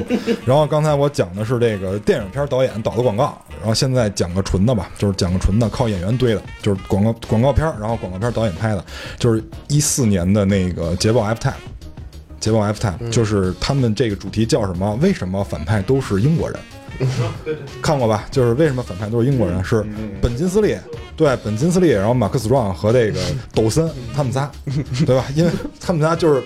[0.47, 8.85] 然后刚才我讲的是这个电影片导演导的广告，然后现在讲个纯的吧，就是讲个纯的靠演员堆的，就是广告广告片，然后广告片导演拍的，
[9.19, 11.53] 就是一四年的那个捷豹 F Type，
[12.41, 14.97] 捷豹 F Type 就是他们这个主题叫什么？
[15.03, 16.59] 为什么反派都是英国人？
[17.81, 18.25] 看过吧？
[18.31, 19.63] 就是为什么反派都是英国人？
[19.65, 19.85] 是
[20.21, 20.77] 本金斯利，
[21.17, 23.21] 对，本金斯利，然后马克斯壮和这个
[23.55, 24.51] 抖森他们仨，
[25.07, 25.25] 对吧？
[25.35, 25.51] 因为
[25.81, 26.43] 他们仨就是。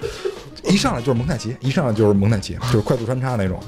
[0.69, 3.61] 一上来就是蒙太奇，一上来就是蒙太奇，就是快速穿插那种，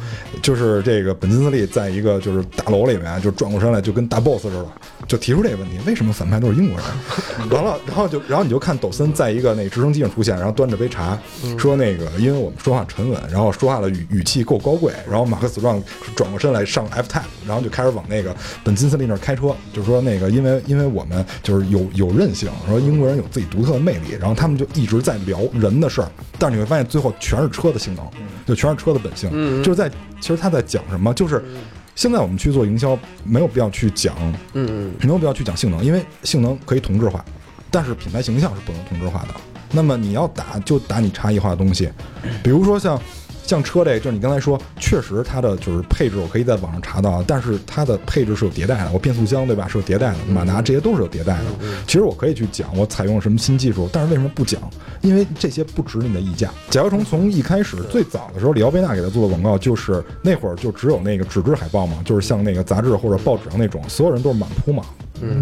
[0.42, 4.66] 就是这个本金斯利在一个就是大楼里面就转过身来，就跟大 boss 似的，
[5.08, 6.86] 就提出这个问题：为什么反派都是英国人？
[7.50, 11.18] 完了，然后就然后你就看抖森在一个那直升机上出现，然后端着杯茶，
[11.58, 15.82] 说那个因为我们说话沉稳，然后说话的语语气够高贵，然后马克思壮
[16.14, 28.04] 转过身来上 F type，然后就开始往那个本金斯利那儿开车，就说那个因为因为我们就是有有韧性，说英国人有自己独特的魅力，然后他们就一直在聊人的事儿，但是你会发现最后全是车的性能，
[28.46, 29.30] 就全是车的本性，
[29.62, 29.90] 就是在
[30.20, 31.42] 其实他在讲什么，就是
[31.98, 34.14] 现在我们去做营销，没有必要去讲
[34.52, 37.24] 嗯没有必要去讲性能，因为性能可以同质化，
[37.72, 39.34] 但是品牌形象是不能同质化的。
[39.72, 41.90] 那么你要打就打你差异化的东西，
[42.40, 42.96] 比如说像
[43.48, 51.44] 像车这个，就是你刚才说，确实它的就是配置我可以在网上查到，但是它的配置是有迭代的，我变速箱对吧是有迭代的，马达这些都是有迭代的。
[51.86, 54.60] 其实我可以去讲我采用了什么新技术，但是为什么不讲？
[55.00, 56.50] 因为这些不值你的溢价。
[56.68, 64.84] 甲壳虫从一开始最早的时候，里奥贝纳给他做的广告就是那会儿就只有那个纸质海报嘛，就是像那个杂志或者报纸上那种，所有人都是满铺嘛。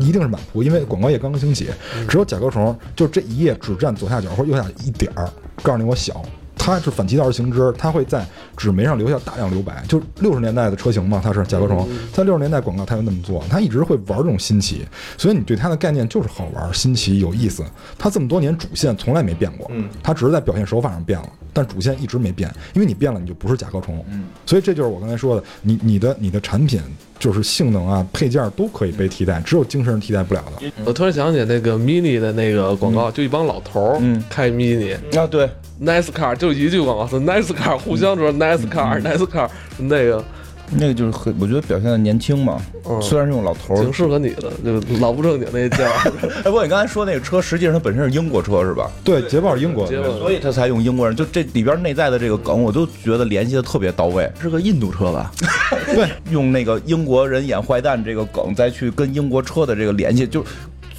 [0.00, 1.70] 一定是满铺，因为广告业刚刚兴起，
[2.08, 5.28] 只有甲壳虫就这一页只占左下角或者右下一点儿，
[5.60, 6.22] 告诉你我小。
[6.66, 8.26] 它是反其道而行之，它会在
[8.56, 9.84] 纸媒上留下大量留白。
[9.86, 14.84] 就六十年代的车型嘛，它是甲壳虫，在六十年代广告它就那么做，它一直会玩这种新奇，
[15.16, 17.64] 所以你对它的概念就是好玩、新奇、有意思。
[17.96, 19.70] 它这么多年主线从来没变过，
[20.02, 24.04] 它只是在表现手法上变了，但主线一直没变，因为你变了你就不是甲壳虫。
[24.44, 26.82] 所以这就是我刚才说的，你你的你的产品
[27.18, 30.70] 就是性能啊、配件都可以被替代，只有精神是替代不了的。
[30.84, 34.22] 我突然想起那个 mini 的那个广告，就一帮老头儿嗯。
[34.28, 34.94] 开 mini。
[35.18, 35.48] 啊，对
[35.82, 39.48] ，Nice car 就一句广告词，Nice car 互相说 Nice car，Nice car
[39.78, 40.22] 那个
[40.70, 43.92] 那个就是很，我觉得表现的年轻嘛，嗯虽然是用老头儿挺。
[43.92, 45.92] 适合你的，就老不正经那劲儿。
[46.38, 48.90] 哎，不过你刚才说那个车，实际上它本身是英国车是吧？
[49.04, 51.16] 对，捷豹是英国的，捷豹所以它才用英国人。
[51.16, 54.30] 就这里边内在的这个梗，我都觉得联系的特别到位。
[54.40, 55.30] 是个印度车吧？
[55.86, 60.50] 对，用那个英国人演坏蛋这个梗，再去跟英国车的这个联系，就是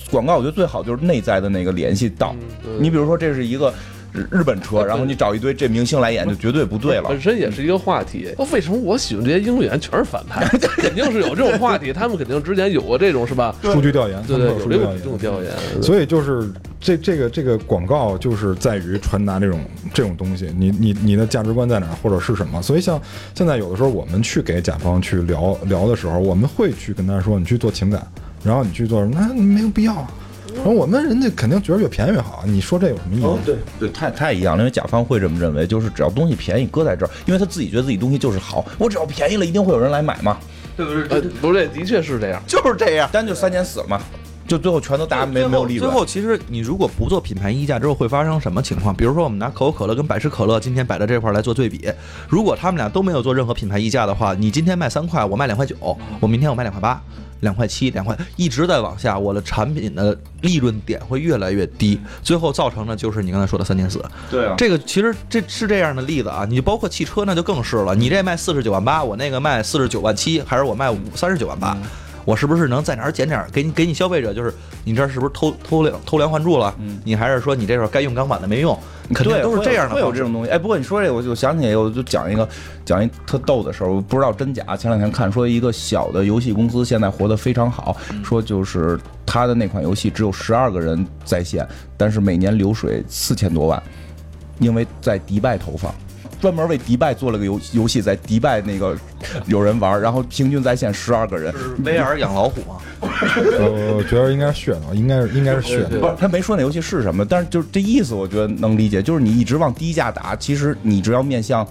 [0.10, 2.34] 广告，我觉得最好就是内在的那个联系到。
[2.80, 3.74] 你比如说，这是一个
[4.18, 7.22] 日日本车，然后你找一堆这明星来演，就绝对不对了本。
[7.22, 8.28] 身也是一个话题。
[8.38, 10.46] 那为什么我喜欢这些英语演员全是反派？
[10.78, 13.56] 肯定是有这种话题，他们肯定之前有过这种是吧？
[13.62, 15.52] 数据调研，对对，他们有数据调有这种这种研。
[15.52, 15.84] 调研。
[15.84, 16.50] 所以就是
[16.80, 19.60] 这这个这个广告就是在于传达这种
[19.94, 22.62] 这种东西，你你你的价值观在哪儿，或者是什么？
[22.62, 23.00] 所以像
[23.36, 28.06] 现在有的时候我们去给甲方去聊聊的时候，我们会去跟他说，你去做情感，
[28.44, 30.08] 然后你去做什么，那没有必要啊。
[30.58, 33.24] 然后我们人家肯定觉得越便宜越好，你说这有什么意义？
[33.24, 40.38] 哦，对对，太太一样了，因为甲方会这么认为，就是只要东西便宜搁在这儿，因为他自己觉得自己东西就是好，我只要便宜了，一定会有人来买嘛，
[40.76, 42.42] 对不呃对？，不对，的确是这样。
[42.48, 44.02] 就是这样，但就三年死了嘛，
[44.48, 45.90] 就最后全都大家没没有利润。
[45.90, 48.94] 最后，其实你如果不做品牌溢价之后，会发生什么情况？
[48.96, 51.88] 比如说，我们拿可口可乐跟百事可乐今天摆在这块儿来做对比，
[52.28, 55.76] 如果他们俩都没有做任何品牌溢价的话，你今天卖三块，我卖两块九，
[56.20, 57.02] 我明天我卖两块八。
[57.42, 64.04] 两块七，两块一直在往下，我的产品的利润点会越来越低，最后造成的就是你刚才说的三点四。
[64.30, 71.78] 对啊，这个其实这是这样的例子啊，你就包括汽车那就更是了，你这卖四十九万八，我那个卖四十九万七，还是我卖五三十九万八，
[72.26, 73.50] 我是不是能在哪儿减点儿？
[73.52, 74.54] 给你给你消费者就是
[74.84, 76.76] 你这儿是不是偷偷梁偷梁换柱了？
[77.04, 78.78] 你还是说你这会儿该用钢板的没用？
[79.14, 80.52] 肯定对都是这样的会有这种东西。
[80.52, 82.48] 哎，不过你说这个，我就想起来，我就讲一个
[82.86, 84.76] 讲一特逗的事儿，我不知道真假。
[84.76, 93.82] 前两天看说一个小的游戏公司现在活得非常好，说就是他的那款游戏只有十二个人在线，但是每年流水四千多万，
[94.60, 95.94] 因为在迪拜投放。
[96.40, 98.96] 专门为迪拜做了个游游戏，在迪拜那个
[99.48, 102.78] 有人玩，然后平均在线十二个人，是威尔养老虎吗？
[103.00, 106.00] 呃我觉得应该是噱头，应该是应该是噱头。
[106.00, 109.02] 不是他没说那游戏是什么，但是就是这意思，我觉得能理解。
[109.02, 111.70] 就是你一直往低价打，其实你只要面向，你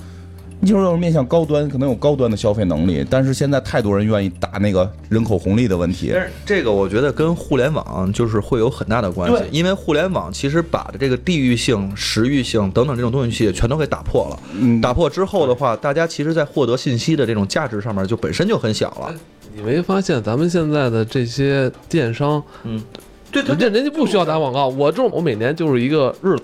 [0.64, 3.04] 就是要面向高端，可能有高端的消费能力。
[3.08, 6.22] 但是现在太多人愿意打那个人口红利的问题但。
[6.22, 14.38] 是这个我觉得跟互联网就是会有很大的关系，因为互联网其实把的这个地域性、时域性等等这种东西全都给打破了。
[14.54, 19.14] 嗯打破之后的话，大家其实在获得信息的这种价值上面就本身就很小了。
[19.54, 22.82] 你没发现咱们现在的这些电商，嗯，
[23.32, 26.42] 对人家人家不需要打广告，我这我每年就是一个日子，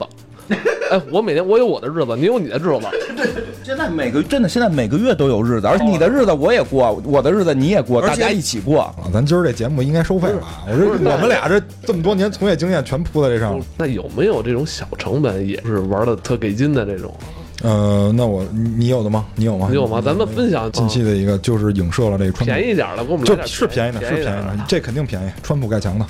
[0.91, 2.87] 哎，我每年我有我的日子，你有你的日子，
[3.65, 8.81] 现在每个真的现在每个月都有日子，而且你的日子我也过，我的日子你也过，大家一起过。
[8.83, 10.65] 啊，咱今儿这节目应该收费吧？
[10.69, 13.65] 我说我们俩这这么多年从业经验全铺在这上了。
[13.79, 17.15] 那有没有这种小成本也是玩的特给劲的这种？
[17.63, 19.25] 呃，那我你你有的吗？
[19.37, 19.69] 你有吗？
[19.71, 20.01] 你有吗？
[20.05, 25.31] 咱们分享近期的一个就是影射了这个川普，便宜点的，给我们来就是便宜的，是便宜的这肯定便宜。
[25.43, 26.09] 川普盖墙的，嗯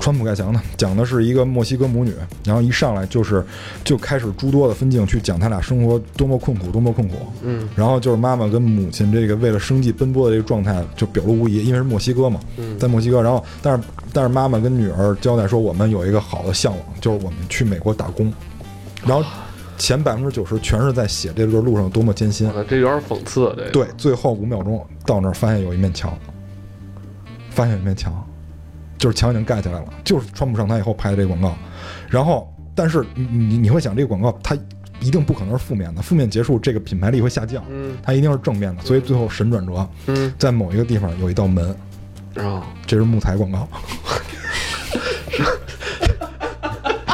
[0.00, 2.14] 川普盖墙的，讲的是一个墨西哥母女，
[2.44, 3.44] 然后一上来就是
[3.84, 7.16] 就开始诸多的分镜去讲他俩生活多么困苦，多么困苦。
[7.42, 13.82] 嗯然后就是妈妈跟母亲这个为了生计奔波的这个状态就表露无遗，因为是墨西哥嘛，嗯在墨西哥，然后但是
[14.12, 18.32] 但是妈妈跟女儿交代说，我们有一个好的向往，就是我们去美国打工，
[19.04, 19.24] 然后
[19.78, 22.48] 前百分之九十全是在写这段路上多么艰辛。
[22.48, 26.16] 啊这有点讽刺，这个对，最后五秒钟到那儿发现有一面墙，
[27.50, 28.12] 发现有一面墙，
[29.02, 31.52] 就是墙已经盖起来了，就是川普上台以后拍的这个广告。
[32.08, 34.56] 然后，但是你你你会想，这个广告它
[35.00, 38.82] 一定不可能是负面的，负面结束这个品牌力会下降，嗯它一定是正面的。
[38.84, 41.74] 所以最后神转折，嗯，在某一个地方有一道门，
[42.36, 43.66] 啊这是木材广告。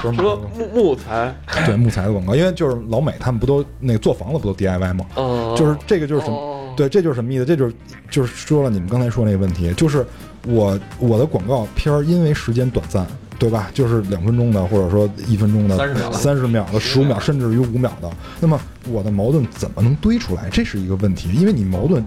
[0.03, 1.35] 说材木木材，
[1.65, 5.07] 对木材的广告，因为就是老美他们不都那个做房子不都 DIY 吗？
[5.17, 6.37] 嗯，就是这个就是什么？
[6.37, 7.45] 哦对，这就是什么意思？
[7.45, 7.75] 这就是
[8.09, 10.07] 就是说了你们刚才说那个问题，就是
[10.49, 13.07] 我我的广告片儿因为时间短暂，
[13.39, 13.71] 对吧？
[13.75, 18.11] 就是两分钟的，或者说一分钟的、三十秒三十秒的、十五秒，甚至于五秒的，
[18.41, 18.59] 那么
[18.89, 20.49] 我的矛盾怎么能堆出来？
[20.51, 22.05] 这是一个问题，因为你矛盾。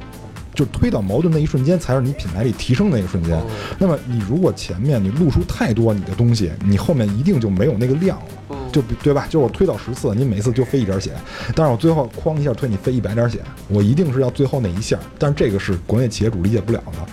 [0.54, 3.38] 就是推到矛盾那一瞬间，才是你品牌力提升的那一瞬间。
[3.38, 3.44] 哦
[3.80, 8.26] 那么你如果前面你露出太多你的东西，你后面一定就没有那个量了。
[8.50, 9.26] 哦就比对吧？
[9.30, 11.12] 就是我推到十次，你每次就飞一点血，
[11.54, 14.98] 但是我最后哐一下推你飞一百点血，我一定是要最后那一下。
[15.20, 17.06] 但是这个是国内企业主理解不了的，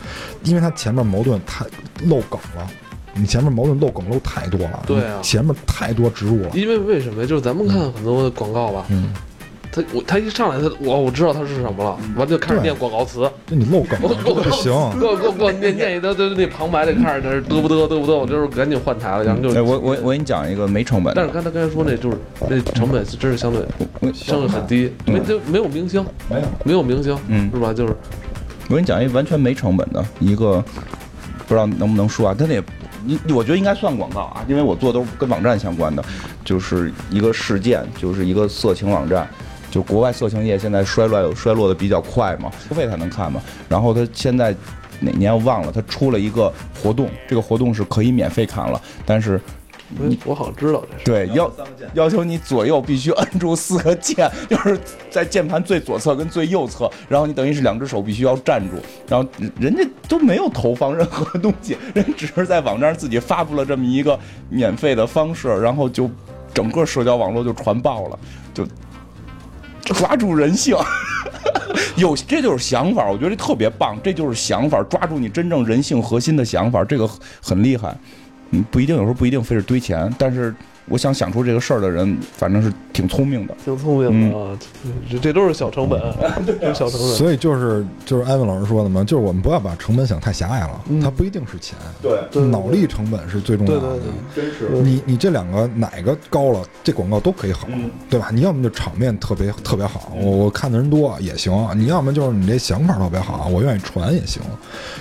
[0.45, 1.65] 因为它前面矛盾太
[2.05, 2.71] 漏梗了，
[3.13, 6.51] 你前面矛盾漏梗漏太多了，对啊前面太多植入了。
[6.55, 7.27] 因为为什么？
[7.27, 9.11] 就是咱们看很多广告吧，嗯，
[9.71, 14.73] 他我他一上来他我我知道他是什么了，完就开始念广告词，这你漏梗了，这不行。
[14.99, 22.17] 给我给我给我念念一堆堆那旁白就开始嘚不嘚嘚不嘚，我就是赶紧换台了，然后就哎，我我我给你讲一个没成本，但是刚才刚才说那就是
[22.49, 23.63] 那成本是真是相对
[24.13, 27.73] 相对很低，没就没有明星，没有，没有明星，嗯是吧？
[27.73, 27.95] 就是
[28.69, 30.65] 我给你讲一个完全没成本的一个，
[31.47, 32.35] 不知道能不能说啊？
[32.39, 32.63] 他那也，
[33.05, 36.03] 你我觉得应该算广告啊，因为我做都是跟网站相关的，
[36.45, 39.29] 就是一个事件，就是一个色情网站。
[39.71, 43.41] 就国外色情业现在衰落衰落的比较快嘛，付费才能看嘛。
[43.69, 44.55] 然后他现在
[45.01, 49.41] 哪年我忘了，他出了一个活动，这个活动是可以免费看了，但是
[50.01, 51.05] 哎我好像知道这是。
[51.05, 51.51] 对，要
[51.95, 54.79] 要求你左右必须摁住四个键，就是
[55.11, 58.77] 在键盘最左侧跟最右侧，然后你等于是两只手必须要站住，
[59.09, 59.27] 然后
[59.59, 64.19] 人家都没有投放任何东西，人只是在网站上自己发布了这么一个
[64.51, 66.11] 免费的方式，然后就
[66.53, 68.19] 整个社交网络就传爆了，
[68.53, 68.67] 就
[69.95, 70.77] 抓住人性。
[71.97, 77.09] 有，这就是想法，我觉得这特别棒，这就是想法，抓住你真正人性核心的想法，这个
[77.43, 77.97] 很厉害。
[78.51, 80.55] 嗯，不一定，有时候不一定非是堆钱，但是
[80.89, 83.55] 我想想出这个事儿的人，反正是挺聪明的。
[83.65, 84.59] 挺聪明的啊，
[85.11, 86.01] 这这都是小成本，
[86.47, 87.09] 这小成本。
[87.11, 93.81] 所以就是就是艾文老师说的嘛，就是我们不要把成本想太狭隘了，它不一定是钱，对脑力成本是最重要的。
[94.35, 97.69] 对对，真是你你这两个哪个高了，这广告都可以好，
[98.09, 98.31] 对吧？
[98.33, 104.43] 你要么就场面特别特别好，我我看的人多也行；你要么就是你这想法特别好，我愿意传也行。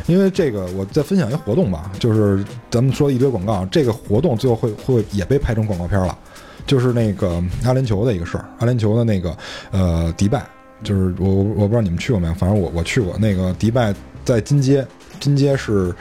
[0.08, 6.18] 因为这个，我再分享一个活动吧，就是咱们说一堆广告，这个活动最后会会也被拍成广告片了，
[6.66, 9.38] 就是那个阿联酋的一个事儿，阿联酋的那个
[9.72, 10.46] 呃迪拜，
[10.84, 13.18] 就是我我我不知道你们去过没有，反正我我去过。
[13.18, 13.94] 那个迪拜，
[14.26, 14.86] 在金街，
[15.20, 15.94] 金街是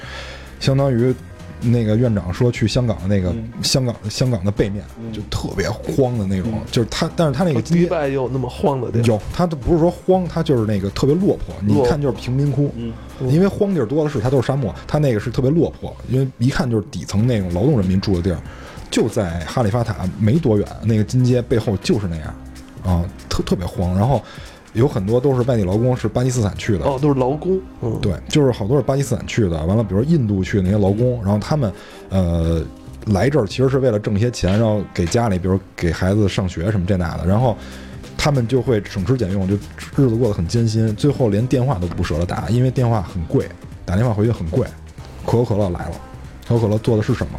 [0.60, 1.14] 相当于
[1.60, 9.02] 那个院长说去香港的那个、香港香港的背面，就特别荒的那种，就是他，但是他那个金迪街拜有那么荒的地儿？
[9.04, 12.70] 有，他都不是说荒，他就是那个特别落魄，你一看就是贫民窟。
[13.30, 18.38] 因为荒地儿多的是，它都是沙漠，它那个是特别落魄，因为一看就是底层那种劳动人民住的地儿，
[18.90, 22.34] 就在哈利法塔没多远，那个金街背后就是那样，
[22.84, 24.22] 啊，特特别荒，然后
[24.72, 27.60] 有很多都是外地劳工，是巴基斯坦去的，哦，都是劳工。
[27.82, 31.72] 嗯，对，就是好多是巴基斯坦去的，完了，比如印度去的那些劳工，然后他们
[32.10, 32.64] 呃
[33.06, 37.56] 来这儿其实是为了挣一些钱，然后给家里，比如给孩子上学什么这那的，然后
[38.16, 39.54] 他们就会省吃俭用，就
[39.96, 43.48] 日子过得很艰辛，最后连电话都不舍得打，因为电话很贵，
[43.84, 44.66] 打电话回去很贵。
[45.24, 45.92] 可口可乐来了，
[46.46, 47.38] 可口可乐做的是什么？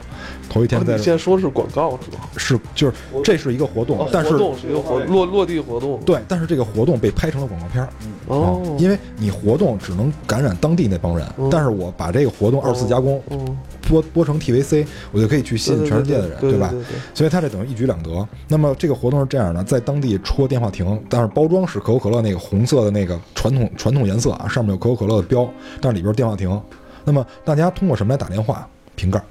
[0.50, 2.30] 头一天在哦你现在说是广告是吧？
[2.38, 2.94] 是就是
[3.24, 6.00] 这是一个活动，哦但是活动是一个活落落地活动。
[6.06, 7.90] 对，但是这个活动被拍成了广告片儿。
[8.28, 13.58] 哦啊，因为你活动只能感染当地那帮人，嗯但是我把这个活动二次加工，嗯，
[13.88, 16.84] 播播成 TVC，我就可以去吸引全世界的人，吧对对对对？
[17.14, 18.28] 所以它这等于一举两得。
[18.48, 25.48] 那么这个活动是这样的，在当地戳电话亭，但是包装是可口可乐那个红色的那个传统传统颜色啊，上面有可口可乐的标，
[25.82, 26.60] 但是里边电话亭。
[27.04, 28.68] 那么大家通过什么来打电话？
[28.98, 29.24] 瓶盖儿，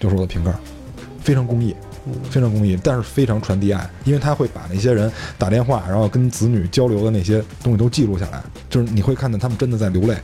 [0.00, 0.58] 就是我的瓶盖儿，
[1.22, 1.76] 非常公益。
[2.30, 10.16] 非常公益，但是非常传递爱，因为他会把那些人打电话，然后跟子女交流的那些东西都记录下来，就是你会看到他们真的在流泪，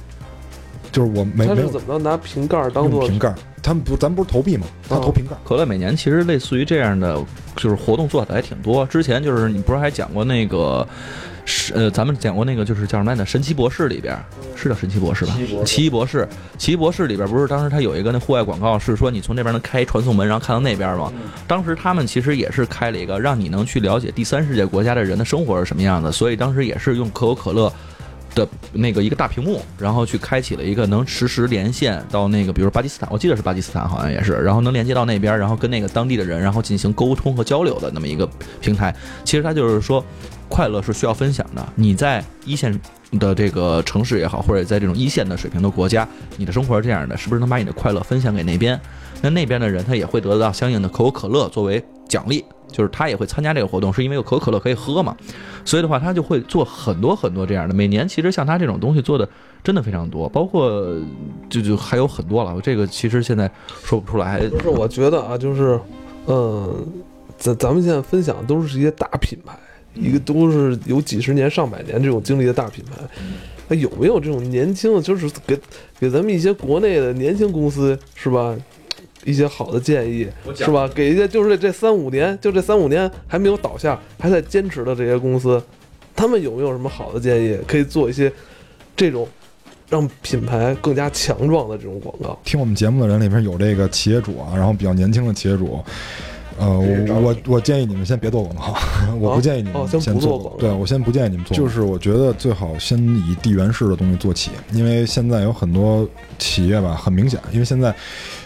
[0.91, 4.67] 就是我没他没怎么着拿瓶盖儿当做瓶盖儿，他们不，咱不是投币吗？
[4.89, 7.23] 他投瓶盖儿，可乐每年其实类似于这样的，
[7.57, 8.87] 就是活动做的还挺多。
[8.87, 10.89] 之前就是你不是还讲过那个，
[11.45, 13.25] 是呃，咱们讲过那个就是叫什么来着？
[13.25, 14.17] 神奇博士里边
[14.57, 15.37] 是叫神奇博士吧？
[15.65, 16.27] 奇异博士，
[16.59, 21.13] 奇异博士里边不是当时他有一个那户外广告，是说你从这边能开传送门，然后看到那边吗？
[21.47, 27.73] 当时他们其实也是开了一个，让你能去了解第三世界国家的人的生活是什么样的，所以当时也是用可口可乐。
[28.35, 38.29] 的那个一个大屏幕，然后去开启了一个能实时连线到那个，比如巴基斯坦，我记得是巴基斯坦，好像也是，然后能连接到那边，然后跟那个当地的人，然后进行沟通和交流的那么一个
[38.61, 38.93] 平台。
[39.23, 40.05] 其实它就是说，
[40.49, 41.67] 快乐是需要分享的。
[41.75, 42.79] 你在一线
[43.19, 46.07] 的这个城市也好，或者在这种一线的水平的国家，
[46.37, 48.81] 你的生活是这样的，是不是能把你的快乐分享给那边？
[49.23, 55.17] 那那边的人他也会得到相应的可口可乐作为奖励，就是他也会参加这个活动，是因为有可口可乐可以喝嘛。
[55.65, 57.75] 所以的话，他就会做很多很多这样的。
[57.75, 59.27] 每年其实像他这种东西做的
[59.63, 60.95] 真的非常多，包括
[61.49, 62.61] 就就还有很多了。
[62.61, 63.51] 这个其实现在
[63.83, 64.41] 说不出来。
[64.41, 65.81] 不是， 我觉得啊，就是，
[66.27, 66.87] 嗯，
[67.39, 69.57] 咱咱们现在分享的都是一些大品牌，
[69.95, 72.93] 一个都是有几十年、上百年这种经历的大品牌。
[73.69, 75.59] 那有没有这种年轻的，就是给
[75.99, 78.55] 给咱们一些国内的年轻公司是吧？
[79.25, 80.87] 一些好的建议是吧？
[80.95, 85.63] 给一些就是这三五年，就这三五年还没有倒下，还在坚持的这些公司，
[86.15, 88.31] 他们有没有什么好的建议，可以做一些
[88.95, 89.27] 这种
[89.89, 92.39] 让品牌更加强壮的这种广告？
[92.45, 95.83] 听我们节目的人里边有这个企业主啊，然后比较年轻的企业主，
[96.59, 98.75] 呃，我我我建议你们先别做广告，
[99.17, 102.99] 我不建议你们哦先做做广告对我先不建议你们做，就是我觉得最好先
[103.29, 106.09] 以地缘式的东西做起，因为现在有很多
[106.39, 107.95] 企业吧，很明显，因为现在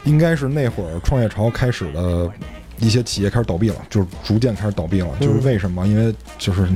[0.05, 2.31] 应该是那会儿创业潮开始的
[2.79, 5.09] 一些企业开始倒闭了，就是逐渐开始倒闭了。
[5.21, 5.87] 就是为什么？
[5.87, 6.67] 因为就是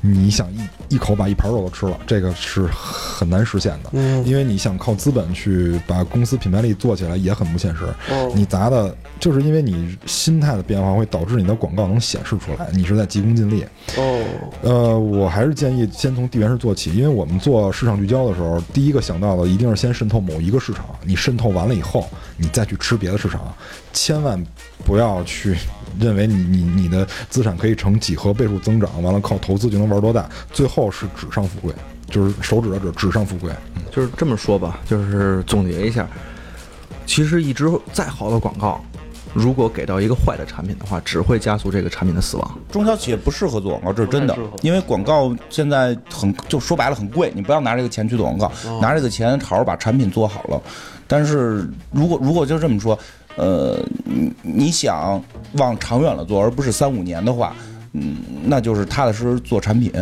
[0.00, 0.60] 你你想一
[0.94, 3.90] 一口把一盘肉都吃了，这个是很难实现的。
[3.92, 7.84] 嗯因为你想靠资本去把公司品牌力做起来也很不现实。
[8.10, 13.64] 哦你砸的，就是因为你心态的变化会导致你的广告能显示出来，你是在急功近利。
[13.96, 14.24] 哦，
[14.62, 20.84] 呃，我还是建议先从地缘式做起，因为我们做市场聚焦的时候，第一个想到的一定是先渗透某一个市场。
[21.04, 23.54] 你渗透完了以后，你再去吃别的市场，
[23.92, 24.42] 千万
[24.84, 25.54] 不要去
[26.00, 31.74] 认为你你你的资产可以成几何倍数增长，完了靠投资就能玩多大，最后是纸上富贵，
[32.08, 33.52] 就是手指的指，纸上富贵。
[33.92, 36.08] 就是这么说吧，就是总结一下，
[37.04, 38.80] 其实一直再好的广告，
[39.34, 42.58] 如果给到一个坏的产品的话，只会加速这个产品的死亡。
[42.70, 48.50] 中小企业不适合做广告，这是真的因为广告现在很就说白了很贵，你不要拿这个钱去做广告，
[48.80, 50.62] 拿这个钱好好把产品做好了。
[51.06, 52.96] 但是如果如果就这么说，
[53.38, 53.78] 呃，
[54.42, 57.54] 你想往长远了做，而不是三五年的话，
[57.92, 59.92] 嗯，那就是踏踏实实做产品，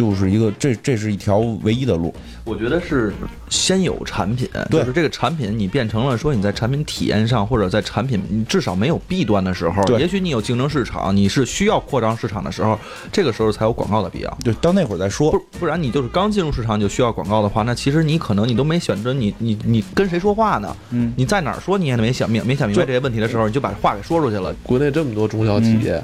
[0.00, 2.14] 就是一个这这是一条唯一的路。
[2.44, 3.12] 我觉得是
[3.50, 12.78] 先有产品，就是这个产品你变成了说你在产品体验上或者在产品你至少没有弊端的时候，也许你有竞争市场，你是需要扩张市场的时候，
[13.12, 14.38] 这个时候才有广告的必要。
[14.42, 15.38] 对，到那会儿再说不。
[15.58, 20.74] 不然你就是刚进入市场就需要广告的话，那其实你可能你都没选择你你你跟谁说话呢？
[20.92, 24.54] 嗯，你在哪儿说你也没想明没想明白这些问题的时候，你就把话给说出去了。
[24.62, 26.02] 国内这么多中小企业，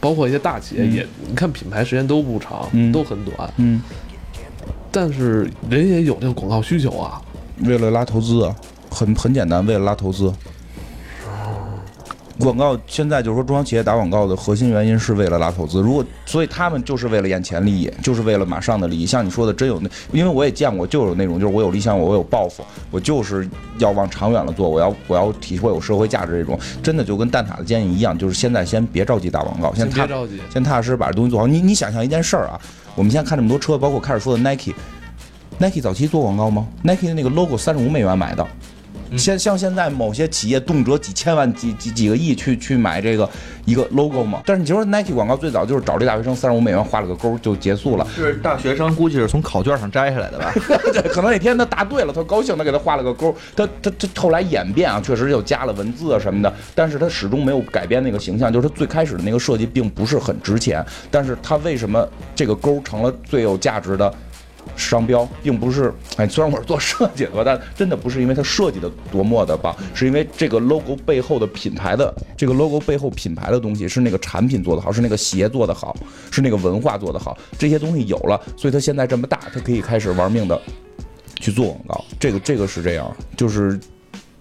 [0.00, 3.82] 包括一些大企业嗯也，你看品牌时间都不长，嗯都很短，嗯，
[4.90, 7.20] 但是人也有这个广告需求啊。
[7.64, 8.54] 为了拉投资啊，
[8.90, 10.32] 很很简单，为了拉投资。
[12.38, 19.04] 广告现在就是说中小企业打广告的核心原因是为了拉投资，如果所以他们就是为了眼前利益，就是为了马上的利益。
[19.04, 23.48] 像你说的，真有那，因为我也见过，就有那种就是我有理想，我有抱负，我就是
[23.78, 31.46] 要往长远了做，我要我要体会有社会价值这种，真的就跟蛋挞的建议一样，就是现在先别着急打广告，先踏别着急，先踏踏实实把这东西做好。
[31.46, 32.60] 你你想象一件事儿啊，
[32.94, 34.72] 我们现在看这么多车，包括开始说的 Nike。
[35.58, 38.46] Nike 早期做广告吗？Nike 的那个 logo 三十五美元买的，
[39.16, 43.28] 现像现在某些企业动辄几千万、几几几个亿去去买这个
[43.64, 44.42] 一个 logo 嘛。
[44.44, 50.52] 但是你就说 Nike 广告最早就是找这大学生三十五美元画了个勾就结束了，是大学生估计是从考卷上摘下来的吧？
[50.92, 53.34] 对，可能那天他答对了，他高兴，他给他画了个勾。
[53.56, 64.12] 他他他后来演变啊，确实又加了文字啊什么的，但是他始终没有改变那个形象，就是他最开始的那个设计并不是很值钱，但是他为什么这个勾成了最有价值的？
[64.76, 75.96] 商标并不是，哎，虽然我是做设计的，但真的不是因为它设计的多么的棒， 是因为这个 logo 背后的品牌的这个 logo 背后品牌的东西是那个产品做得好，是那个鞋做得好，
[76.30, 80.60] 是那个文化做得好，这些东西有了，所以它现在这么大，它可以开始玩命的
[81.36, 82.04] 去做广告。
[82.20, 83.78] 这个这个是这样，就是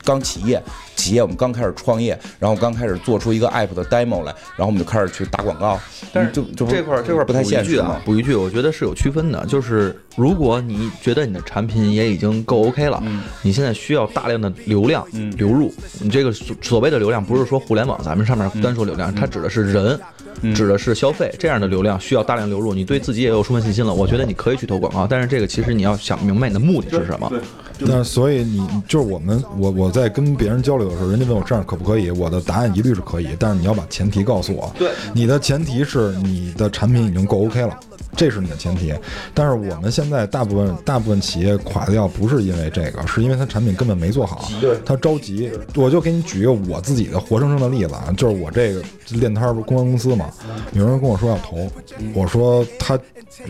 [0.04, 0.62] 刚企业
[0.98, 5.80] 企业我们刚开始创业，然后刚开始做出一个 app 的 demo 来，然后我们就开始去打广告，
[6.12, 8.02] 但是就就这块儿这块儿不太补一句啊现实啊，。
[8.04, 9.46] 补一句，我觉得是有区分的。
[9.46, 13.02] 就是如果你觉得你的产品也已经够 OK 了，
[13.42, 15.74] 你现在需要大量的流量嗯流入。
[16.02, 19.98] 你这个所所谓的流量，不是说互联网咱们上面单说流量，它指的是人。
[20.44, 23.92] 嗯指的是消费这样的流量需要大量流入，你对自己也有充分信心了。
[23.92, 27.34] 我觉得你可以去投广告，但是这个其实你要想明白你的目的是什么。
[27.80, 34.74] 那所以你就是我们我我在跟别人交流的时候，人家问我这样可不可以，我的答案一律是可以，但是你要把前提告诉我。
[34.78, 37.80] 对，你的前提是你的产品已经够 OK 了。
[38.16, 38.92] 这是你的前提，
[39.32, 44.50] 但是我们现在大部分大部分企业垮掉不是因为这个，是因为它产品根本没做好，
[44.84, 45.52] 他着急。
[45.76, 48.82] 我就给你举一个我自己的活生生的例子啊，就是我这个
[49.12, 50.32] 练摊儿不是公关公司嘛，
[50.72, 51.70] 有人跟我说要投，
[52.16, 52.98] 我说他，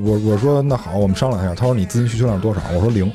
[0.01, 1.55] 我我说那好，我们商量一下。
[1.55, 2.59] 他说你资金需求量多少？
[2.75, 3.09] 我说零。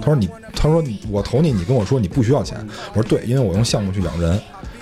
[0.00, 2.58] 他说你，他说我投你，你跟我说你不需要钱。
[2.94, 4.40] 我说对，因为我用项目去养人。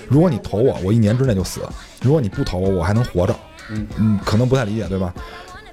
[0.08, 1.60] 如果你投我，我一年之内就死；
[2.02, 3.34] 如果你不投我，我还能活着。
[3.70, 5.14] 嗯，可能不太理解，对吧？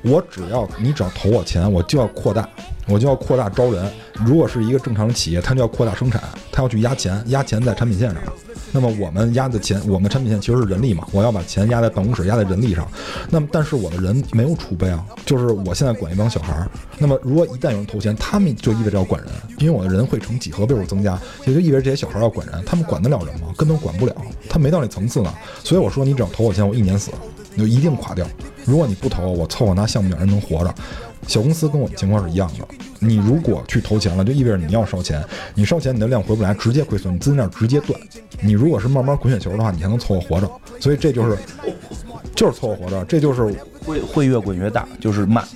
[0.04, 2.48] 我只要你只要投我钱，我就要扩大，
[2.88, 3.92] 我就要扩大招人。
[4.26, 8.24] 如果是一个正常的企业，它就要扩大生产，它要去压钱，压钱在产品线上。
[8.72, 12.88] 那么我们压的钱，我们的产品线其实是人力嘛，我要把钱压在办公室，压在人力上。
[13.30, 16.70] 那么但是我的人没有储备啊，就是我现在管一帮小孩儿。
[16.98, 23.48] 那么如果一旦有人投钱，他们就意味着要管人，因为我的人会呈几何倍数增加，也就意味着这些小孩要管人，他们管得了人吗？
[23.58, 24.16] 根本管不了，
[24.50, 25.34] 他没到那层次呢。
[25.64, 27.12] 所以我说，你只要投我钱，我一年死，
[27.56, 28.26] 你就一定垮掉。
[28.64, 30.74] 如果你不投，我凑合拿项目养人能活着。
[31.28, 32.68] 小公司跟我的情况是一样的，
[33.00, 35.24] 你如果去投钱了，就意味着你要烧钱，
[35.56, 38.00] 你烧钱你的量回不来，直接亏损，你资金链直接断。
[38.42, 40.50] 你如果是慢慢滚雪球的话，你还能凑合活着。
[40.80, 41.38] 所以这就是，
[42.36, 43.44] 就是凑合活着，这就是
[43.86, 45.48] 会会越滚越大，就是慢。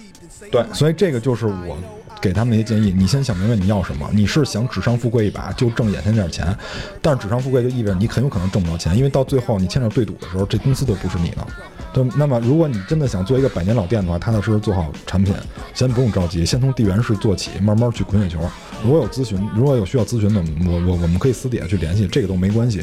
[0.51, 1.75] 对，所以这个就是我
[2.21, 4.07] 给他们一些建议，你先想明白你要什么。
[4.13, 6.55] 你是想纸上富贵一把，就挣眼前这点钱，
[7.01, 11.47] 但是纸上富贵就意味着你很有可能挣不到钱，因为到最后你牵扯对赌的时候，这公司都不是你的。
[11.95, 15.33] 对，那么如果你真的想做一个百年老店的话，踏踏实实做好产品，
[15.73, 18.37] 先不用着急，先从地缘式做起，慢慢去滚雪球。
[18.83, 22.81] 如果有咨询，如果有需要咨询的，我我我们可以私底下去联系，这个都没关系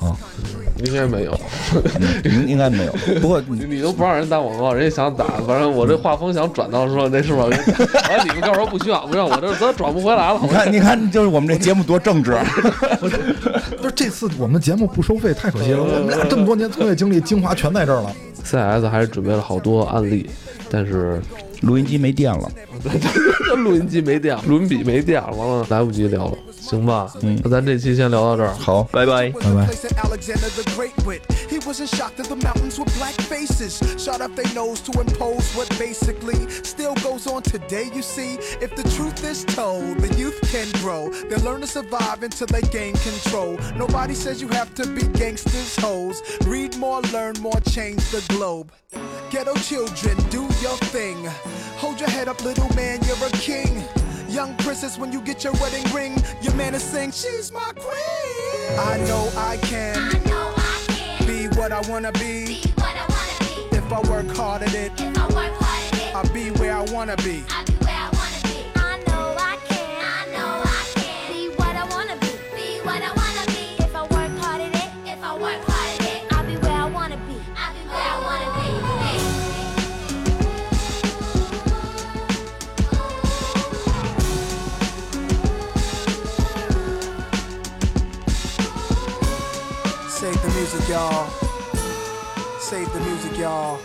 [0.00, 0.16] 啊。
[0.84, 1.38] 应该没有，
[2.24, 2.92] 应应该没有。
[3.20, 7.44] 不过你 你都不让人打广告，人家想打，反正我这画风想转到说那是吧？
[8.08, 10.40] 完了你们到时候不需要，不让我这都转不回来了。
[10.42, 12.32] 你看，你看，就是我们这节目多正直。
[13.78, 18.10] 不是这次我们节目不收费太可惜了，我们俩这么多年从业经历精华全在这儿了。
[18.44, 20.28] CIS 还是准备了好多案例，
[20.70, 21.20] 但是
[21.62, 22.50] 录音机没电了，
[23.56, 25.66] 录音机没电， 录音笔没电了，完了。
[25.70, 27.11] 来不及聊了，行吧？
[27.21, 28.53] 嗯那咱这期先聊到这儿。
[28.53, 28.83] 好。
[28.83, 29.31] 拜拜。
[29.31, 31.21] was the place that Alexander the Great went.
[31.49, 33.79] He wasn't shocked that the mountains were black faces.
[33.97, 38.37] Shot up their nose to impose what basically still goes on today, you see.
[38.61, 41.09] If the truth is told, the youth can grow.
[41.29, 43.57] They'll learn to survive until they gain control.
[43.75, 46.21] Nobody says you have to be gangsters, hoes.
[46.45, 48.71] Read more, learn more, change the globe.
[49.29, 51.17] Ghetto children, do your thing.
[51.77, 53.83] Hold your head up, little man, you're a king.
[54.34, 58.78] Young princess, when you get your wedding ring, your man is saying, She's my queen.
[58.80, 62.46] I know I can I know I can be what I wanna be.
[62.46, 63.76] be what I wanna be.
[63.76, 66.76] If I work hard at it, If I work hard at it, I'll be where
[66.76, 67.44] I wanna be.
[90.84, 91.30] Music, y'all.
[92.60, 93.80] Save the music, y'all.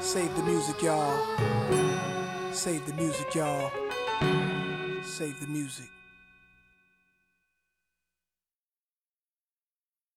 [0.00, 1.18] Save the music, y'all.
[2.52, 3.70] Save the music, y'all.
[5.02, 5.95] Save the music.